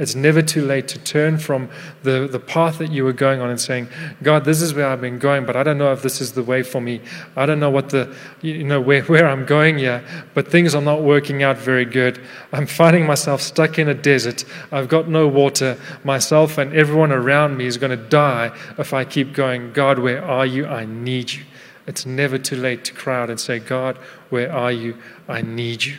It's 0.00 0.14
never 0.14 0.40
too 0.40 0.64
late 0.64 0.88
to 0.88 0.98
turn 0.98 1.36
from 1.36 1.68
the, 2.02 2.26
the 2.26 2.40
path 2.40 2.78
that 2.78 2.90
you 2.90 3.04
were 3.04 3.12
going 3.12 3.42
on 3.42 3.50
and 3.50 3.60
saying, 3.60 3.88
God, 4.22 4.46
this 4.46 4.62
is 4.62 4.72
where 4.72 4.86
I've 4.86 5.02
been 5.02 5.18
going, 5.18 5.44
but 5.44 5.56
I 5.56 5.62
don't 5.62 5.76
know 5.76 5.92
if 5.92 6.02
this 6.02 6.22
is 6.22 6.32
the 6.32 6.42
way 6.42 6.62
for 6.62 6.80
me. 6.80 7.02
I 7.36 7.44
don't 7.44 7.60
know 7.60 7.68
what 7.68 7.90
the, 7.90 8.16
you 8.40 8.64
know, 8.64 8.80
where, 8.80 9.02
where 9.02 9.28
I'm 9.28 9.44
going 9.44 9.76
here, 9.76 10.02
but 10.32 10.48
things 10.48 10.74
are 10.74 10.80
not 10.80 11.02
working 11.02 11.42
out 11.42 11.58
very 11.58 11.84
good. 11.84 12.18
I'm 12.50 12.66
finding 12.66 13.04
myself 13.04 13.42
stuck 13.42 13.78
in 13.78 13.88
a 13.88 13.94
desert. 13.94 14.46
I've 14.72 14.88
got 14.88 15.06
no 15.06 15.28
water. 15.28 15.78
Myself 16.02 16.56
and 16.56 16.74
everyone 16.74 17.12
around 17.12 17.58
me 17.58 17.66
is 17.66 17.76
going 17.76 17.96
to 17.96 18.08
die 18.08 18.56
if 18.78 18.94
I 18.94 19.04
keep 19.04 19.34
going. 19.34 19.74
God, 19.74 19.98
where 19.98 20.24
are 20.24 20.46
you? 20.46 20.66
I 20.66 20.86
need 20.86 21.30
you. 21.30 21.44
It's 21.86 22.06
never 22.06 22.38
too 22.38 22.56
late 22.56 22.84
to 22.86 22.94
cry 22.94 23.20
out 23.20 23.28
and 23.28 23.38
say, 23.38 23.58
God, 23.58 23.98
where 24.30 24.50
are 24.50 24.72
you? 24.72 24.96
I 25.28 25.42
need 25.42 25.84
you. 25.84 25.98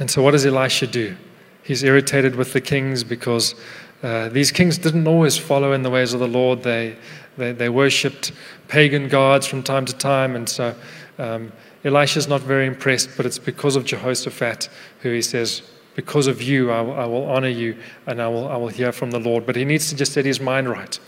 And 0.00 0.10
so, 0.10 0.22
what 0.22 0.32
does 0.32 0.44
Elisha 0.44 0.88
do? 0.88 1.16
He's 1.62 1.84
irritated 1.84 2.34
with 2.34 2.52
the 2.52 2.60
kings 2.60 3.04
because 3.04 3.54
uh, 4.02 4.28
these 4.30 4.50
kings 4.50 4.78
didn't 4.78 5.06
always 5.06 5.36
follow 5.36 5.72
in 5.72 5.82
the 5.82 5.90
ways 5.90 6.12
of 6.12 6.20
the 6.20 6.26
Lord. 6.26 6.64
They, 6.64 6.96
they, 7.36 7.52
they 7.52 7.68
worshipped 7.68 8.32
pagan 8.66 9.08
gods 9.08 9.46
from 9.46 9.62
time 9.62 9.84
to 9.86 9.94
time. 9.94 10.34
And 10.34 10.48
so 10.48 10.74
Um, 11.20 11.52
Elisha's 11.84 12.28
not 12.28 12.40
very 12.40 12.66
impressed, 12.66 13.10
but 13.16 13.26
it's 13.26 13.38
because 13.38 13.76
of 13.76 13.84
Jehoshaphat 13.84 14.70
who 15.02 15.12
he 15.12 15.20
says, 15.20 15.62
Because 15.94 16.26
of 16.26 16.40
you, 16.40 16.70
I 16.70 16.80
will, 16.80 16.94
I 16.94 17.04
will 17.04 17.24
honor 17.28 17.48
you 17.48 17.76
and 18.06 18.22
I 18.22 18.28
will, 18.28 18.48
I 18.48 18.56
will 18.56 18.68
hear 18.68 18.90
from 18.90 19.10
the 19.10 19.20
Lord. 19.20 19.44
But 19.44 19.56
he 19.56 19.64
needs 19.66 19.90
to 19.90 19.96
just 19.96 20.14
set 20.14 20.24
his 20.24 20.40
mind 20.40 20.68
right. 20.68 20.98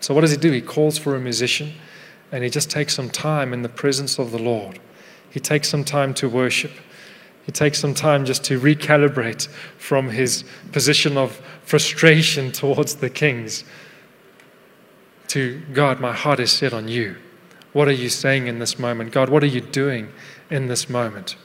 So, 0.00 0.12
what 0.12 0.20
does 0.20 0.30
he 0.30 0.36
do? 0.36 0.52
He 0.52 0.60
calls 0.60 0.98
for 0.98 1.16
a 1.16 1.20
musician 1.20 1.72
and 2.30 2.44
he 2.44 2.50
just 2.50 2.70
takes 2.70 2.94
some 2.94 3.08
time 3.08 3.54
in 3.54 3.62
the 3.62 3.68
presence 3.68 4.18
of 4.18 4.30
the 4.30 4.38
Lord. 4.38 4.78
He 5.30 5.40
takes 5.40 5.68
some 5.68 5.84
time 5.84 6.12
to 6.14 6.28
worship. 6.28 6.72
He 7.44 7.52
takes 7.52 7.78
some 7.78 7.94
time 7.94 8.24
just 8.24 8.44
to 8.44 8.60
recalibrate 8.60 9.48
from 9.78 10.10
his 10.10 10.44
position 10.70 11.16
of 11.16 11.40
frustration 11.64 12.52
towards 12.52 12.96
the 12.96 13.10
kings 13.10 13.64
to 15.32 15.62
God, 15.72 15.98
my 15.98 16.12
heart 16.12 16.40
is 16.40 16.52
set 16.52 16.74
on 16.74 16.88
you. 16.88 17.16
What 17.72 17.88
are 17.88 17.92
you 17.92 18.10
saying 18.10 18.48
in 18.48 18.58
this 18.58 18.78
moment? 18.78 19.12
God, 19.12 19.30
what 19.30 19.42
are 19.42 19.46
you 19.46 19.62
doing 19.62 20.12
in 20.50 20.66
this 20.66 20.90
moment? 20.90 21.36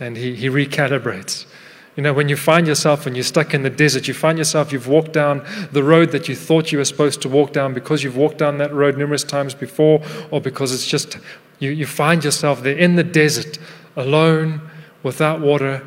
And 0.00 0.16
he, 0.16 0.34
he 0.34 0.48
recalibrates. 0.48 1.46
You 1.94 2.02
know, 2.02 2.12
when 2.12 2.28
you 2.28 2.36
find 2.36 2.66
yourself 2.66 3.06
and 3.06 3.14
you're 3.14 3.22
stuck 3.22 3.54
in 3.54 3.62
the 3.62 3.70
desert, 3.70 4.08
you 4.08 4.14
find 4.14 4.36
yourself, 4.36 4.72
you've 4.72 4.88
walked 4.88 5.12
down 5.12 5.46
the 5.70 5.84
road 5.84 6.10
that 6.10 6.28
you 6.28 6.34
thought 6.34 6.72
you 6.72 6.78
were 6.78 6.84
supposed 6.84 7.22
to 7.22 7.28
walk 7.28 7.52
down 7.52 7.72
because 7.72 8.02
you've 8.02 8.16
walked 8.16 8.38
down 8.38 8.58
that 8.58 8.74
road 8.74 8.98
numerous 8.98 9.22
times 9.22 9.54
before, 9.54 10.02
or 10.32 10.40
because 10.40 10.74
it's 10.74 10.88
just, 10.88 11.18
you, 11.60 11.70
you 11.70 11.86
find 11.86 12.24
yourself 12.24 12.64
there 12.64 12.76
in 12.76 12.96
the 12.96 13.04
desert, 13.04 13.60
alone, 13.96 14.60
without 15.02 15.40
water, 15.40 15.86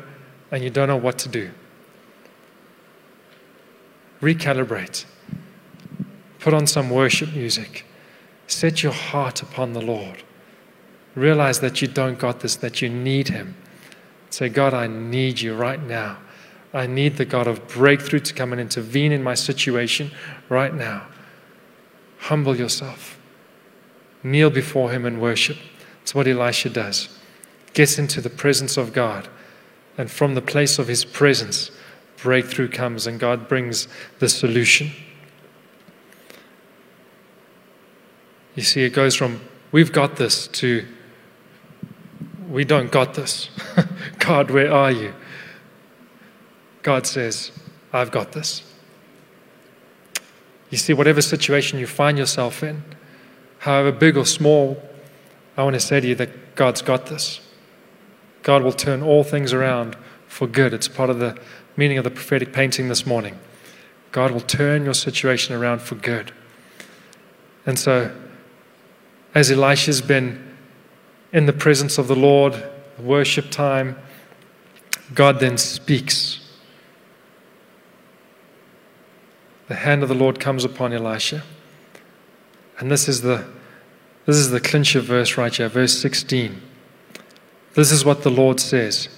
and 0.50 0.62
you 0.64 0.70
don't 0.70 0.88
know 0.88 0.96
what 0.96 1.18
to 1.18 1.28
do. 1.28 1.50
Recalibrate. 4.20 5.04
Put 6.40 6.52
on 6.52 6.66
some 6.66 6.90
worship 6.90 7.32
music. 7.32 7.86
Set 8.46 8.82
your 8.82 8.92
heart 8.92 9.42
upon 9.42 9.72
the 9.72 9.80
Lord. 9.80 10.22
Realize 11.14 11.60
that 11.60 11.80
you 11.80 11.88
don't 11.88 12.18
got 12.18 12.40
this, 12.40 12.56
that 12.56 12.82
you 12.82 12.88
need 12.88 13.28
Him. 13.28 13.56
Say, 14.30 14.48
God, 14.48 14.74
I 14.74 14.86
need 14.86 15.40
you 15.40 15.54
right 15.54 15.82
now. 15.82 16.18
I 16.72 16.86
need 16.86 17.16
the 17.16 17.24
God 17.24 17.46
of 17.46 17.66
breakthrough 17.68 18.20
to 18.20 18.34
come 18.34 18.52
and 18.52 18.60
intervene 18.60 19.12
in 19.12 19.22
my 19.22 19.34
situation 19.34 20.10
right 20.48 20.72
now. 20.72 21.06
Humble 22.18 22.56
yourself. 22.56 23.18
Kneel 24.22 24.50
before 24.50 24.90
Him 24.90 25.04
and 25.04 25.20
worship. 25.20 25.56
That's 25.98 26.14
what 26.14 26.28
Elisha 26.28 26.70
does. 26.70 27.19
Gets 27.74 27.98
into 27.98 28.20
the 28.20 28.30
presence 28.30 28.76
of 28.76 28.92
God. 28.92 29.28
And 29.96 30.10
from 30.10 30.34
the 30.34 30.42
place 30.42 30.78
of 30.78 30.88
His 30.88 31.04
presence, 31.04 31.70
breakthrough 32.22 32.68
comes 32.68 33.06
and 33.06 33.18
God 33.18 33.48
brings 33.48 33.88
the 34.18 34.28
solution. 34.28 34.92
You 38.54 38.62
see, 38.62 38.82
it 38.84 38.90
goes 38.90 39.14
from 39.14 39.40
we've 39.72 39.92
got 39.92 40.16
this 40.16 40.46
to 40.48 40.86
we 42.48 42.64
don't 42.64 42.90
got 42.90 43.14
this. 43.14 43.48
God, 44.18 44.50
where 44.50 44.72
are 44.72 44.90
you? 44.90 45.14
God 46.82 47.06
says, 47.06 47.52
I've 47.92 48.10
got 48.10 48.32
this. 48.32 48.64
You 50.70 50.78
see, 50.78 50.92
whatever 50.92 51.22
situation 51.22 51.78
you 51.78 51.86
find 51.86 52.18
yourself 52.18 52.62
in, 52.62 52.82
however 53.58 53.92
big 53.92 54.16
or 54.16 54.26
small, 54.26 54.82
I 55.56 55.62
want 55.62 55.74
to 55.74 55.80
say 55.80 56.00
to 56.00 56.06
you 56.06 56.14
that 56.16 56.54
God's 56.54 56.82
got 56.82 57.06
this. 57.06 57.40
God 58.42 58.62
will 58.62 58.72
turn 58.72 59.02
all 59.02 59.24
things 59.24 59.52
around 59.52 59.96
for 60.28 60.46
good. 60.46 60.72
It's 60.72 60.88
part 60.88 61.10
of 61.10 61.18
the 61.18 61.38
meaning 61.76 61.98
of 61.98 62.04
the 62.04 62.10
prophetic 62.10 62.52
painting 62.52 62.88
this 62.88 63.06
morning. 63.06 63.38
God 64.12 64.30
will 64.30 64.40
turn 64.40 64.84
your 64.84 64.94
situation 64.94 65.54
around 65.54 65.82
for 65.82 65.94
good. 65.94 66.32
And 67.66 67.78
so, 67.78 68.14
as 69.34 69.50
Elisha's 69.50 70.00
been 70.00 70.56
in 71.32 71.46
the 71.46 71.52
presence 71.52 71.98
of 71.98 72.08
the 72.08 72.16
Lord, 72.16 72.62
worship 72.98 73.50
time, 73.50 73.96
God 75.14 75.40
then 75.40 75.58
speaks. 75.58 76.40
The 79.68 79.76
hand 79.76 80.02
of 80.02 80.08
the 80.08 80.14
Lord 80.14 80.40
comes 80.40 80.64
upon 80.64 80.92
Elisha. 80.92 81.42
And 82.78 82.90
this 82.90 83.08
is 83.08 83.22
the 83.22 83.46
this 84.26 84.36
is 84.36 84.50
the 84.50 84.60
clincher 84.60 85.00
verse 85.00 85.36
right 85.36 85.54
here, 85.54 85.68
verse 85.68 85.98
16. 85.98 86.60
This 87.80 87.92
is 87.92 88.04
what 88.04 88.24
the 88.24 88.30
Lord 88.30 88.60
says 88.60 89.08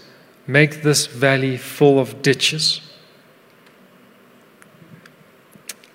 Make 0.47 0.83
this 0.83 1.07
valley 1.07 1.57
full 1.57 1.99
of 1.99 2.23
ditches. 2.23 2.81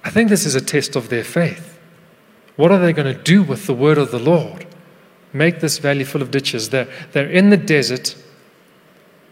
I 0.04 0.10
think 0.10 0.28
this 0.28 0.46
is 0.46 0.54
a 0.54 0.60
test 0.60 0.98
of 0.98 1.08
their 1.08 1.24
faith. 1.24 1.80
What 2.58 2.74
are 2.74 2.80
they 2.80 2.92
going 2.92 3.16
to 3.16 3.24
do 3.24 3.42
with 3.42 3.68
the 3.68 3.74
word 3.74 3.98
of 3.98 4.12
the 4.12 4.20
Lord? 4.20 4.66
Make 5.32 5.62
this 5.62 5.78
valley 5.78 6.04
full 6.04 6.22
of 6.22 6.30
ditches. 6.30 6.68
They're, 6.68 6.90
they're 7.14 7.30
in 7.30 7.52
the 7.52 7.56
desert. 7.56 8.22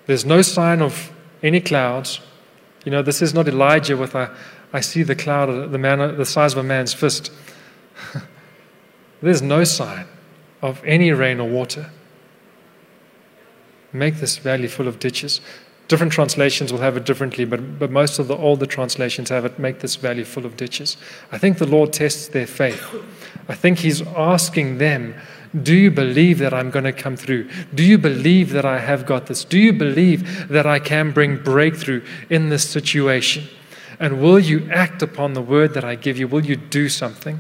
There's 0.05 0.23
no 0.23 0.41
sign 0.41 0.81
of 0.81 1.11
any 1.43 1.59
clouds. 1.59 2.21
You 2.85 2.93
know, 2.93 3.01
this 3.01 3.21
is 3.21 3.33
not 3.33 3.49
Elijah 3.49 3.97
with 3.97 4.15
a, 4.15 4.33
I 4.71 4.79
see 4.79 5.03
the 5.03 5.15
cloud, 5.15 5.73
the, 5.73 5.77
man, 5.77 6.15
the 6.15 6.25
size 6.25 6.53
of 6.53 6.59
a 6.59 6.63
man's 6.63 6.93
fist. 6.93 7.33
There's 9.21 9.41
no 9.41 9.65
sign 9.65 10.07
of 10.61 10.81
any 10.85 11.11
rain 11.11 11.41
or 11.41 11.49
water. 11.49 11.91
Make 13.95 14.15
this 14.15 14.37
valley 14.37 14.67
full 14.67 14.87
of 14.87 14.99
ditches. 14.99 15.41
Different 15.87 16.13
translations 16.13 16.71
will 16.71 16.79
have 16.79 16.97
it 16.97 17.05
differently, 17.05 17.45
but, 17.45 17.77
but 17.77 17.91
most 17.91 18.17
of 18.17 18.27
the 18.27 18.35
older 18.35 18.65
translations 18.65 19.29
have 19.29 19.45
it 19.45 19.59
make 19.59 19.79
this 19.79 19.95
valley 19.95 20.23
full 20.23 20.45
of 20.45 20.57
ditches. 20.57 20.97
I 21.31 21.37
think 21.37 21.59
the 21.59 21.67
Lord 21.67 21.93
tests 21.93 22.27
their 22.27 22.47
faith. 22.47 22.83
I 23.47 23.53
think 23.53 23.79
He's 23.79 24.01
asking 24.01 24.79
them, 24.79 25.13
Do 25.61 25.75
you 25.75 25.91
believe 25.91 26.39
that 26.39 26.55
I'm 26.55 26.71
going 26.71 26.85
to 26.85 26.91
come 26.91 27.15
through? 27.15 27.49
Do 27.73 27.83
you 27.83 27.99
believe 27.99 28.49
that 28.51 28.65
I 28.65 28.79
have 28.79 29.05
got 29.05 29.27
this? 29.27 29.45
Do 29.45 29.59
you 29.59 29.73
believe 29.73 30.47
that 30.47 30.65
I 30.65 30.79
can 30.79 31.11
bring 31.11 31.37
breakthrough 31.37 32.03
in 32.31 32.49
this 32.49 32.67
situation? 32.67 33.47
And 33.99 34.21
will 34.21 34.39
you 34.39 34.67
act 34.71 35.03
upon 35.03 35.33
the 35.33 35.41
word 35.41 35.73
that 35.75 35.85
I 35.85 35.95
give 35.95 36.17
you? 36.17 36.27
Will 36.27 36.45
you 36.45 36.55
do 36.55 36.89
something? 36.89 37.39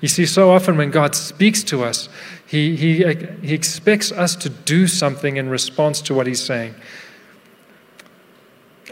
You 0.00 0.08
see, 0.08 0.26
so 0.26 0.50
often 0.50 0.76
when 0.76 0.90
God 0.90 1.14
speaks 1.14 1.62
to 1.64 1.82
us, 1.82 2.08
he, 2.46 2.76
he, 2.76 3.04
he 3.42 3.54
expects 3.54 4.12
us 4.12 4.36
to 4.36 4.48
do 4.48 4.86
something 4.86 5.36
in 5.36 5.48
response 5.48 6.00
to 6.02 6.14
what 6.14 6.26
He's 6.26 6.42
saying. 6.42 6.74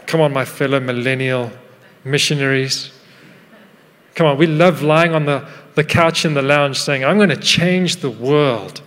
Come 0.05 0.21
on, 0.21 0.33
my 0.33 0.45
fellow 0.45 0.79
millennial 0.79 1.51
missionaries. 2.03 2.91
Come 4.13 4.27
on, 4.27 4.37
we 4.37 4.45
love 4.45 4.81
lying 4.81 5.15
on 5.15 5.25
the, 5.25 5.47
the 5.75 5.83
couch 5.83 6.25
in 6.25 6.33
the 6.33 6.41
lounge 6.41 6.79
saying, 6.79 7.03
I'm 7.03 7.17
going 7.17 7.29
to 7.29 7.37
change 7.37 7.97
the 7.97 8.09
world. 8.09 8.81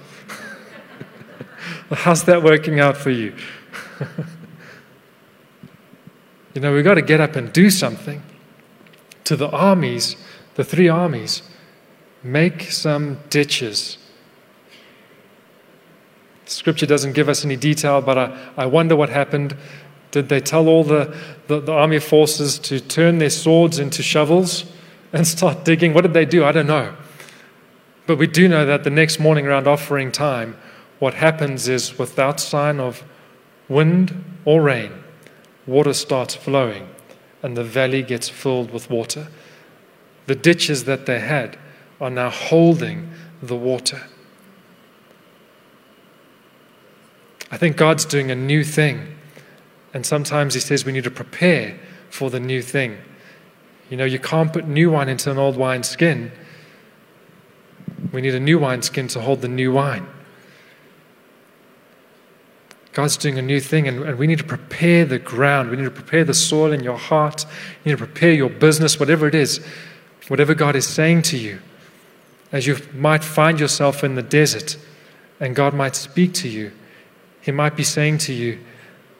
How's 1.90 2.24
that 2.24 2.42
working 2.42 2.78
out 2.78 2.96
for 2.96 3.10
you? 3.10 3.34
you 6.54 6.60
know, 6.60 6.72
we've 6.72 6.84
got 6.84 6.94
to 6.94 7.02
get 7.02 7.20
up 7.20 7.36
and 7.36 7.52
do 7.52 7.70
something. 7.70 8.22
To 9.24 9.36
the 9.36 9.50
armies, 9.50 10.16
the 10.54 10.64
three 10.64 10.88
armies, 10.88 11.42
make 12.22 12.62
some 12.70 13.18
ditches. 13.28 13.98
Scripture 16.50 16.86
doesn't 16.86 17.12
give 17.12 17.28
us 17.28 17.44
any 17.44 17.56
detail, 17.56 18.00
but 18.00 18.16
I, 18.16 18.38
I 18.56 18.66
wonder 18.66 18.96
what 18.96 19.10
happened. 19.10 19.54
Did 20.10 20.28
they 20.28 20.40
tell 20.40 20.68
all 20.68 20.82
the, 20.82 21.14
the, 21.46 21.60
the 21.60 21.72
army 21.72 21.98
forces 21.98 22.58
to 22.60 22.80
turn 22.80 23.18
their 23.18 23.30
swords 23.30 23.78
into 23.78 24.02
shovels 24.02 24.64
and 25.12 25.26
start 25.26 25.64
digging? 25.64 25.92
What 25.92 26.02
did 26.02 26.14
they 26.14 26.24
do? 26.24 26.44
I 26.44 26.52
don't 26.52 26.66
know. 26.66 26.94
But 28.06 28.16
we 28.16 28.26
do 28.26 28.48
know 28.48 28.64
that 28.64 28.84
the 28.84 28.90
next 28.90 29.20
morning 29.20 29.46
around 29.46 29.68
offering 29.68 30.10
time, 30.10 30.56
what 30.98 31.14
happens 31.14 31.68
is 31.68 31.98
without 31.98 32.40
sign 32.40 32.80
of 32.80 33.04
wind 33.68 34.24
or 34.46 34.62
rain, 34.62 34.92
water 35.66 35.92
starts 35.92 36.34
flowing 36.34 36.88
and 37.42 37.56
the 37.56 37.64
valley 37.64 38.02
gets 38.02 38.28
filled 38.28 38.70
with 38.72 38.90
water. 38.90 39.28
The 40.26 40.34
ditches 40.34 40.84
that 40.84 41.06
they 41.06 41.20
had 41.20 41.58
are 42.00 42.10
now 42.10 42.30
holding 42.30 43.10
the 43.42 43.56
water. 43.56 44.02
I 47.50 47.56
think 47.56 47.76
God's 47.76 48.04
doing 48.04 48.30
a 48.30 48.34
new 48.34 48.64
thing. 48.64 49.16
And 49.94 50.04
sometimes 50.04 50.54
He 50.54 50.60
says 50.60 50.84
we 50.84 50.92
need 50.92 51.04
to 51.04 51.10
prepare 51.10 51.78
for 52.10 52.30
the 52.30 52.40
new 52.40 52.62
thing. 52.62 52.98
You 53.90 53.96
know, 53.96 54.04
you 54.04 54.18
can't 54.18 54.52
put 54.52 54.66
new 54.66 54.90
wine 54.90 55.08
into 55.08 55.30
an 55.30 55.38
old 55.38 55.56
wine 55.56 55.82
skin. 55.82 56.30
We 58.12 58.20
need 58.20 58.34
a 58.34 58.40
new 58.40 58.58
wine 58.58 58.82
skin 58.82 59.08
to 59.08 59.20
hold 59.20 59.40
the 59.40 59.48
new 59.48 59.72
wine. 59.72 60.06
God's 62.92 63.16
doing 63.16 63.38
a 63.38 63.42
new 63.42 63.60
thing, 63.60 63.86
and, 63.86 64.02
and, 64.02 64.18
we 64.18 64.26
need 64.26 64.38
to 64.38 64.44
prepare 64.44 65.04
the 65.04 65.18
ground. 65.18 65.70
We 65.70 65.76
need 65.76 65.84
to 65.84 65.90
prepare 65.90 66.24
the 66.24 66.34
soil 66.34 66.72
in 66.72 66.82
your 66.82 66.98
heart. 66.98 67.46
You 67.84 67.92
need 67.92 67.98
to 67.98 68.04
prepare 68.04 68.32
your 68.32 68.48
business, 68.48 68.98
whatever 68.98 69.28
it 69.28 69.34
is, 69.34 69.64
whatever 70.26 70.54
God 70.54 70.74
is 70.74 70.86
saying 70.86 71.22
to 71.22 71.38
you 71.38 71.60
as 72.52 72.66
you 72.66 72.76
might 72.94 73.22
find 73.22 73.60
yourself 73.60 74.02
in 74.02 74.14
the 74.14 74.22
desert 74.22 74.76
and 75.40 75.54
God 75.54 75.74
might 75.74 75.94
speak 75.94 76.32
to 76.34 76.48
you, 76.48 76.72
He 77.40 77.52
might 77.52 77.76
be 77.76 77.84
saying 77.84 78.18
to 78.18 78.32
you, 78.32 78.58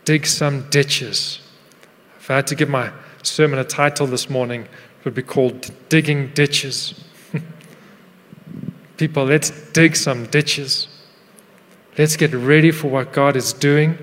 dig 0.05 0.27
some 0.27 0.69
ditches. 0.71 1.41
If 2.19 2.31
I 2.31 2.37
had 2.37 2.47
to 2.49 2.55
give 2.55 2.69
my 2.69 2.93
sermon 3.23 3.59
a 3.59 3.65
title 3.65 4.07
this 4.07 4.29
morning, 4.29 4.63
it 4.63 5.05
would 5.05 5.15
be 5.15 5.23
called 5.23 5.71
Digging 5.89 6.29
Ditches. 6.35 7.05
People, 8.97 9.25
let's 9.25 9.51
dig 9.73 9.97
some 9.97 10.27
ditches. 10.27 10.89
Let's 11.97 12.17
get 12.17 12.33
ready 12.33 12.71
for 12.71 12.89
what 12.89 13.13
God 13.13 13.37
is 13.37 13.53
doing. 13.53 13.99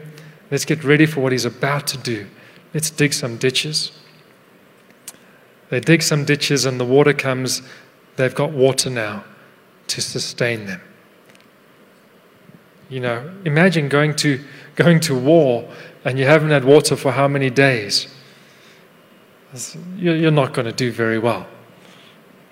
Let's 0.52 0.66
get 0.66 0.84
ready 0.84 1.06
for 1.06 1.22
what 1.22 1.32
He's 1.32 1.46
about 1.46 1.88
to 1.88 1.98
do. 1.98 2.28
Let's 2.74 2.90
dig 2.90 3.14
some 3.14 3.38
ditches. 3.38 3.92
They 5.70 5.80
dig 5.80 6.02
some 6.02 6.26
ditches, 6.26 6.66
and 6.66 6.80
the 6.80 6.86
water 6.86 7.14
comes. 7.14 7.62
They've 8.16 8.36
got 8.36 8.52
water 8.52 8.90
now 8.90 9.24
to 9.88 10.02
sustain 10.02 10.66
them. 10.66 10.82
You 12.90 13.00
know, 13.00 13.32
imagine 13.46 13.90
going 13.90 14.16
to, 14.18 14.40
going 14.76 15.00
to 15.02 15.16
war 15.18 15.68
and 16.04 16.20
you 16.20 16.26
haven't 16.26 16.52
had 16.52 16.64
water 16.64 16.96
for 16.96 17.12
how 17.12 17.28
many 17.28 17.50
days? 17.50 18.08
You're 19.98 20.32
not 20.32 20.54
going 20.54 20.66
to 20.66 20.74
do 20.74 20.92
very 20.92 21.18
well. 21.18 21.48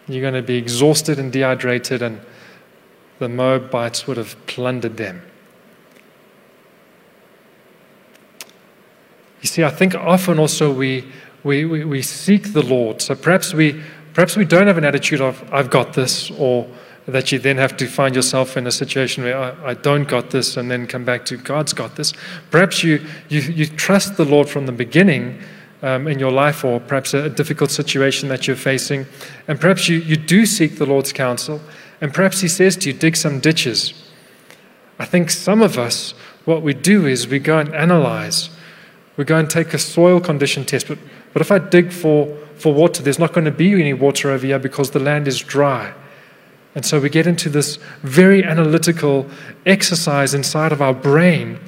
You're 0.08 0.22
going 0.22 0.34
to 0.34 0.42
be 0.42 0.58
exhausted 0.58 1.20
and 1.20 1.32
dehydrated, 1.32 2.02
and 2.02 2.20
the 3.20 3.30
Moabites 3.30 4.08
would 4.08 4.18
have 4.18 4.36
plundered 4.48 4.98
them. 4.98 5.22
You 9.42 9.48
see, 9.48 9.64
I 9.64 9.70
think 9.70 9.96
often 9.96 10.40
also 10.40 10.74
we, 10.74 11.12
we, 11.44 11.66
we, 11.66 11.84
we 11.84 12.02
seek 12.02 12.54
the 12.54 12.62
Lord. 12.62 13.02
So 13.02 13.16
perhaps 13.16 13.54
we, 13.54 13.82
perhaps 14.14 14.36
we 14.36 14.46
don't 14.46 14.68
have 14.68 14.78
an 14.78 14.86
attitude 14.86 15.22
of, 15.22 15.44
I've 15.54 15.70
got 15.70 15.94
this, 15.94 16.32
or 16.32 16.68
that 17.06 17.32
you 17.32 17.40
then 17.40 17.58
have 17.58 17.76
to 17.78 17.88
find 17.88 18.16
yourself 18.16 18.56
in 18.56 18.66
a 18.66 18.72
situation 18.72 19.24
where 19.24 19.38
I, 19.38 19.72
I, 19.72 19.74
don't 19.74 20.08
got 20.08 20.30
this 20.30 20.56
and 20.56 20.72
then 20.72 20.88
come 20.88 21.04
back 21.04 21.26
to 21.26 21.38
God's 21.38 21.74
got 21.74 21.98
this. 21.98 22.14
Perhaps 22.50 22.84
you, 22.84 23.06
you, 23.28 23.42
you 23.42 23.66
trust 23.66 24.16
the 24.16 24.24
Lord 24.24 24.48
from 24.48 24.66
the 24.68 24.72
beginning 24.72 25.40
um, 25.82 26.08
in 26.08 26.18
your 26.18 26.32
life, 26.32 26.64
or 26.64 26.80
perhaps 26.80 27.14
a, 27.14 27.24
a, 27.24 27.30
difficult 27.30 27.70
situation 27.70 28.30
that 28.30 28.48
you're 28.48 28.56
facing, 28.56 29.06
and 29.50 29.60
perhaps 29.60 29.90
you, 29.90 29.98
you 29.98 30.16
do 30.16 30.46
seek 30.46 30.78
the 30.78 30.86
Lord's 30.86 31.12
counsel, 31.12 31.60
and 32.00 32.14
perhaps 32.14 32.40
He 32.40 32.48
says 32.48 32.78
to 32.78 32.90
you, 32.90 32.98
dig 32.98 33.18
some 33.18 33.42
ditches. 33.42 33.94
I 34.98 35.06
think 35.06 35.30
some 35.30 35.62
of 35.62 35.78
us, 35.78 36.14
what 36.46 36.62
we 36.62 36.74
do 36.74 37.06
is 37.06 37.28
we 37.28 37.40
go 37.40 37.60
and 37.60 37.76
analyze. 37.76 38.50
We 39.18 39.26
go 39.26 39.38
and 39.38 39.50
take 39.50 39.74
a 39.74 39.78
soil 39.78 40.22
condition 40.22 40.64
test. 40.64 40.88
But, 40.88 41.00
but 41.34 41.42
if 41.42 41.52
I 41.52 41.60
dig 41.60 41.92
for, 41.92 42.28
for 42.56 42.74
water, 42.74 43.04
there's 43.04 43.20
not 43.20 43.34
going 43.34 43.46
to 43.46 43.52
be 43.52 43.74
any 43.74 43.94
water 43.94 44.32
over 44.32 44.46
here 44.46 44.60
because 44.60 44.92
the 44.92 45.00
land 45.00 45.28
is 45.28 45.40
dry. 45.40 45.94
And 46.76 46.86
so 46.86 47.00
we 47.00 47.10
get 47.10 47.28
into 47.28 47.50
this 47.50 47.78
very 48.02 48.44
analytical 48.44 49.28
exercise 49.66 50.34
inside 50.34 50.72
of 50.72 50.82
our 50.82 50.94
brain 50.94 51.60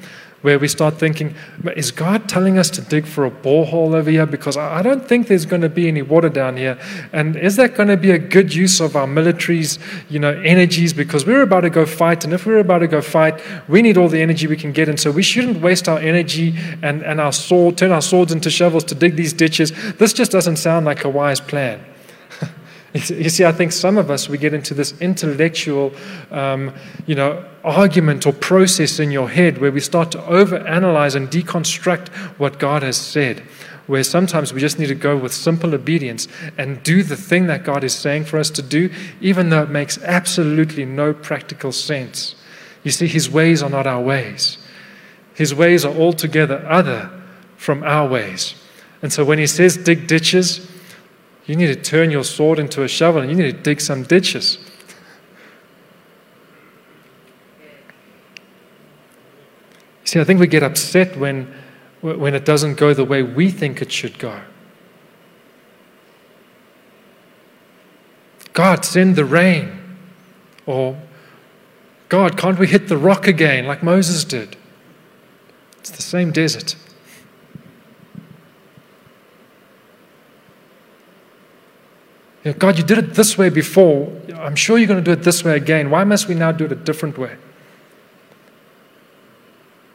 where 0.42 0.58
we 0.60 0.68
start 0.68 0.94
thinking, 0.94 1.34
is 1.74 1.90
God 1.90 2.28
telling 2.28 2.56
us 2.56 2.70
to 2.70 2.80
dig 2.80 3.04
for 3.04 3.24
a 3.24 3.30
borehole 3.30 3.94
over 3.94 4.08
here? 4.10 4.26
Because 4.26 4.56
I 4.56 4.80
don't 4.80 5.04
think 5.04 5.26
there's 5.26 5.44
going 5.44 5.62
to 5.62 5.68
be 5.68 5.88
any 5.88 6.02
water 6.02 6.28
down 6.28 6.56
here. 6.56 6.78
And 7.12 7.34
is 7.36 7.56
that 7.56 7.74
going 7.74 7.88
to 7.88 7.96
be 7.96 8.12
a 8.12 8.18
good 8.18 8.54
use 8.54 8.78
of 8.78 8.94
our 8.94 9.08
military's, 9.08 9.80
you 10.08 10.20
know, 10.20 10.30
energies? 10.42 10.92
Because 10.92 11.26
we're 11.26 11.42
about 11.42 11.62
to 11.62 11.70
go 11.70 11.84
fight, 11.84 12.22
and 12.22 12.32
if 12.32 12.46
we're 12.46 12.58
about 12.58 12.78
to 12.78 12.86
go 12.86 13.00
fight, 13.00 13.40
we 13.68 13.82
need 13.82 13.96
all 13.96 14.08
the 14.08 14.22
energy 14.22 14.46
we 14.46 14.56
can 14.56 14.70
get. 14.70 14.88
And 14.88 15.00
so 15.00 15.10
we 15.10 15.22
shouldn't 15.22 15.60
waste 15.60 15.88
our 15.88 15.98
energy 15.98 16.54
and, 16.80 17.02
and 17.02 17.20
our 17.20 17.32
sword, 17.32 17.76
turn 17.76 17.90
our 17.90 18.02
swords 18.02 18.30
into 18.30 18.48
shovels 18.48 18.84
to 18.84 18.94
dig 18.94 19.16
these 19.16 19.32
ditches. 19.32 19.72
This 19.94 20.12
just 20.12 20.30
doesn't 20.30 20.58
sound 20.58 20.86
like 20.86 21.02
a 21.02 21.08
wise 21.08 21.40
plan. 21.40 21.84
You 22.96 23.28
see, 23.28 23.44
I 23.44 23.52
think 23.52 23.72
some 23.72 23.98
of 23.98 24.10
us, 24.10 24.28
we 24.28 24.38
get 24.38 24.54
into 24.54 24.72
this 24.72 24.98
intellectual, 25.00 25.92
um, 26.30 26.72
you 27.06 27.14
know, 27.14 27.44
argument 27.62 28.26
or 28.26 28.32
process 28.32 28.98
in 28.98 29.10
your 29.10 29.28
head 29.28 29.58
where 29.58 29.70
we 29.70 29.80
start 29.80 30.10
to 30.12 30.18
overanalyze 30.18 31.14
and 31.14 31.28
deconstruct 31.28 32.08
what 32.38 32.58
God 32.58 32.82
has 32.82 32.96
said. 32.96 33.40
Where 33.86 34.02
sometimes 34.02 34.52
we 34.52 34.60
just 34.60 34.78
need 34.78 34.86
to 34.86 34.94
go 34.94 35.16
with 35.16 35.32
simple 35.32 35.74
obedience 35.74 36.26
and 36.56 36.82
do 36.82 37.02
the 37.02 37.16
thing 37.16 37.46
that 37.48 37.64
God 37.64 37.84
is 37.84 37.94
saying 37.94 38.24
for 38.24 38.38
us 38.38 38.50
to 38.50 38.62
do, 38.62 38.90
even 39.20 39.50
though 39.50 39.62
it 39.62 39.70
makes 39.70 39.98
absolutely 40.02 40.84
no 40.84 41.12
practical 41.12 41.72
sense. 41.72 42.34
You 42.82 42.90
see, 42.90 43.06
His 43.06 43.28
ways 43.28 43.62
are 43.62 43.70
not 43.70 43.86
our 43.86 44.00
ways, 44.00 44.58
His 45.34 45.54
ways 45.54 45.84
are 45.84 45.94
altogether 45.94 46.64
other 46.66 47.10
from 47.56 47.82
our 47.84 48.08
ways. 48.08 48.54
And 49.02 49.12
so 49.12 49.24
when 49.24 49.38
He 49.38 49.46
says 49.46 49.76
dig 49.76 50.06
ditches, 50.06 50.68
you 51.46 51.54
need 51.54 51.68
to 51.68 51.76
turn 51.76 52.10
your 52.10 52.24
sword 52.24 52.58
into 52.58 52.82
a 52.82 52.88
shovel 52.88 53.22
and 53.22 53.30
you 53.30 53.36
need 53.36 53.52
to 53.52 53.62
dig 53.62 53.80
some 53.80 54.02
ditches. 54.02 54.58
See, 60.04 60.20
I 60.20 60.24
think 60.24 60.38
we 60.38 60.46
get 60.46 60.62
upset 60.62 61.16
when, 61.16 61.52
when 62.00 62.34
it 62.34 62.44
doesn't 62.44 62.74
go 62.74 62.94
the 62.94 63.04
way 63.04 63.22
we 63.22 63.50
think 63.50 63.82
it 63.82 63.90
should 63.90 64.18
go. 64.18 64.40
God, 68.52 68.84
send 68.84 69.16
the 69.16 69.24
rain. 69.24 69.98
Or, 70.64 71.00
God, 72.08 72.36
can't 72.36 72.58
we 72.58 72.66
hit 72.66 72.88
the 72.88 72.96
rock 72.96 73.26
again 73.26 73.66
like 73.66 73.82
Moses 73.82 74.24
did? 74.24 74.56
It's 75.78 75.90
the 75.90 76.02
same 76.02 76.32
desert. 76.32 76.74
You 82.46 82.52
know, 82.52 82.58
God, 82.58 82.78
you 82.78 82.84
did 82.84 82.98
it 82.98 83.14
this 83.14 83.36
way 83.36 83.48
before. 83.48 84.08
I'm 84.36 84.54
sure 84.54 84.78
you're 84.78 84.86
going 84.86 85.02
to 85.02 85.04
do 85.04 85.10
it 85.10 85.24
this 85.24 85.42
way 85.42 85.56
again. 85.56 85.90
Why 85.90 86.04
must 86.04 86.28
we 86.28 86.36
now 86.36 86.52
do 86.52 86.64
it 86.64 86.70
a 86.70 86.76
different 86.76 87.18
way? 87.18 87.36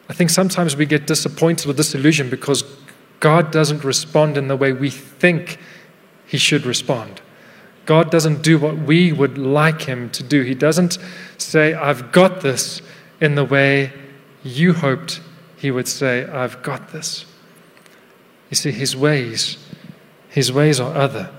I 0.10 0.14
think 0.14 0.32
sometimes 0.32 0.76
we 0.76 0.86
get 0.86 1.08
disappointed 1.08 1.70
or 1.70 1.74
disillusioned 1.74 2.30
because 2.30 2.66
God 3.22 3.52
doesn't 3.52 3.86
respond 3.86 4.36
in 4.36 4.50
the 4.50 4.58
way 4.58 4.74
we 4.74 4.90
think 4.90 5.60
He 6.28 6.38
should 6.38 6.66
respond. 6.66 7.22
God 7.86 8.12
doesn't 8.12 8.42
do 8.42 8.60
what 8.60 8.80
we 8.80 9.14
would 9.14 9.38
like 9.38 9.84
Him 9.84 10.10
to 10.10 10.22
do. 10.22 10.42
He 10.42 10.54
doesn't 10.54 10.98
say, 11.38 11.74
I've 11.74 12.12
got 12.12 12.42
this, 12.42 12.82
in 13.22 13.36
the 13.36 13.46
way 13.46 13.94
you 14.44 14.74
hoped 14.74 15.22
He 15.56 15.72
would 15.72 15.88
say, 15.88 16.26
I've 16.26 16.62
got 16.64 16.90
this. 16.90 17.26
You 18.50 18.58
see, 18.58 18.72
His 18.72 18.94
ways, 18.94 19.58
His 20.28 20.52
ways 20.52 20.82
are 20.82 20.94
other. 20.94 21.30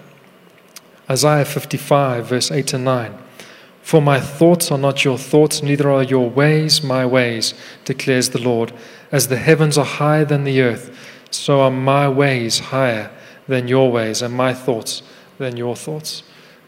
Isaiah 1.11 1.45
55, 1.45 2.27
verse 2.27 2.51
8 2.51 2.75
and 2.75 2.85
9. 2.85 3.19
For 3.83 4.01
my 4.01 4.21
thoughts 4.21 4.71
are 4.71 4.79
not 4.79 5.05
your 5.05 5.19
thoughts, 5.19 5.63
neither 5.63 5.91
are 5.91 6.03
your 6.03 6.31
ways 6.31 6.83
my 6.83 7.05
ways, 7.05 7.55
declares 7.85 8.31
the 8.31 8.41
Lord. 8.41 8.73
As 9.11 9.29
the 9.29 9.37
heavens 9.37 9.77
are 9.77 9.85
higher 9.85 10.25
than 10.25 10.45
the 10.45 10.63
earth, 10.63 10.97
so 11.31 11.61
are 11.61 11.71
my 11.71 12.09
ways 12.09 12.59
higher 12.59 13.11
than 13.49 13.69
your 13.69 13.91
ways, 13.91 14.23
and 14.23 14.35
my 14.35 14.55
thoughts 14.55 15.03
than 15.39 15.57
your 15.57 15.75
thoughts. 15.75 16.23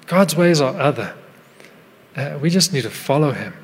God's 0.07 0.37
ways 0.37 0.61
are 0.61 0.79
other. 0.79 1.15
Uh, 2.17 2.39
we 2.41 2.51
just 2.51 2.73
need 2.73 2.83
to 2.83 2.91
follow 2.91 3.31
him. 3.31 3.55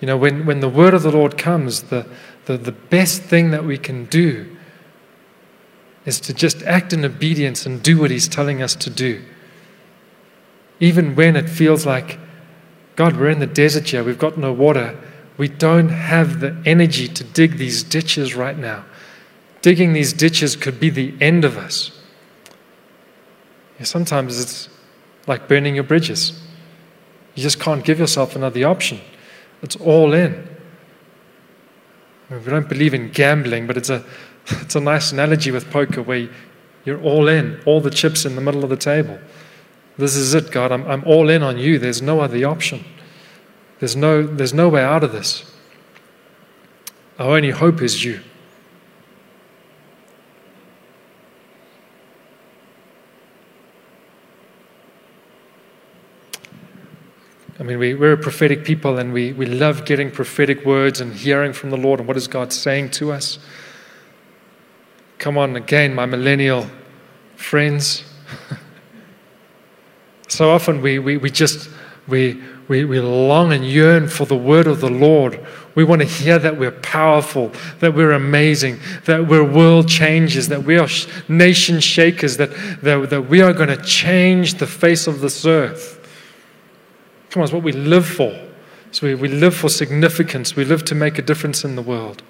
You 0.00 0.06
know, 0.06 0.16
when, 0.16 0.46
when 0.46 0.60
the 0.60 0.68
word 0.68 0.94
of 0.94 1.02
the 1.02 1.10
Lord 1.10 1.36
comes, 1.36 1.84
the, 1.84 2.06
the, 2.44 2.56
the 2.56 2.72
best 2.72 3.22
thing 3.22 3.50
that 3.50 3.64
we 3.64 3.78
can 3.78 4.04
do 4.04 4.56
is 6.04 6.20
to 6.20 6.32
just 6.32 6.62
act 6.62 6.92
in 6.92 7.04
obedience 7.04 7.66
and 7.66 7.82
do 7.82 7.98
what 7.98 8.10
he's 8.10 8.28
telling 8.28 8.62
us 8.62 8.74
to 8.76 8.90
do. 8.90 9.24
Even 10.80 11.14
when 11.14 11.36
it 11.36 11.48
feels 11.48 11.84
like, 11.84 12.18
God, 12.96 13.16
we're 13.16 13.30
in 13.30 13.40
the 13.40 13.46
desert 13.46 13.88
here, 13.88 14.04
we've 14.04 14.18
got 14.18 14.38
no 14.38 14.52
water, 14.52 14.98
we 15.36 15.48
don't 15.48 15.88
have 15.88 16.40
the 16.40 16.56
energy 16.64 17.08
to 17.08 17.24
dig 17.24 17.58
these 17.58 17.82
ditches 17.82 18.34
right 18.34 18.58
now. 18.58 18.84
Digging 19.62 19.92
these 19.92 20.12
ditches 20.12 20.56
could 20.56 20.78
be 20.80 20.90
the 20.90 21.14
end 21.20 21.44
of 21.44 21.56
us. 21.56 21.92
Sometimes 23.82 24.40
it's 24.40 24.68
like 25.28 25.46
burning 25.46 25.74
your 25.74 25.84
bridges. 25.84 26.42
You 27.36 27.42
just 27.42 27.60
can't 27.60 27.84
give 27.84 28.00
yourself 28.00 28.34
another 28.34 28.64
option. 28.64 29.00
It's 29.62 29.76
all 29.76 30.12
in. 30.12 30.48
We 32.30 32.38
don't 32.38 32.68
believe 32.68 32.94
in 32.94 33.10
gambling, 33.10 33.66
but 33.66 33.76
it's 33.76 33.90
a, 33.90 34.04
it's 34.46 34.74
a 34.74 34.80
nice 34.80 35.12
analogy 35.12 35.50
with 35.52 35.70
poker 35.70 36.02
where 36.02 36.28
you're 36.84 37.00
all 37.02 37.28
in, 37.28 37.60
all 37.64 37.80
the 37.80 37.90
chips 37.90 38.24
in 38.24 38.34
the 38.34 38.40
middle 38.40 38.64
of 38.64 38.70
the 38.70 38.76
table. 38.76 39.18
This 39.98 40.14
is 40.14 40.32
it, 40.32 40.52
God. 40.52 40.70
I'm, 40.70 40.86
I'm 40.86 41.02
all 41.04 41.28
in 41.28 41.42
on 41.42 41.58
you. 41.58 41.78
There's 41.78 42.00
no 42.00 42.20
other 42.20 42.42
option. 42.44 42.84
There's 43.80 43.96
no, 43.96 44.22
there's 44.22 44.54
no 44.54 44.68
way 44.68 44.82
out 44.82 45.02
of 45.02 45.10
this. 45.10 45.44
Our 47.18 47.36
only 47.36 47.50
hope 47.50 47.82
is 47.82 48.04
you. 48.04 48.20
I 57.58 57.64
mean, 57.64 57.80
we, 57.80 57.94
we're 57.94 58.12
a 58.12 58.16
prophetic 58.16 58.64
people 58.64 58.98
and 58.98 59.12
we, 59.12 59.32
we 59.32 59.46
love 59.46 59.84
getting 59.84 60.12
prophetic 60.12 60.64
words 60.64 61.00
and 61.00 61.12
hearing 61.12 61.52
from 61.52 61.70
the 61.70 61.76
Lord 61.76 61.98
and 61.98 62.06
what 62.06 62.16
is 62.16 62.28
God 62.28 62.52
saying 62.52 62.90
to 62.92 63.10
us. 63.10 63.40
Come 65.18 65.36
on, 65.36 65.56
again, 65.56 65.92
my 65.92 66.06
millennial 66.06 66.70
friends. 67.34 68.04
So 70.28 70.50
often 70.50 70.80
we, 70.82 70.98
we, 70.98 71.16
we 71.16 71.30
just 71.30 71.68
we, 72.08 72.42
we, 72.68 72.84
we 72.84 73.00
long 73.00 73.52
and 73.52 73.64
yearn 73.64 74.08
for 74.08 74.24
the 74.24 74.36
word 74.36 74.66
of 74.66 74.80
the 74.80 74.90
Lord. 74.90 75.44
We 75.74 75.84
want 75.84 76.00
to 76.00 76.08
hear 76.08 76.38
that 76.38 76.58
we're 76.58 76.72
powerful, 76.72 77.52
that 77.80 77.94
we're 77.94 78.12
amazing, 78.12 78.80
that 79.04 79.28
we're 79.28 79.44
world 79.44 79.88
changers, 79.88 80.48
that 80.48 80.64
we 80.64 80.78
are 80.78 80.88
nation 81.28 81.80
shakers, 81.80 82.38
that, 82.38 82.50
that, 82.82 83.10
that 83.10 83.22
we 83.28 83.42
are 83.42 83.52
going 83.52 83.68
to 83.68 83.82
change 83.84 84.54
the 84.54 84.66
face 84.66 85.06
of 85.06 85.20
this 85.20 85.44
earth. 85.44 85.96
Come 87.30 87.42
on, 87.42 87.44
it's 87.44 87.52
what 87.52 87.62
we 87.62 87.72
live 87.72 88.06
for. 88.06 88.36
So 88.90 89.06
we, 89.06 89.14
we 89.14 89.28
live 89.28 89.54
for 89.54 89.68
significance, 89.68 90.56
we 90.56 90.64
live 90.64 90.84
to 90.86 90.94
make 90.94 91.18
a 91.18 91.22
difference 91.22 91.64
in 91.64 91.76
the 91.76 91.82
world. 91.82 92.22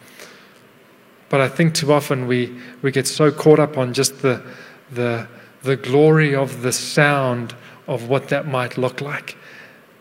But 1.29 1.41
I 1.41 1.49
think 1.49 1.75
too 1.75 1.93
often 1.93 2.27
we, 2.27 2.59
we 2.83 2.91
get 2.91 3.07
so 3.07 3.31
caught 3.31 3.61
up 3.61 3.79
on 3.79 3.95
just 3.95 4.23
the, 4.23 4.43
the, 4.91 5.29
the 5.63 5.77
glory 5.77 6.35
of 6.35 6.63
the 6.63 6.73
sound 6.73 7.55
of 7.89 8.09
what 8.09 8.29
that 8.29 8.47
might 8.47 8.79
look 8.79 9.01
like. 9.01 9.37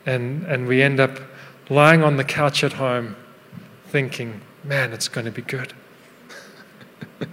And, 0.05 0.43
and 0.43 0.67
we 0.67 0.83
end 0.83 0.99
up 0.99 1.19
lying 1.69 2.03
on 2.03 2.17
the 2.17 2.23
couch 2.23 2.63
at 2.63 2.73
home 2.73 3.15
thinking, 3.87 4.41
man, 4.63 4.93
it's 4.93 5.07
going 5.07 5.25
to 5.25 5.31
be 5.31 5.41
good. 5.41 5.73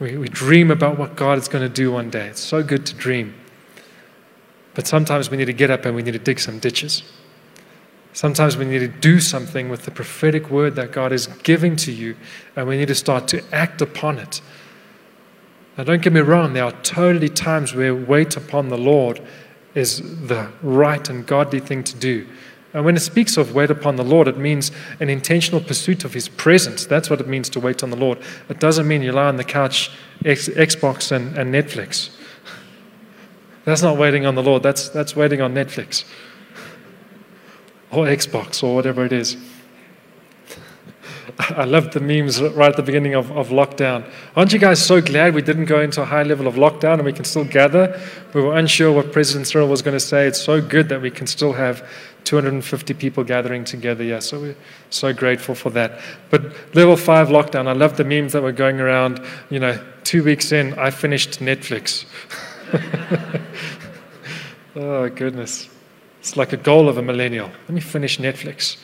we, 0.00 0.16
we 0.16 0.28
dream 0.28 0.70
about 0.70 0.98
what 0.98 1.16
God 1.16 1.36
is 1.36 1.48
going 1.48 1.62
to 1.62 1.68
do 1.68 1.92
one 1.92 2.08
day. 2.08 2.28
It's 2.28 2.40
so 2.40 2.62
good 2.62 2.86
to 2.86 2.94
dream. 2.94 3.34
But 4.74 4.86
sometimes 4.86 5.30
we 5.30 5.36
need 5.36 5.46
to 5.46 5.52
get 5.52 5.70
up 5.70 5.84
and 5.84 5.94
we 5.96 6.02
need 6.02 6.12
to 6.12 6.18
dig 6.20 6.38
some 6.38 6.60
ditches. 6.60 7.02
Sometimes 8.12 8.56
we 8.56 8.64
need 8.64 8.78
to 8.78 8.88
do 8.88 9.20
something 9.20 9.68
with 9.68 9.84
the 9.84 9.90
prophetic 9.90 10.50
word 10.50 10.76
that 10.76 10.92
God 10.92 11.12
is 11.12 11.26
giving 11.26 11.76
to 11.76 11.92
you, 11.92 12.16
and 12.56 12.66
we 12.66 12.76
need 12.76 12.88
to 12.88 12.94
start 12.94 13.28
to 13.28 13.44
act 13.52 13.80
upon 13.80 14.18
it. 14.18 14.40
Now, 15.78 15.84
don't 15.84 16.02
get 16.02 16.12
me 16.12 16.20
wrong, 16.20 16.54
there 16.54 16.64
are 16.64 16.72
totally 16.82 17.28
times 17.28 17.72
where 17.72 17.94
wait 17.94 18.36
upon 18.36 18.68
the 18.68 18.76
Lord 18.76 19.22
is 19.76 20.00
the 20.26 20.50
right 20.60 21.08
and 21.08 21.24
godly 21.24 21.60
thing 21.60 21.84
to 21.84 21.96
do. 21.96 22.26
And 22.74 22.84
when 22.84 22.96
it 22.96 23.00
speaks 23.00 23.36
of 23.36 23.54
wait 23.54 23.70
upon 23.70 23.94
the 23.94 24.02
Lord, 24.02 24.26
it 24.26 24.36
means 24.36 24.72
an 24.98 25.08
intentional 25.08 25.60
pursuit 25.60 26.04
of 26.04 26.14
His 26.14 26.28
presence. 26.28 26.84
That's 26.84 27.08
what 27.08 27.20
it 27.20 27.28
means 27.28 27.48
to 27.50 27.60
wait 27.60 27.84
on 27.84 27.90
the 27.90 27.96
Lord. 27.96 28.18
It 28.48 28.58
doesn't 28.58 28.88
mean 28.88 29.02
you 29.02 29.12
lie 29.12 29.28
on 29.28 29.36
the 29.36 29.44
couch, 29.44 29.92
X, 30.24 30.48
Xbox, 30.48 31.12
and, 31.12 31.38
and 31.38 31.54
Netflix. 31.54 32.10
That's 33.64 33.80
not 33.80 33.96
waiting 33.96 34.26
on 34.26 34.34
the 34.34 34.42
Lord, 34.42 34.64
that's, 34.64 34.88
that's 34.88 35.14
waiting 35.14 35.42
on 35.42 35.54
Netflix 35.54 36.04
or 37.92 38.06
Xbox 38.06 38.64
or 38.64 38.74
whatever 38.74 39.04
it 39.04 39.12
is. 39.12 39.36
I 41.38 41.64
loved 41.64 41.92
the 41.92 42.00
memes 42.00 42.42
right 42.42 42.70
at 42.70 42.76
the 42.76 42.82
beginning 42.82 43.14
of, 43.14 43.30
of 43.30 43.50
lockdown. 43.50 44.04
Aren't 44.34 44.52
you 44.52 44.58
guys 44.58 44.84
so 44.84 45.00
glad 45.00 45.34
we 45.34 45.42
didn't 45.42 45.66
go 45.66 45.80
into 45.80 46.02
a 46.02 46.04
high 46.04 46.24
level 46.24 46.48
of 46.48 46.56
lockdown 46.56 46.94
and 46.94 47.04
we 47.04 47.12
can 47.12 47.24
still 47.24 47.44
gather? 47.44 48.00
We 48.34 48.42
were 48.42 48.56
unsure 48.56 48.92
what 48.92 49.12
President 49.12 49.46
Cyril 49.46 49.68
was 49.68 49.80
going 49.80 49.96
to 49.96 50.00
say. 50.00 50.26
It's 50.26 50.40
so 50.40 50.60
good 50.60 50.88
that 50.88 51.00
we 51.00 51.12
can 51.12 51.28
still 51.28 51.52
have 51.52 51.88
250 52.24 52.92
people 52.94 53.22
gathering 53.22 53.64
together. 53.64 54.02
Yeah, 54.02 54.18
so 54.18 54.40
we're 54.40 54.56
so 54.90 55.12
grateful 55.12 55.54
for 55.54 55.70
that. 55.70 56.00
But 56.28 56.74
level 56.74 56.96
five 56.96 57.28
lockdown, 57.28 57.68
I 57.68 57.72
love 57.72 57.96
the 57.96 58.04
memes 58.04 58.32
that 58.32 58.42
were 58.42 58.52
going 58.52 58.80
around. 58.80 59.22
You 59.48 59.60
know, 59.60 59.80
two 60.02 60.24
weeks 60.24 60.50
in, 60.50 60.76
I 60.76 60.90
finished 60.90 61.38
Netflix. 61.38 62.04
oh, 64.76 65.08
goodness. 65.08 65.68
It's 66.18 66.36
like 66.36 66.52
a 66.52 66.56
goal 66.56 66.88
of 66.88 66.98
a 66.98 67.02
millennial. 67.02 67.46
Let 67.46 67.70
me 67.70 67.80
finish 67.80 68.18
Netflix. 68.18 68.76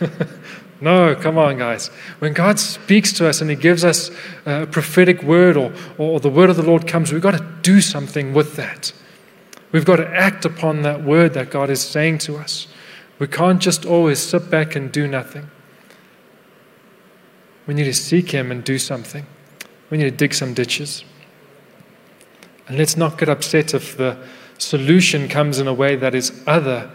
No, 0.80 1.14
come 1.14 1.36
on, 1.36 1.58
guys. 1.58 1.88
When 2.20 2.32
God 2.32 2.58
speaks 2.58 3.12
to 3.14 3.28
us 3.28 3.40
and 3.40 3.50
He 3.50 3.56
gives 3.56 3.84
us 3.84 4.10
uh, 4.46 4.62
a 4.62 4.66
prophetic 4.66 5.22
word 5.22 5.56
or, 5.56 5.72
or 5.98 6.20
the 6.20 6.30
word 6.30 6.48
of 6.48 6.56
the 6.56 6.62
Lord 6.62 6.86
comes, 6.86 7.12
we've 7.12 7.20
got 7.20 7.36
to 7.36 7.46
do 7.62 7.80
something 7.80 8.32
with 8.32 8.56
that. 8.56 8.92
We've 9.72 9.84
got 9.84 9.96
to 9.96 10.08
act 10.08 10.44
upon 10.44 10.82
that 10.82 11.04
word 11.04 11.34
that 11.34 11.50
God 11.50 11.68
is 11.70 11.82
saying 11.82 12.18
to 12.18 12.36
us. 12.36 12.66
We 13.18 13.26
can't 13.26 13.60
just 13.60 13.84
always 13.84 14.18
sit 14.18 14.50
back 14.50 14.74
and 14.74 14.90
do 14.90 15.06
nothing. 15.06 15.50
We 17.66 17.74
need 17.74 17.84
to 17.84 17.94
seek 17.94 18.30
Him 18.30 18.50
and 18.50 18.64
do 18.64 18.78
something. 18.78 19.26
We 19.90 19.98
need 19.98 20.04
to 20.04 20.10
dig 20.10 20.32
some 20.32 20.54
ditches. 20.54 21.04
And 22.68 22.78
let's 22.78 22.96
not 22.96 23.18
get 23.18 23.28
upset 23.28 23.74
if 23.74 23.96
the 23.96 24.16
solution 24.56 25.28
comes 25.28 25.58
in 25.58 25.68
a 25.68 25.74
way 25.74 25.96
that 25.96 26.14
is 26.14 26.42
other 26.46 26.90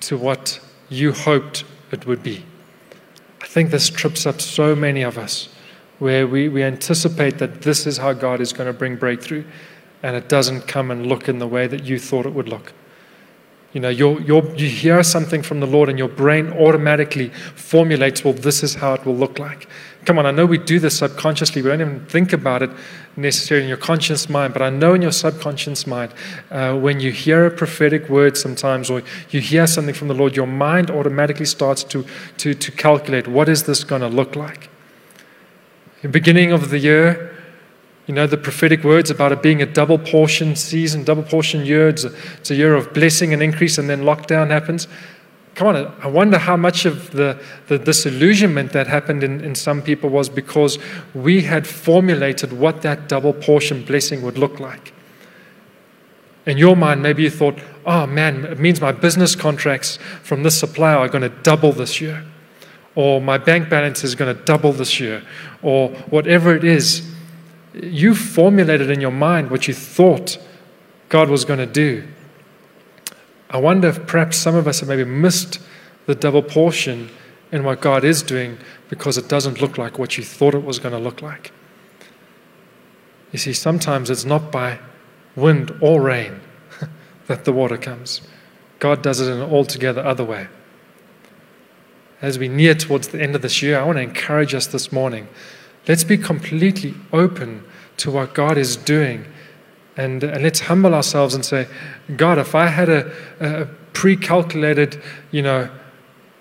to 0.00 0.16
what 0.16 0.60
you 0.88 1.12
hoped 1.12 1.64
it 1.90 2.06
would 2.06 2.22
be. 2.22 2.44
I 3.56 3.58
think 3.58 3.70
this 3.70 3.88
trips 3.88 4.26
up 4.26 4.42
so 4.42 4.76
many 4.76 5.00
of 5.00 5.16
us 5.16 5.48
where 5.98 6.26
we, 6.26 6.46
we 6.46 6.62
anticipate 6.62 7.38
that 7.38 7.62
this 7.62 7.86
is 7.86 7.96
how 7.96 8.12
God 8.12 8.38
is 8.42 8.52
going 8.52 8.66
to 8.66 8.78
bring 8.78 8.96
breakthrough, 8.96 9.44
and 10.02 10.14
it 10.14 10.28
doesn't 10.28 10.68
come 10.68 10.90
and 10.90 11.06
look 11.06 11.26
in 11.26 11.38
the 11.38 11.46
way 11.46 11.66
that 11.66 11.84
you 11.84 11.98
thought 11.98 12.26
it 12.26 12.34
would 12.34 12.50
look. 12.50 12.74
You 13.72 13.80
know, 13.80 13.88
you 13.88 14.20
you 14.20 14.68
hear 14.68 15.02
something 15.02 15.42
from 15.42 15.60
the 15.60 15.66
Lord, 15.66 15.88
and 15.88 15.98
your 15.98 16.10
brain 16.10 16.52
automatically 16.52 17.30
formulates, 17.54 18.22
well, 18.22 18.34
this 18.34 18.62
is 18.62 18.74
how 18.74 18.92
it 18.92 19.06
will 19.06 19.16
look 19.16 19.38
like. 19.38 19.66
Come 20.06 20.20
on, 20.20 20.26
I 20.26 20.30
know 20.30 20.46
we 20.46 20.58
do 20.58 20.78
this 20.78 20.98
subconsciously. 20.98 21.62
We 21.62 21.68
don't 21.68 21.80
even 21.80 22.06
think 22.06 22.32
about 22.32 22.62
it 22.62 22.70
necessarily 23.16 23.64
in 23.64 23.68
your 23.68 23.76
conscious 23.76 24.28
mind, 24.28 24.52
but 24.52 24.62
I 24.62 24.70
know 24.70 24.94
in 24.94 25.02
your 25.02 25.10
subconscious 25.10 25.84
mind, 25.84 26.12
uh, 26.48 26.78
when 26.78 27.00
you 27.00 27.10
hear 27.10 27.44
a 27.44 27.50
prophetic 27.50 28.08
word 28.08 28.36
sometimes 28.36 28.88
or 28.88 29.02
you 29.30 29.40
hear 29.40 29.66
something 29.66 29.94
from 29.94 30.06
the 30.06 30.14
Lord, 30.14 30.36
your 30.36 30.46
mind 30.46 30.92
automatically 30.92 31.44
starts 31.44 31.82
to, 31.84 32.06
to, 32.36 32.54
to 32.54 32.70
calculate 32.70 33.26
what 33.26 33.48
is 33.48 33.64
this 33.64 33.82
going 33.82 34.00
to 34.00 34.08
look 34.08 34.36
like? 34.36 34.70
In 36.04 36.12
beginning 36.12 36.52
of 36.52 36.70
the 36.70 36.78
year, 36.78 37.36
you 38.06 38.14
know, 38.14 38.28
the 38.28 38.36
prophetic 38.36 38.84
words 38.84 39.10
about 39.10 39.32
it 39.32 39.42
being 39.42 39.60
a 39.60 39.66
double 39.66 39.98
portion 39.98 40.54
season, 40.54 41.02
double 41.02 41.24
portion 41.24 41.66
year. 41.66 41.88
It's 41.88 42.04
a, 42.04 42.14
it's 42.36 42.52
a 42.52 42.54
year 42.54 42.76
of 42.76 42.94
blessing 42.94 43.32
and 43.32 43.42
increase, 43.42 43.76
and 43.76 43.90
then 43.90 44.02
lockdown 44.02 44.50
happens 44.50 44.86
come 45.56 45.68
on, 45.68 45.92
I 46.02 46.06
wonder 46.06 46.36
how 46.36 46.54
much 46.56 46.84
of 46.84 47.12
the, 47.12 47.42
the 47.68 47.78
disillusionment 47.78 48.72
that 48.72 48.86
happened 48.86 49.24
in, 49.24 49.42
in 49.42 49.54
some 49.54 49.80
people 49.80 50.10
was 50.10 50.28
because 50.28 50.78
we 51.14 51.42
had 51.42 51.66
formulated 51.66 52.52
what 52.52 52.82
that 52.82 53.08
double 53.08 53.32
portion 53.32 53.82
blessing 53.82 54.20
would 54.20 54.36
look 54.36 54.60
like. 54.60 54.92
In 56.44 56.58
your 56.58 56.76
mind, 56.76 57.02
maybe 57.02 57.22
you 57.22 57.30
thought, 57.30 57.58
oh 57.86 58.06
man, 58.06 58.44
it 58.44 58.60
means 58.60 58.82
my 58.82 58.92
business 58.92 59.34
contracts 59.34 59.98
from 60.22 60.42
this 60.42 60.60
supplier 60.60 60.98
are 60.98 61.08
going 61.08 61.22
to 61.22 61.34
double 61.42 61.72
this 61.72 62.02
year, 62.02 62.24
or 62.94 63.22
my 63.22 63.38
bank 63.38 63.70
balance 63.70 64.04
is 64.04 64.14
going 64.14 64.36
to 64.36 64.44
double 64.44 64.72
this 64.72 65.00
year, 65.00 65.24
or 65.62 65.88
whatever 66.10 66.54
it 66.54 66.64
is. 66.64 67.10
You 67.72 68.14
formulated 68.14 68.90
in 68.90 69.00
your 69.00 69.10
mind 69.10 69.50
what 69.50 69.66
you 69.66 69.74
thought 69.74 70.38
God 71.08 71.30
was 71.30 71.46
going 71.46 71.60
to 71.60 71.66
do. 71.66 72.06
I 73.56 73.58
wonder 73.58 73.88
if 73.88 74.06
perhaps 74.06 74.36
some 74.36 74.54
of 74.54 74.68
us 74.68 74.80
have 74.80 74.88
maybe 74.90 75.04
missed 75.04 75.60
the 76.04 76.14
double 76.14 76.42
portion 76.42 77.08
in 77.50 77.64
what 77.64 77.80
God 77.80 78.04
is 78.04 78.22
doing 78.22 78.58
because 78.90 79.16
it 79.16 79.30
doesn't 79.30 79.62
look 79.62 79.78
like 79.78 79.98
what 79.98 80.18
you 80.18 80.24
thought 80.24 80.54
it 80.54 80.62
was 80.62 80.78
going 80.78 80.92
to 80.92 80.98
look 80.98 81.22
like. 81.22 81.52
You 83.32 83.38
see, 83.38 83.54
sometimes 83.54 84.10
it's 84.10 84.26
not 84.26 84.52
by 84.52 84.78
wind 85.36 85.74
or 85.80 86.02
rain 86.02 86.42
that 87.28 87.46
the 87.46 87.52
water 87.54 87.78
comes. 87.78 88.20
God 88.78 89.00
does 89.00 89.20
it 89.20 89.32
in 89.32 89.40
an 89.40 89.50
altogether 89.50 90.04
other 90.04 90.24
way. 90.24 90.48
As 92.20 92.38
we 92.38 92.48
near 92.48 92.74
towards 92.74 93.08
the 93.08 93.22
end 93.22 93.34
of 93.34 93.40
this 93.40 93.62
year, 93.62 93.80
I 93.80 93.84
want 93.84 93.96
to 93.96 94.02
encourage 94.02 94.52
us 94.52 94.66
this 94.66 94.92
morning. 94.92 95.28
Let's 95.88 96.04
be 96.04 96.18
completely 96.18 96.92
open 97.10 97.64
to 97.96 98.10
what 98.10 98.34
God 98.34 98.58
is 98.58 98.76
doing 98.76 99.24
and, 99.96 100.22
and 100.22 100.42
let's 100.42 100.60
humble 100.60 100.94
ourselves 100.94 101.34
and 101.34 101.44
say, 101.44 101.66
God, 102.16 102.38
if 102.38 102.54
I 102.54 102.66
had 102.66 102.88
a, 102.88 103.12
a 103.40 103.66
pre 103.92 104.16
calculated, 104.16 105.02
you 105.30 105.42
know, 105.42 105.70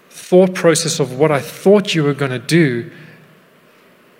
thought 0.10 0.54
process 0.54 1.00
of 1.00 1.18
what 1.18 1.32
I 1.32 1.40
thought 1.40 1.96
you 1.96 2.04
were 2.04 2.14
going 2.14 2.32
to 2.32 2.40
do, 2.40 2.92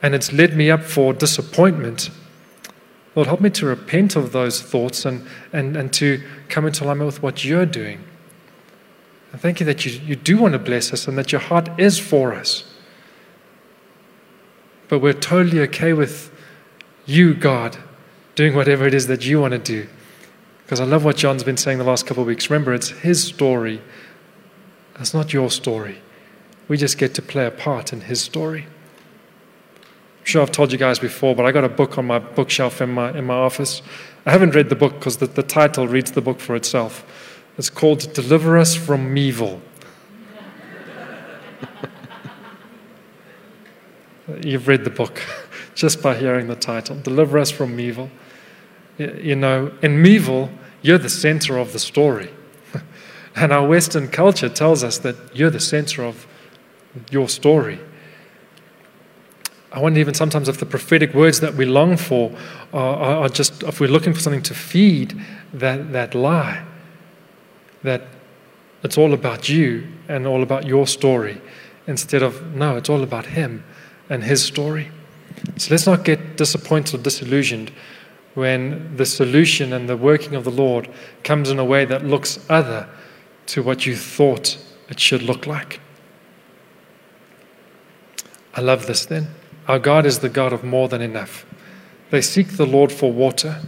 and 0.02 0.16
it's 0.16 0.32
led 0.32 0.56
me 0.56 0.70
up 0.70 0.84
for 0.84 1.14
disappointment, 1.14 2.10
Lord, 3.16 3.28
help 3.28 3.42
me 3.42 3.50
to 3.52 3.66
repent 3.66 4.16
of 4.16 4.32
those 4.32 4.62
thoughts 4.62 5.06
and, 5.06 5.26
and, 5.54 5.78
and 5.78 5.92
to 5.94 6.22
come 6.50 6.66
into 6.68 6.84
alignment 6.84 7.08
with 7.08 7.24
what 7.24 7.46
you're 7.46 7.66
doing. 7.66 8.04
And 9.32 9.42
thank 9.42 9.60
you 9.60 9.66
that 9.66 9.86
you, 9.86 10.00
you 10.06 10.16
do 10.16 10.38
want 10.38 10.54
to 10.54 10.60
bless 10.60 10.94
us 10.94 11.08
and 11.08 11.18
that 11.18 11.32
your 11.32 11.42
heart 11.42 11.70
is 11.78 11.98
for 12.00 12.34
us. 12.34 12.64
But 14.88 15.00
we're 15.00 15.14
totally 15.14 15.62
okay 15.62 15.94
with 15.94 16.32
you, 17.06 17.34
God, 17.34 17.78
doing 18.36 18.54
whatever 18.56 18.86
it 18.86 18.94
is 18.94 19.08
that 19.08 19.26
you 19.26 19.42
want 19.42 19.54
to 19.54 19.60
do. 19.60 19.88
Because 20.64 20.80
I 20.80 20.86
love 20.86 21.06
what 21.06 21.16
John's 21.16 21.44
been 21.44 21.58
saying 21.58 21.78
the 21.78 21.84
last 21.84 22.06
couple 22.06 22.22
of 22.22 22.28
weeks. 22.28 22.50
Remember, 22.50 22.74
it's 22.74 22.90
his 22.90 23.24
story, 23.24 23.82
it's 25.00 25.14
not 25.14 25.34
your 25.34 25.50
story. 25.50 26.02
We 26.68 26.78
just 26.78 26.98
get 26.98 27.14
to 27.16 27.22
play 27.22 27.46
a 27.46 27.52
part 27.52 27.94
in 27.94 28.02
his 28.02 28.22
story. 28.22 28.64
I'm 28.64 30.26
sure 30.26 30.42
I've 30.42 30.52
told 30.52 30.72
you 30.72 30.80
guys 30.80 30.98
before, 30.98 31.36
but 31.36 31.46
I 31.46 31.52
got 31.52 31.64
a 31.64 31.70
book 31.70 32.00
on 32.00 32.08
my 32.08 32.18
bookshelf 32.18 32.82
in 32.82 32.90
my, 32.90 33.16
in 33.16 33.26
my 33.26 33.36
office. 33.36 33.84
I 34.26 34.32
haven't 34.32 34.56
read 34.56 34.70
the 34.70 34.76
book 34.76 34.94
because 34.94 35.18
the, 35.18 35.28
the 35.28 35.44
title 35.44 35.88
reads 35.88 36.14
the 36.14 36.22
book 36.22 36.40
for 36.40 36.56
itself. 36.56 37.06
It's 37.60 37.70
called 37.70 38.12
Deliver 38.14 38.58
Us 38.58 38.74
from 38.74 39.16
Evil. 39.16 39.62
You've 44.44 44.68
read 44.68 44.84
the 44.84 44.90
book 44.90 45.22
just 45.76 46.02
by 46.02 46.16
hearing 46.16 46.48
the 46.48 46.56
title 46.56 46.96
Deliver 46.98 47.38
Us 47.38 47.52
from 47.52 47.80
Evil. 47.80 48.10
You 48.98 49.36
know, 49.36 49.72
in 49.82 50.02
Meeville, 50.02 50.50
you're 50.82 50.98
the 50.98 51.10
center 51.10 51.58
of 51.58 51.74
the 51.74 51.80
story. 51.80 52.30
and 53.36 53.52
our 53.52 53.68
Western 53.68 54.08
culture 54.08 54.50
tells 54.50 54.84
us 54.84 55.00
that 55.00 55.16
you're 55.36 55.50
the 55.50 55.60
center 55.60 56.04
of 56.04 56.26
your 57.12 57.28
story. 57.28 57.80
I 59.72 59.80
wonder 59.80 60.00
even 60.00 60.14
sometimes 60.14 60.48
if 60.48 60.58
the 60.58 60.66
prophetic 60.66 61.14
words 61.14 61.42
that 61.42 61.56
we 61.56 61.66
long 61.66 61.98
for 61.98 62.32
are, 62.72 62.96
are, 62.96 63.16
are 63.24 63.30
just, 63.30 63.64
if 63.64 63.82
we're 63.82 63.90
looking 63.90 64.14
for 64.14 64.22
something 64.22 64.44
to 64.44 64.54
feed 64.54 65.22
that, 65.54 65.92
that 65.92 66.16
lie, 66.16 66.64
that 67.84 68.04
it's 68.84 68.98
all 68.98 69.14
about 69.14 69.50
you 69.50 69.86
and 70.08 70.26
all 70.26 70.44
about 70.44 70.66
your 70.66 70.88
story 70.88 71.42
instead 71.88 72.24
of, 72.24 72.56
no, 72.56 72.78
it's 72.78 72.90
all 72.90 73.04
about 73.04 73.26
Him 73.26 73.66
and 74.10 74.24
His 74.24 74.42
story. 74.42 74.92
So 75.58 75.74
let's 75.74 75.86
not 75.86 76.06
get 76.06 76.38
disappointed 76.38 77.00
or 77.00 77.04
disillusioned 77.04 77.72
when 78.36 78.96
the 78.98 79.06
solution 79.06 79.74
and 79.74 79.90
the 79.90 79.98
working 79.98 80.36
of 80.36 80.44
the 80.44 80.52
Lord 80.52 80.90
comes 81.24 81.50
in 81.50 81.58
a 81.58 81.66
way 81.66 81.86
that 81.86 82.06
looks 82.06 82.46
other 82.50 82.88
to 83.48 83.64
what 83.64 83.86
you 83.86 83.96
thought 83.96 84.58
it 84.90 85.00
should 85.00 85.24
look 85.24 85.48
like. 85.48 85.80
I 88.54 88.62
love 88.62 88.88
this 88.88 89.06
then. 89.06 89.28
Our 89.68 89.80
God 89.80 90.06
is 90.06 90.20
the 90.20 90.30
God 90.30 90.54
of 90.54 90.64
more 90.64 90.88
than 90.88 91.02
enough. 91.02 91.46
They 92.12 92.22
seek 92.22 92.50
the 92.50 92.66
Lord 92.66 92.92
for 92.92 93.12
water. 93.12 93.62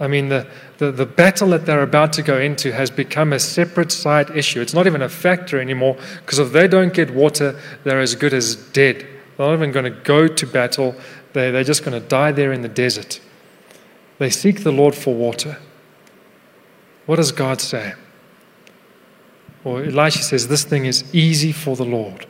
I 0.00 0.08
mean, 0.08 0.28
the, 0.28 0.48
the, 0.78 0.90
the, 0.90 1.06
battle 1.06 1.48
that 1.50 1.64
they're 1.64 1.82
about 1.82 2.12
to 2.14 2.22
go 2.22 2.40
into 2.40 2.72
has 2.72 2.90
become 2.90 3.32
a 3.32 3.38
separate 3.38 3.92
side 3.92 4.30
issue. 4.30 4.60
It's 4.60 4.74
not 4.74 4.86
even 4.86 5.00
a 5.00 5.08
factor 5.08 5.60
anymore 5.60 5.96
because 6.20 6.40
if 6.40 6.50
they 6.50 6.66
don't 6.66 6.92
get 6.92 7.14
water, 7.14 7.58
they're 7.84 8.00
as 8.00 8.16
good 8.16 8.34
as 8.34 8.56
dead. 8.56 9.06
They're 9.36 9.46
not 9.46 9.54
even 9.54 9.70
going 9.70 9.84
to 9.84 9.90
go 10.02 10.26
to 10.26 10.46
battle, 10.46 10.96
they, 11.34 11.50
they're 11.50 11.62
just 11.62 11.84
going 11.84 12.00
to 12.00 12.06
die 12.08 12.32
there 12.32 12.52
in 12.52 12.62
the 12.62 12.68
desert. 12.68 13.20
They 14.22 14.30
seek 14.30 14.62
the 14.62 14.70
Lord 14.70 14.94
for 14.94 15.12
water. 15.12 15.58
What 17.06 17.16
does 17.16 17.32
God 17.32 17.60
say? 17.60 17.94
Well, 19.64 19.78
Elisha 19.78 20.22
says, 20.22 20.46
This 20.46 20.62
thing 20.62 20.84
is 20.84 21.12
easy 21.12 21.50
for 21.50 21.74
the 21.74 21.84
Lord. 21.84 22.26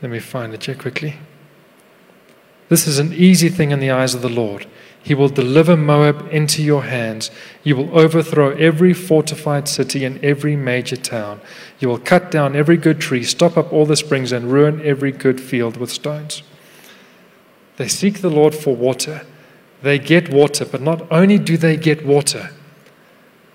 Let 0.00 0.12
me 0.12 0.20
find 0.20 0.54
it 0.54 0.62
here 0.62 0.76
quickly. 0.76 1.16
This 2.68 2.86
is 2.86 3.00
an 3.00 3.12
easy 3.12 3.48
thing 3.48 3.72
in 3.72 3.80
the 3.80 3.90
eyes 3.90 4.14
of 4.14 4.22
the 4.22 4.28
Lord. 4.28 4.68
He 5.02 5.12
will 5.12 5.28
deliver 5.28 5.76
Moab 5.76 6.28
into 6.30 6.62
your 6.62 6.84
hands. 6.84 7.32
You 7.64 7.74
will 7.74 7.98
overthrow 7.98 8.50
every 8.50 8.94
fortified 8.94 9.66
city 9.66 10.04
and 10.04 10.24
every 10.24 10.54
major 10.54 10.94
town. 10.94 11.40
You 11.80 11.88
will 11.88 11.98
cut 11.98 12.30
down 12.30 12.54
every 12.54 12.76
good 12.76 13.00
tree, 13.00 13.24
stop 13.24 13.56
up 13.56 13.72
all 13.72 13.86
the 13.86 13.96
springs, 13.96 14.30
and 14.30 14.52
ruin 14.52 14.80
every 14.82 15.10
good 15.10 15.40
field 15.40 15.76
with 15.76 15.90
stones. 15.90 16.44
They 17.76 17.88
seek 17.88 18.20
the 18.20 18.30
Lord 18.30 18.54
for 18.54 18.74
water. 18.74 19.26
They 19.82 19.98
get 19.98 20.32
water, 20.32 20.64
but 20.64 20.80
not 20.80 21.10
only 21.10 21.38
do 21.38 21.56
they 21.56 21.76
get 21.76 22.06
water, 22.06 22.50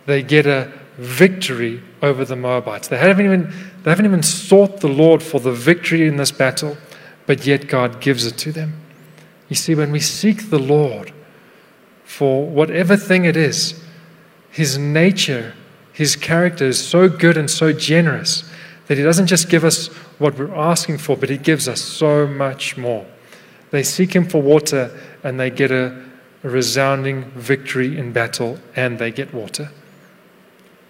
they 0.05 0.22
get 0.22 0.45
a 0.45 0.72
victory 0.97 1.82
over 2.01 2.26
the 2.26 2.36
Moabites. 2.36 2.89
They 2.89 2.97
haven't 2.97 3.26
even, 3.26 3.53
they 3.84 3.89
haven't 3.89 4.05
even 4.05 4.24
sought 4.24 4.82
the 4.82 4.89
Lord 4.89 5.24
for 5.24 5.39
the 5.39 5.51
victory 5.51 6.07
in 6.07 6.17
this 6.17 6.32
battle, 6.32 6.78
but 7.26 7.45
yet 7.45 7.67
God 7.67 8.01
gives 8.01 8.26
it 8.26 8.38
to 8.39 8.51
them. 8.51 8.82
You 9.47 9.55
see, 9.55 9.76
when 9.76 9.91
we 9.91 9.99
seek 9.99 10.49
the 10.49 10.59
Lord 10.59 11.13
for 12.03 12.45
whatever 12.45 12.97
thing 12.97 13.26
it 13.26 13.38
is, 13.38 13.82
His 14.51 14.78
nature, 14.78 15.53
His 15.93 16.15
character 16.15 16.65
is 16.65 16.86
so 16.86 17.07
good 17.07 17.38
and 17.38 17.49
so 17.49 17.72
generous 17.72 18.43
that 18.88 18.97
He 18.97 19.03
doesn't 19.03 19.28
just 19.28 19.49
give 19.49 19.63
us 19.63 19.88
what 20.20 20.38
we're 20.38 20.53
asking 20.53 20.97
for, 20.97 21.15
but 21.15 21.30
He 21.30 21.38
gives 21.38 21.67
us 21.67 21.82
so 21.82 22.28
much 22.28 22.78
more. 22.78 23.05
They 23.72 23.84
seek 23.84 24.15
Him 24.15 24.28
for 24.28 24.41
water 24.41 24.97
and 25.24 25.39
they 25.39 25.49
get 25.49 25.72
a, 25.72 26.03
a 26.43 26.49
resounding 26.49 27.26
victory 27.32 27.97
in 27.97 28.11
battle 28.11 28.59
and 28.76 28.99
they 28.99 29.11
get 29.11 29.34
water. 29.34 29.72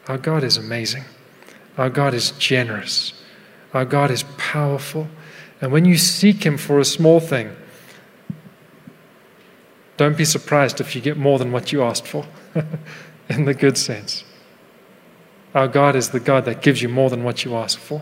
Our 0.07 0.17
God 0.17 0.43
is 0.43 0.57
amazing. 0.57 1.03
Our 1.77 1.89
God 1.89 2.13
is 2.13 2.31
generous. 2.31 3.13
Our 3.73 3.85
God 3.85 4.11
is 4.11 4.23
powerful. 4.37 5.07
And 5.61 5.71
when 5.71 5.85
you 5.85 5.97
seek 5.97 6.43
Him 6.45 6.57
for 6.57 6.79
a 6.79 6.85
small 6.85 7.19
thing, 7.19 7.55
don't 9.97 10.17
be 10.17 10.25
surprised 10.25 10.79
if 10.79 10.95
you 10.95 11.01
get 11.01 11.17
more 11.17 11.37
than 11.37 11.51
what 11.51 11.71
you 11.71 11.83
asked 11.83 12.07
for, 12.07 12.25
in 13.29 13.45
the 13.45 13.53
good 13.53 13.77
sense. 13.77 14.23
Our 15.53 15.67
God 15.67 15.95
is 15.95 16.09
the 16.09 16.19
God 16.19 16.45
that 16.45 16.61
gives 16.61 16.81
you 16.81 16.89
more 16.89 17.09
than 17.09 17.23
what 17.23 17.43
you 17.43 17.55
ask 17.55 17.77
for. 17.77 18.01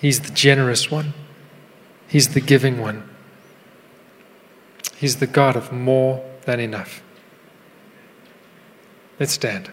He's 0.00 0.20
the 0.20 0.32
generous 0.32 0.90
one, 0.90 1.14
He's 2.14 2.28
the 2.28 2.40
giving 2.40 2.80
one. 2.80 3.10
He's 4.94 5.16
the 5.16 5.26
God 5.26 5.56
of 5.56 5.72
more 5.72 6.24
than 6.42 6.60
enough. 6.60 7.02
Let's 9.18 9.32
stand. 9.32 9.68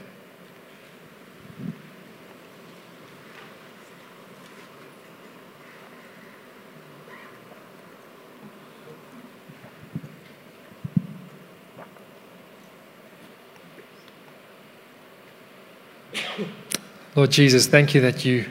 Lord 17.15 17.29
Jesus, 17.29 17.67
thank 17.67 17.93
you 17.93 18.01
that 18.01 18.25
you 18.25 18.47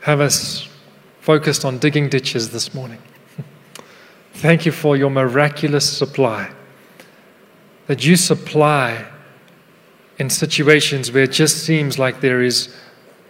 have 0.00 0.22
us 0.22 0.69
focused 1.30 1.64
on 1.64 1.78
digging 1.78 2.08
ditches 2.08 2.50
this 2.50 2.74
morning. 2.74 2.98
Thank 4.32 4.66
you 4.66 4.72
for 4.72 4.96
your 4.96 5.10
miraculous 5.10 5.88
supply. 5.88 6.50
That 7.86 8.04
you 8.04 8.16
supply 8.16 9.06
in 10.18 10.28
situations 10.28 11.12
where 11.12 11.22
it 11.22 11.30
just 11.30 11.58
seems 11.58 12.00
like 12.00 12.20
there 12.20 12.42
is 12.42 12.74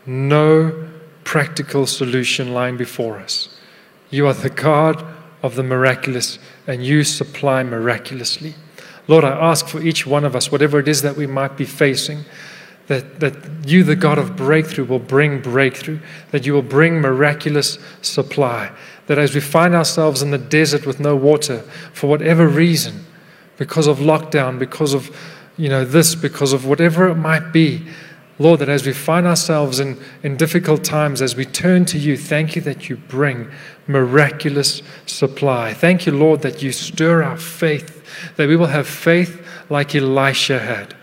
no 0.07 0.89
practical 1.25 1.87
solution 1.87 2.55
lying 2.55 2.79
before 2.79 3.19
us. 3.19 3.55
You 4.09 4.27
are 4.29 4.33
the 4.33 4.49
God 4.49 5.05
of 5.43 5.57
the 5.57 5.63
miraculous, 5.63 6.39
and 6.67 6.83
you 6.83 7.05
supply 7.05 7.63
miraculously. 7.63 8.55
Lord, 9.09 9.25
I 9.25 9.33
ask 9.33 9.69
for 9.69 9.83
each 9.83 10.07
one 10.07 10.25
of 10.25 10.35
us, 10.35 10.51
whatever 10.51 10.79
it 10.79 10.89
is 10.89 11.03
that 11.03 11.19
we 11.19 11.27
might 11.27 11.55
be 11.59 11.67
facing, 11.67 12.25
that, 12.91 13.21
that 13.21 13.37
you, 13.65 13.85
the 13.85 13.95
God 13.95 14.19
of 14.19 14.35
breakthrough, 14.35 14.85
will 14.85 14.99
bring 14.99 15.41
breakthrough, 15.41 16.01
that 16.33 16.45
you 16.45 16.53
will 16.53 16.61
bring 16.61 17.01
miraculous 17.01 17.79
supply. 18.03 18.73
That 19.07 19.17
as 19.17 19.33
we 19.33 19.41
find 19.41 19.77
ourselves 19.77 20.23
in 20.23 20.33
the 20.33 20.39
desert 20.39 20.87
with 20.87 20.99
no 20.99 21.15
water, 21.15 21.61
for 21.93 22.09
whatever 22.09 22.49
reason, 22.49 23.07
because 23.59 23.87
of 23.87 23.99
lockdown, 23.99 24.59
because 24.59 24.93
of 24.93 25.17
you 25.57 25.69
know 25.69 25.85
this, 25.85 26.17
because 26.17 26.53
of 26.53 26.67
whatever 26.67 27.07
it 27.07 27.15
might 27.15 27.53
be, 27.53 27.87
Lord, 28.41 28.59
that 28.59 28.69
as 28.69 28.85
we 28.85 28.93
find 28.93 29.25
ourselves 29.25 29.79
in, 29.79 29.97
in 30.25 30.37
difficult 30.37 30.83
times, 30.83 31.23
as 31.23 31.37
we 31.37 31.45
turn 31.45 31.85
to 31.87 31.99
you, 31.99 32.17
thank 32.17 32.57
you 32.57 32.63
that 32.63 32.89
you 32.89 32.97
bring 32.97 33.53
miraculous 33.87 34.83
supply. 35.07 35.75
Thank 35.75 36.07
you, 36.07 36.13
Lord, 36.13 36.43
that 36.43 36.61
you 36.61 36.73
stir 36.73 37.23
our 37.23 37.37
faith, 37.37 38.35
that 38.35 38.49
we 38.49 38.57
will 38.57 38.67
have 38.67 38.89
faith 38.89 39.47
like 39.69 39.95
Elisha 39.95 40.59
had 40.59 40.97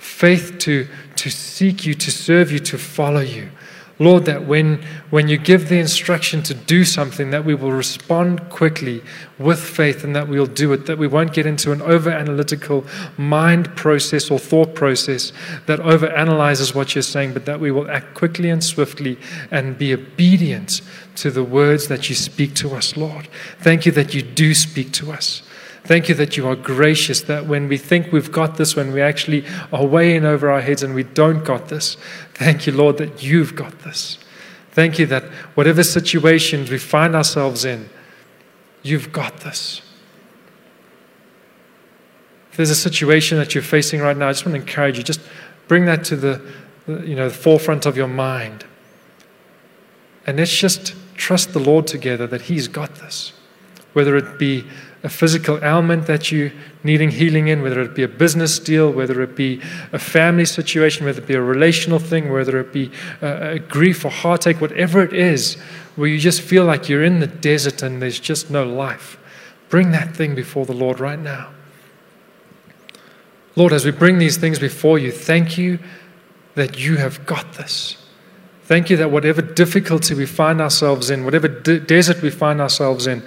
faith 0.00 0.58
to, 0.58 0.88
to 1.16 1.30
seek 1.30 1.84
you, 1.84 1.94
to 1.94 2.10
serve 2.10 2.50
you, 2.50 2.58
to 2.58 2.78
follow 2.78 3.20
you. 3.20 3.50
Lord, 3.98 4.24
that 4.24 4.46
when, 4.46 4.82
when 5.10 5.28
you 5.28 5.36
give 5.36 5.68
the 5.68 5.78
instruction 5.78 6.42
to 6.44 6.54
do 6.54 6.86
something, 6.86 7.32
that 7.32 7.44
we 7.44 7.54
will 7.54 7.70
respond 7.70 8.48
quickly 8.48 9.02
with 9.38 9.60
faith 9.60 10.04
and 10.04 10.16
that 10.16 10.26
we'll 10.26 10.46
do 10.46 10.72
it, 10.72 10.86
that 10.86 10.96
we 10.96 11.06
won't 11.06 11.34
get 11.34 11.44
into 11.44 11.70
an 11.70 11.82
over 11.82 12.08
analytical 12.08 12.86
mind 13.18 13.76
process 13.76 14.30
or 14.30 14.38
thought 14.38 14.74
process 14.74 15.34
that 15.66 15.80
over 15.80 16.06
analyzes 16.06 16.74
what 16.74 16.94
you're 16.94 17.02
saying, 17.02 17.34
but 17.34 17.44
that 17.44 17.60
we 17.60 17.70
will 17.70 17.90
act 17.90 18.14
quickly 18.14 18.48
and 18.48 18.64
swiftly 18.64 19.18
and 19.50 19.76
be 19.76 19.92
obedient 19.92 20.80
to 21.16 21.30
the 21.30 21.44
words 21.44 21.88
that 21.88 22.08
you 22.08 22.14
speak 22.14 22.54
to 22.54 22.74
us, 22.74 22.96
Lord. 22.96 23.28
Thank 23.58 23.84
you 23.84 23.92
that 23.92 24.14
you 24.14 24.22
do 24.22 24.54
speak 24.54 24.92
to 24.92 25.12
us. 25.12 25.42
Thank 25.90 26.08
you 26.08 26.14
that 26.14 26.36
you 26.36 26.46
are 26.46 26.54
gracious, 26.54 27.22
that 27.22 27.46
when 27.46 27.66
we 27.66 27.76
think 27.76 28.12
we've 28.12 28.30
got 28.30 28.58
this, 28.58 28.76
when 28.76 28.92
we 28.92 29.02
actually 29.02 29.44
are 29.72 29.84
way 29.84 30.14
in 30.14 30.24
over 30.24 30.48
our 30.48 30.60
heads 30.60 30.84
and 30.84 30.94
we 30.94 31.02
don't 31.02 31.44
got 31.44 31.66
this, 31.66 31.96
thank 32.32 32.64
you, 32.64 32.72
Lord, 32.72 32.98
that 32.98 33.24
you've 33.24 33.56
got 33.56 33.76
this. 33.80 34.16
Thank 34.70 35.00
you 35.00 35.06
that 35.06 35.24
whatever 35.56 35.82
situations 35.82 36.70
we 36.70 36.78
find 36.78 37.16
ourselves 37.16 37.64
in, 37.64 37.90
you've 38.84 39.10
got 39.10 39.38
this. 39.38 39.82
If 42.52 42.58
there's 42.58 42.70
a 42.70 42.76
situation 42.76 43.38
that 43.38 43.56
you're 43.56 43.64
facing 43.64 44.00
right 44.00 44.16
now, 44.16 44.28
I 44.28 44.30
just 44.30 44.46
want 44.46 44.54
to 44.54 44.60
encourage 44.60 44.96
you, 44.96 45.02
just 45.02 45.20
bring 45.66 45.86
that 45.86 46.04
to 46.04 46.14
the, 46.14 46.40
you 46.86 47.16
know, 47.16 47.28
the 47.28 47.34
forefront 47.34 47.84
of 47.84 47.96
your 47.96 48.06
mind. 48.06 48.64
And 50.24 50.38
let's 50.38 50.56
just 50.56 50.94
trust 51.16 51.52
the 51.52 51.58
Lord 51.58 51.88
together 51.88 52.28
that 52.28 52.42
He's 52.42 52.68
got 52.68 52.94
this. 52.94 53.32
Whether 53.92 54.16
it 54.16 54.38
be 54.38 54.66
a 55.02 55.08
physical 55.08 55.62
ailment 55.64 56.06
that 56.06 56.30
you're 56.30 56.52
needing 56.84 57.10
healing 57.10 57.48
in, 57.48 57.62
whether 57.62 57.80
it 57.80 57.94
be 57.94 58.02
a 58.02 58.08
business 58.08 58.58
deal, 58.58 58.90
whether 58.90 59.22
it 59.22 59.34
be 59.34 59.60
a 59.92 59.98
family 59.98 60.44
situation, 60.44 61.06
whether 61.06 61.22
it 61.22 61.26
be 61.26 61.34
a 61.34 61.42
relational 61.42 61.98
thing, 61.98 62.30
whether 62.30 62.60
it 62.60 62.72
be 62.72 62.90
a, 63.22 63.52
a 63.52 63.58
grief 63.58 64.04
or 64.04 64.10
heartache, 64.10 64.60
whatever 64.60 65.02
it 65.02 65.12
is, 65.12 65.54
where 65.96 66.08
you 66.08 66.18
just 66.18 66.42
feel 66.42 66.64
like 66.64 66.88
you're 66.88 67.04
in 67.04 67.20
the 67.20 67.26
desert 67.26 67.82
and 67.82 68.02
there's 68.02 68.20
just 68.20 68.50
no 68.50 68.64
life. 68.64 69.18
Bring 69.70 69.92
that 69.92 70.14
thing 70.14 70.34
before 70.34 70.66
the 70.66 70.74
Lord 70.74 71.00
right 71.00 71.18
now. 71.18 71.50
Lord, 73.56 73.72
as 73.72 73.84
we 73.84 73.90
bring 73.90 74.18
these 74.18 74.36
things 74.36 74.58
before 74.58 74.98
you, 74.98 75.10
thank 75.10 75.56
you 75.56 75.78
that 76.54 76.78
you 76.78 76.96
have 76.96 77.24
got 77.26 77.54
this. 77.54 77.96
Thank 78.64 78.88
you 78.88 78.96
that 78.98 79.10
whatever 79.10 79.42
difficulty 79.42 80.14
we 80.14 80.26
find 80.26 80.60
ourselves 80.60 81.10
in, 81.10 81.24
whatever 81.24 81.48
de- 81.48 81.80
desert 81.80 82.22
we 82.22 82.30
find 82.30 82.60
ourselves 82.60 83.08
in, 83.08 83.20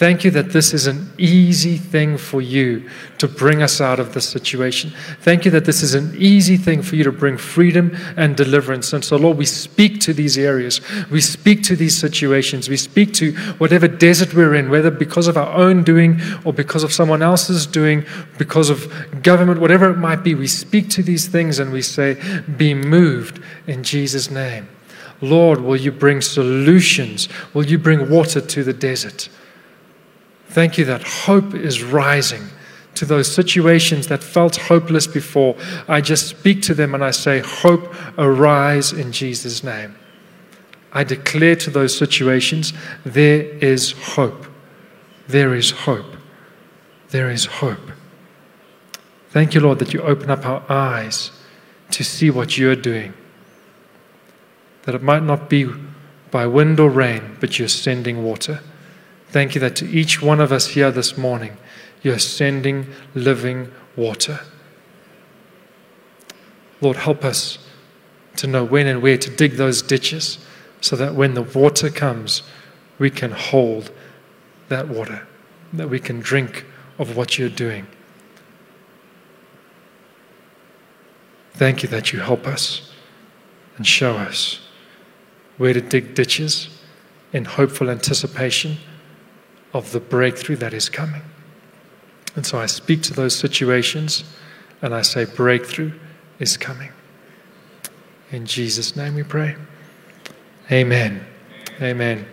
thank 0.00 0.24
you 0.24 0.30
that 0.30 0.48
this 0.48 0.72
is 0.72 0.86
an 0.86 1.12
easy 1.18 1.76
thing 1.76 2.16
for 2.16 2.40
you 2.40 2.88
to 3.18 3.28
bring 3.28 3.62
us 3.62 3.82
out 3.82 4.00
of 4.00 4.14
this 4.14 4.26
situation. 4.26 4.90
Thank 5.20 5.44
you 5.44 5.50
that 5.50 5.66
this 5.66 5.82
is 5.82 5.92
an 5.94 6.14
easy 6.16 6.56
thing 6.56 6.80
for 6.80 6.96
you 6.96 7.04
to 7.04 7.12
bring 7.12 7.36
freedom 7.36 7.94
and 8.16 8.34
deliverance. 8.34 8.94
And 8.94 9.04
so, 9.04 9.16
Lord, 9.16 9.36
we 9.36 9.44
speak 9.44 10.00
to 10.00 10.14
these 10.14 10.38
areas. 10.38 10.80
We 11.10 11.20
speak 11.20 11.62
to 11.64 11.76
these 11.76 11.98
situations. 11.98 12.70
We 12.70 12.78
speak 12.78 13.12
to 13.20 13.32
whatever 13.58 13.88
desert 13.88 14.32
we're 14.32 14.54
in, 14.54 14.70
whether 14.70 14.90
because 14.90 15.28
of 15.28 15.36
our 15.36 15.52
own 15.52 15.82
doing 15.82 16.18
or 16.46 16.54
because 16.54 16.82
of 16.82 16.94
someone 16.94 17.20
else's 17.20 17.66
doing, 17.66 18.06
because 18.38 18.70
of 18.70 18.90
government, 19.22 19.60
whatever 19.60 19.90
it 19.90 19.98
might 19.98 20.24
be. 20.24 20.34
We 20.34 20.46
speak 20.46 20.88
to 20.96 21.02
these 21.02 21.28
things 21.28 21.58
and 21.58 21.72
we 21.72 21.82
say, 21.82 22.16
Be 22.56 22.72
moved 22.72 23.38
in 23.66 23.82
Jesus' 23.82 24.30
name. 24.30 24.66
Lord, 25.20 25.60
will 25.60 25.76
you 25.76 25.92
bring 25.92 26.22
solutions? 26.22 27.28
Will 27.52 27.66
you 27.66 27.76
bring 27.76 28.08
water 28.08 28.40
to 28.40 28.64
the 28.64 28.72
desert? 28.72 29.28
Thank 30.50 30.78
you 30.78 30.84
that 30.86 31.02
hope 31.02 31.54
is 31.54 31.82
rising 31.82 32.42
to 32.96 33.04
those 33.04 33.32
situations 33.32 34.08
that 34.08 34.22
felt 34.22 34.56
hopeless 34.56 35.06
before. 35.06 35.56
I 35.88 36.00
just 36.00 36.26
speak 36.26 36.60
to 36.62 36.74
them 36.74 36.94
and 36.94 37.04
I 37.04 37.12
say, 37.12 37.38
Hope 37.40 37.94
arise 38.18 38.92
in 38.92 39.12
Jesus' 39.12 39.62
name. 39.62 39.96
I 40.92 41.04
declare 41.04 41.56
to 41.56 41.70
those 41.70 41.96
situations, 41.96 42.72
there 43.04 43.42
is 43.42 43.92
hope. 43.92 44.46
There 45.28 45.54
is 45.54 45.70
hope. 45.70 46.16
There 47.10 47.30
is 47.30 47.44
hope. 47.44 47.92
Thank 49.30 49.54
you, 49.54 49.60
Lord, 49.60 49.78
that 49.78 49.94
you 49.94 50.02
open 50.02 50.30
up 50.30 50.44
our 50.44 50.64
eyes 50.68 51.30
to 51.92 52.02
see 52.02 52.30
what 52.30 52.58
you're 52.58 52.76
doing 52.76 53.14
that 54.82 54.94
it 54.94 55.02
might 55.02 55.22
not 55.22 55.48
be 55.48 55.68
by 56.30 56.46
wind 56.46 56.80
or 56.80 56.88
rain, 56.88 57.36
but 57.40 57.58
you're 57.58 57.68
sending 57.68 58.24
water. 58.24 58.60
Thank 59.30 59.54
you 59.54 59.60
that 59.60 59.76
to 59.76 59.88
each 59.88 60.20
one 60.20 60.40
of 60.40 60.50
us 60.50 60.66
here 60.66 60.90
this 60.90 61.16
morning, 61.16 61.56
you're 62.02 62.18
sending 62.18 62.86
living 63.14 63.70
water. 63.94 64.40
Lord, 66.80 66.96
help 66.96 67.24
us 67.24 67.58
to 68.36 68.48
know 68.48 68.64
when 68.64 68.88
and 68.88 69.00
where 69.02 69.16
to 69.18 69.30
dig 69.30 69.52
those 69.52 69.82
ditches 69.82 70.44
so 70.80 70.96
that 70.96 71.14
when 71.14 71.34
the 71.34 71.42
water 71.42 71.90
comes, 71.90 72.42
we 72.98 73.08
can 73.08 73.30
hold 73.30 73.92
that 74.68 74.88
water, 74.88 75.26
that 75.74 75.88
we 75.88 76.00
can 76.00 76.18
drink 76.18 76.64
of 76.98 77.16
what 77.16 77.38
you're 77.38 77.48
doing. 77.48 77.86
Thank 81.52 81.84
you 81.84 81.88
that 81.90 82.12
you 82.12 82.18
help 82.18 82.48
us 82.48 82.90
and 83.76 83.86
show 83.86 84.16
us 84.16 84.60
where 85.56 85.72
to 85.72 85.80
dig 85.80 86.14
ditches 86.16 86.68
in 87.32 87.44
hopeful 87.44 87.90
anticipation 87.90 88.78
of 89.72 89.92
the 89.92 90.00
breakthrough 90.00 90.56
that 90.56 90.74
is 90.74 90.88
coming. 90.88 91.22
And 92.36 92.46
so 92.46 92.58
I 92.58 92.66
speak 92.66 93.02
to 93.02 93.12
those 93.12 93.34
situations 93.34 94.24
and 94.82 94.94
I 94.94 95.02
say, 95.02 95.24
breakthrough 95.24 95.92
is 96.38 96.56
coming. 96.56 96.90
In 98.30 98.46
Jesus' 98.46 98.96
name 98.96 99.14
we 99.14 99.22
pray. 99.22 99.56
Amen. 100.70 101.26
Amen. 101.80 102.26